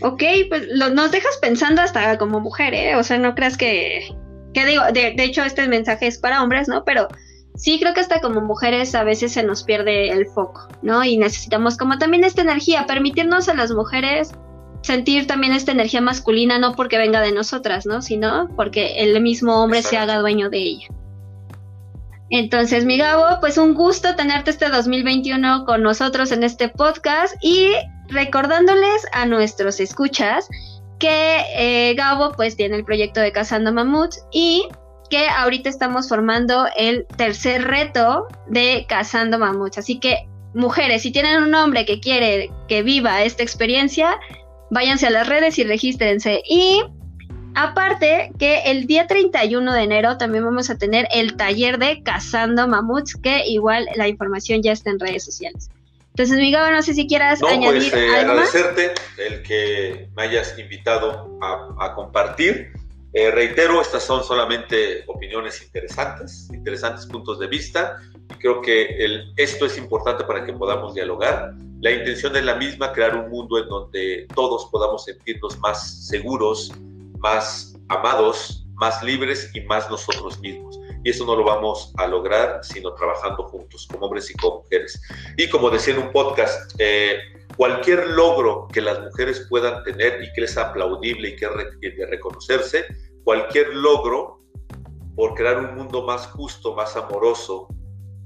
Ok, 0.01 0.23
pues 0.49 0.67
nos 0.75 1.11
dejas 1.11 1.37
pensando 1.37 1.81
hasta 1.81 2.17
como 2.17 2.39
mujer, 2.39 2.73
¿eh? 2.73 2.95
O 2.95 3.03
sea, 3.03 3.17
no 3.17 3.35
creas 3.35 3.57
que... 3.57 4.09
Que 4.53 4.65
digo, 4.65 4.83
de, 4.91 5.15
hecho 5.17 5.43
este 5.43 5.65
mensaje 5.67 6.07
es 6.07 6.17
para 6.17 6.43
hombres, 6.43 6.67
¿no? 6.67 6.83
Pero 6.83 7.07
sí 7.55 7.79
creo 7.79 7.93
que 7.93 8.01
hasta 8.01 8.19
como 8.19 8.41
mujeres 8.41 8.93
a 8.95 9.05
veces 9.05 9.31
se 9.31 9.43
nos 9.43 9.63
pierde 9.63 10.09
el 10.09 10.25
foco, 10.27 10.67
¿no? 10.81 11.03
Y 11.05 11.17
necesitamos 11.17 11.77
como 11.77 11.97
también 11.97 12.25
esta 12.25 12.41
energía, 12.41 12.85
permitirnos 12.85 13.47
a 13.47 13.53
las 13.53 13.71
mujeres 13.71 14.31
sentir 14.81 15.27
también 15.27 15.53
esta 15.53 15.71
energía 15.71 16.01
masculina, 16.01 16.59
no 16.59 16.75
porque 16.75 16.97
venga 16.97 17.21
de 17.21 17.31
nosotras, 17.31 17.85
¿no? 17.85 18.01
Sino 18.01 18.49
porque 18.55 19.03
el 19.03 19.19
mismo 19.21 19.61
hombre 19.61 19.83
se 19.83 19.97
haga 19.97 20.19
dueño 20.19 20.49
de 20.49 20.57
ella. 20.57 20.87
Entonces, 22.29 22.85
mi 22.85 22.97
Gabo, 22.97 23.39
pues 23.41 23.57
un 23.57 23.73
gusto 23.73 24.15
tenerte 24.15 24.51
este 24.51 24.69
2021 24.69 25.65
con 25.65 25.83
nosotros 25.83 26.31
en 26.31 26.43
este 26.43 26.69
podcast 26.69 27.35
y 27.41 27.73
recordándoles 28.07 29.05
a 29.11 29.25
nuestros 29.25 29.81
escuchas 29.81 30.47
que 30.97 31.43
eh, 31.55 31.93
Gabo 31.95 32.31
pues 32.33 32.55
tiene 32.55 32.77
el 32.77 32.85
proyecto 32.85 33.19
de 33.19 33.33
Cazando 33.33 33.73
Mamuts 33.73 34.23
y 34.31 34.67
que 35.09 35.27
ahorita 35.27 35.67
estamos 35.67 36.07
formando 36.07 36.67
el 36.77 37.05
tercer 37.17 37.63
reto 37.67 38.27
de 38.47 38.85
Cazando 38.87 39.37
Mamuts. 39.37 39.79
Así 39.79 39.99
que 39.99 40.29
mujeres, 40.53 41.01
si 41.01 41.11
tienen 41.11 41.43
un 41.43 41.53
hombre 41.53 41.85
que 41.85 41.99
quiere 41.99 42.49
que 42.69 42.81
viva 42.81 43.23
esta 43.23 43.43
experiencia, 43.43 44.17
váyanse 44.71 45.05
a 45.05 45.11
las 45.11 45.27
redes 45.27 45.59
y 45.59 45.63
regístrense. 45.63 46.41
Y 46.49 46.81
aparte 47.53 48.31
que 48.39 48.63
el 48.65 48.87
día 48.87 49.05
31 49.05 49.71
de 49.71 49.83
enero 49.83 50.17
también 50.17 50.43
vamos 50.43 50.71
a 50.71 50.77
tener 50.77 51.07
el 51.13 51.35
taller 51.35 51.77
de 51.77 52.01
Cazando 52.01 52.67
Mamuts, 52.67 53.15
que 53.15 53.45
igual 53.47 53.87
la 53.95 54.07
información 54.07 54.63
ya 54.63 54.71
está 54.71 54.89
en 54.89 54.99
redes 54.99 55.23
sociales. 55.23 55.69
Entonces, 56.09 56.37
Miguel, 56.37 56.73
no 56.73 56.81
sé 56.81 56.93
si 56.93 57.07
quieras 57.07 57.39
no, 57.41 57.47
añadir 57.47 57.89
pues, 57.89 58.03
eh, 58.03 58.15
agradecerte 58.17 58.93
el 59.17 59.43
que 59.43 60.09
me 60.15 60.23
hayas 60.23 60.57
invitado 60.57 61.37
a, 61.41 61.93
compartir. 61.93 62.73
Eh, 63.13 63.29
reitero, 63.31 63.81
estas 63.81 64.03
son 64.03 64.23
solamente 64.23 65.03
opiniones 65.07 65.61
interesantes, 65.61 66.49
interesantes 66.53 67.05
puntos 67.05 67.39
de 67.39 67.47
vista. 67.47 67.97
Y 68.29 68.35
creo 68.35 68.61
que 68.61 69.23
esto 69.37 69.65
es 69.65 69.77
importante 69.77 70.23
para 70.23 70.45
que 70.45 70.53
podamos 70.53 70.93
dialogar. 70.93 71.53
La 71.81 71.91
intención 71.91 72.35
es 72.35 72.45
la 72.45 72.55
misma, 72.55 72.93
crear 72.93 73.15
un 73.15 73.29
mundo 73.29 73.57
en 73.57 73.67
donde 73.67 74.27
todos 74.33 74.67
podamos 74.71 75.05
sentirnos 75.05 75.59
más 75.59 76.07
seguros, 76.07 76.71
más 77.19 77.75
amados, 77.89 78.65
más 78.75 79.03
libres 79.03 79.51
y 79.53 79.61
más 79.61 79.89
nosotros 79.89 80.39
mismos 80.39 80.79
y 81.03 81.09
eso 81.09 81.25
no 81.25 81.35
lo 81.35 81.43
vamos 81.43 81.93
a 81.97 82.07
lograr 82.07 82.59
sino 82.63 82.93
trabajando 82.93 83.43
juntos, 83.43 83.87
como 83.91 84.05
hombres 84.05 84.29
y 84.29 84.33
como 84.35 84.61
mujeres. 84.61 85.01
Y 85.37 85.49
como 85.49 85.69
decía 85.69 85.95
en 85.95 86.01
un 86.01 86.11
podcast, 86.11 86.73
eh, 86.77 87.19
cualquier 87.61 88.07
logro 88.07 88.67
que 88.73 88.81
las 88.81 88.99
mujeres 89.01 89.45
puedan 89.47 89.83
tener 89.83 90.23
y 90.23 90.33
que 90.33 90.45
es 90.45 90.57
aplaudible 90.57 91.29
y 91.29 91.35
que 91.35 91.45
es 91.81 91.95
de 91.95 92.07
reconocerse, 92.07 92.87
cualquier 93.23 93.75
logro 93.75 94.41
por 95.15 95.35
crear 95.35 95.59
un 95.59 95.75
mundo 95.75 96.01
más 96.01 96.25
justo, 96.25 96.73
más 96.73 96.95
amoroso, 96.95 97.67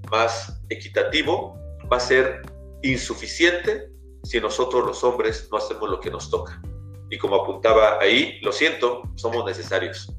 más 0.09 0.63
equitativo, 0.69 1.59
va 1.91 1.97
a 1.97 1.99
ser 1.99 2.43
insuficiente 2.81 3.91
si 4.23 4.39
nosotros 4.39 4.85
los 4.85 5.03
hombres 5.03 5.49
no 5.51 5.57
hacemos 5.57 5.89
lo 5.89 5.99
que 5.99 6.11
nos 6.11 6.29
toca. 6.29 6.61
Y 7.09 7.17
como 7.17 7.35
apuntaba 7.35 7.99
ahí, 7.99 8.39
lo 8.41 8.53
siento, 8.53 9.01
somos 9.15 9.43
necesarios. 9.43 10.15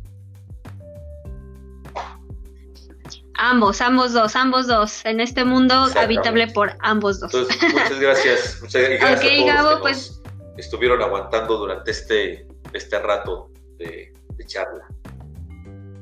Ambos, 3.38 3.80
ambos 3.80 4.12
dos, 4.12 4.34
ambos 4.34 4.66
dos. 4.66 5.04
En 5.04 5.20
este 5.20 5.44
mundo 5.44 5.88
habitable 5.96 6.48
por 6.48 6.76
ambos 6.80 7.20
dos. 7.20 7.32
muchas 7.34 8.00
gracias. 8.00 8.58
Muchas 8.62 8.82
gracias 8.82 9.10
a 9.10 9.20
todos 9.20 9.46
Gabo, 9.46 9.80
pues. 9.80 10.22
Estuvieron 10.56 11.02
aguantando 11.02 11.58
durante 11.58 11.90
este, 11.90 12.46
este 12.72 12.98
rato 12.98 13.50
de, 13.78 14.12
charla. 14.46 14.86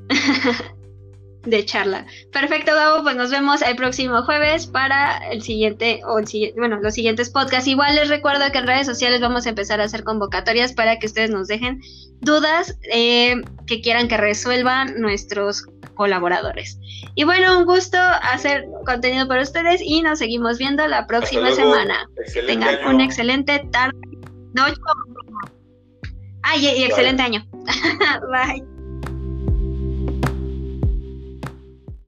de 1.44 1.64
charla. 1.64 2.06
Perfecto, 2.32 2.74
Gabo, 2.74 3.02
pues 3.02 3.16
nos 3.16 3.30
vemos 3.30 3.62
el 3.62 3.76
próximo 3.76 4.22
jueves 4.22 4.66
para 4.66 5.18
el 5.30 5.42
siguiente, 5.42 6.00
o 6.06 6.18
el 6.18 6.26
siguiente, 6.26 6.58
bueno, 6.58 6.80
los 6.80 6.94
siguientes 6.94 7.30
podcasts. 7.30 7.68
Igual 7.68 7.96
les 7.96 8.08
recuerdo 8.08 8.50
que 8.52 8.58
en 8.58 8.66
redes 8.66 8.86
sociales 8.86 9.20
vamos 9.20 9.46
a 9.46 9.50
empezar 9.50 9.80
a 9.80 9.84
hacer 9.84 10.04
convocatorias 10.04 10.72
para 10.72 10.98
que 10.98 11.06
ustedes 11.06 11.30
nos 11.30 11.48
dejen 11.48 11.80
dudas 12.20 12.78
eh, 12.92 13.36
que 13.66 13.80
quieran 13.80 14.08
que 14.08 14.16
resuelvan 14.16 15.00
nuestros 15.00 15.66
colaboradores. 15.94 16.78
Y 17.14 17.24
bueno, 17.24 17.58
un 17.58 17.64
gusto 17.64 17.98
hacer 18.22 18.66
contenido 18.84 19.28
para 19.28 19.42
ustedes 19.42 19.80
y 19.82 20.02
nos 20.02 20.18
seguimos 20.18 20.58
viendo 20.58 20.86
la 20.86 21.06
próxima 21.06 21.52
semana. 21.52 22.08
tengan 22.46 22.86
un 22.86 23.00
excelente 23.00 23.66
tarde, 23.70 23.96
noche. 24.54 24.80
Ay, 26.42 26.66
y, 26.66 26.84
excelente 26.84 27.22
año. 27.22 27.46
Bye. 28.30 28.73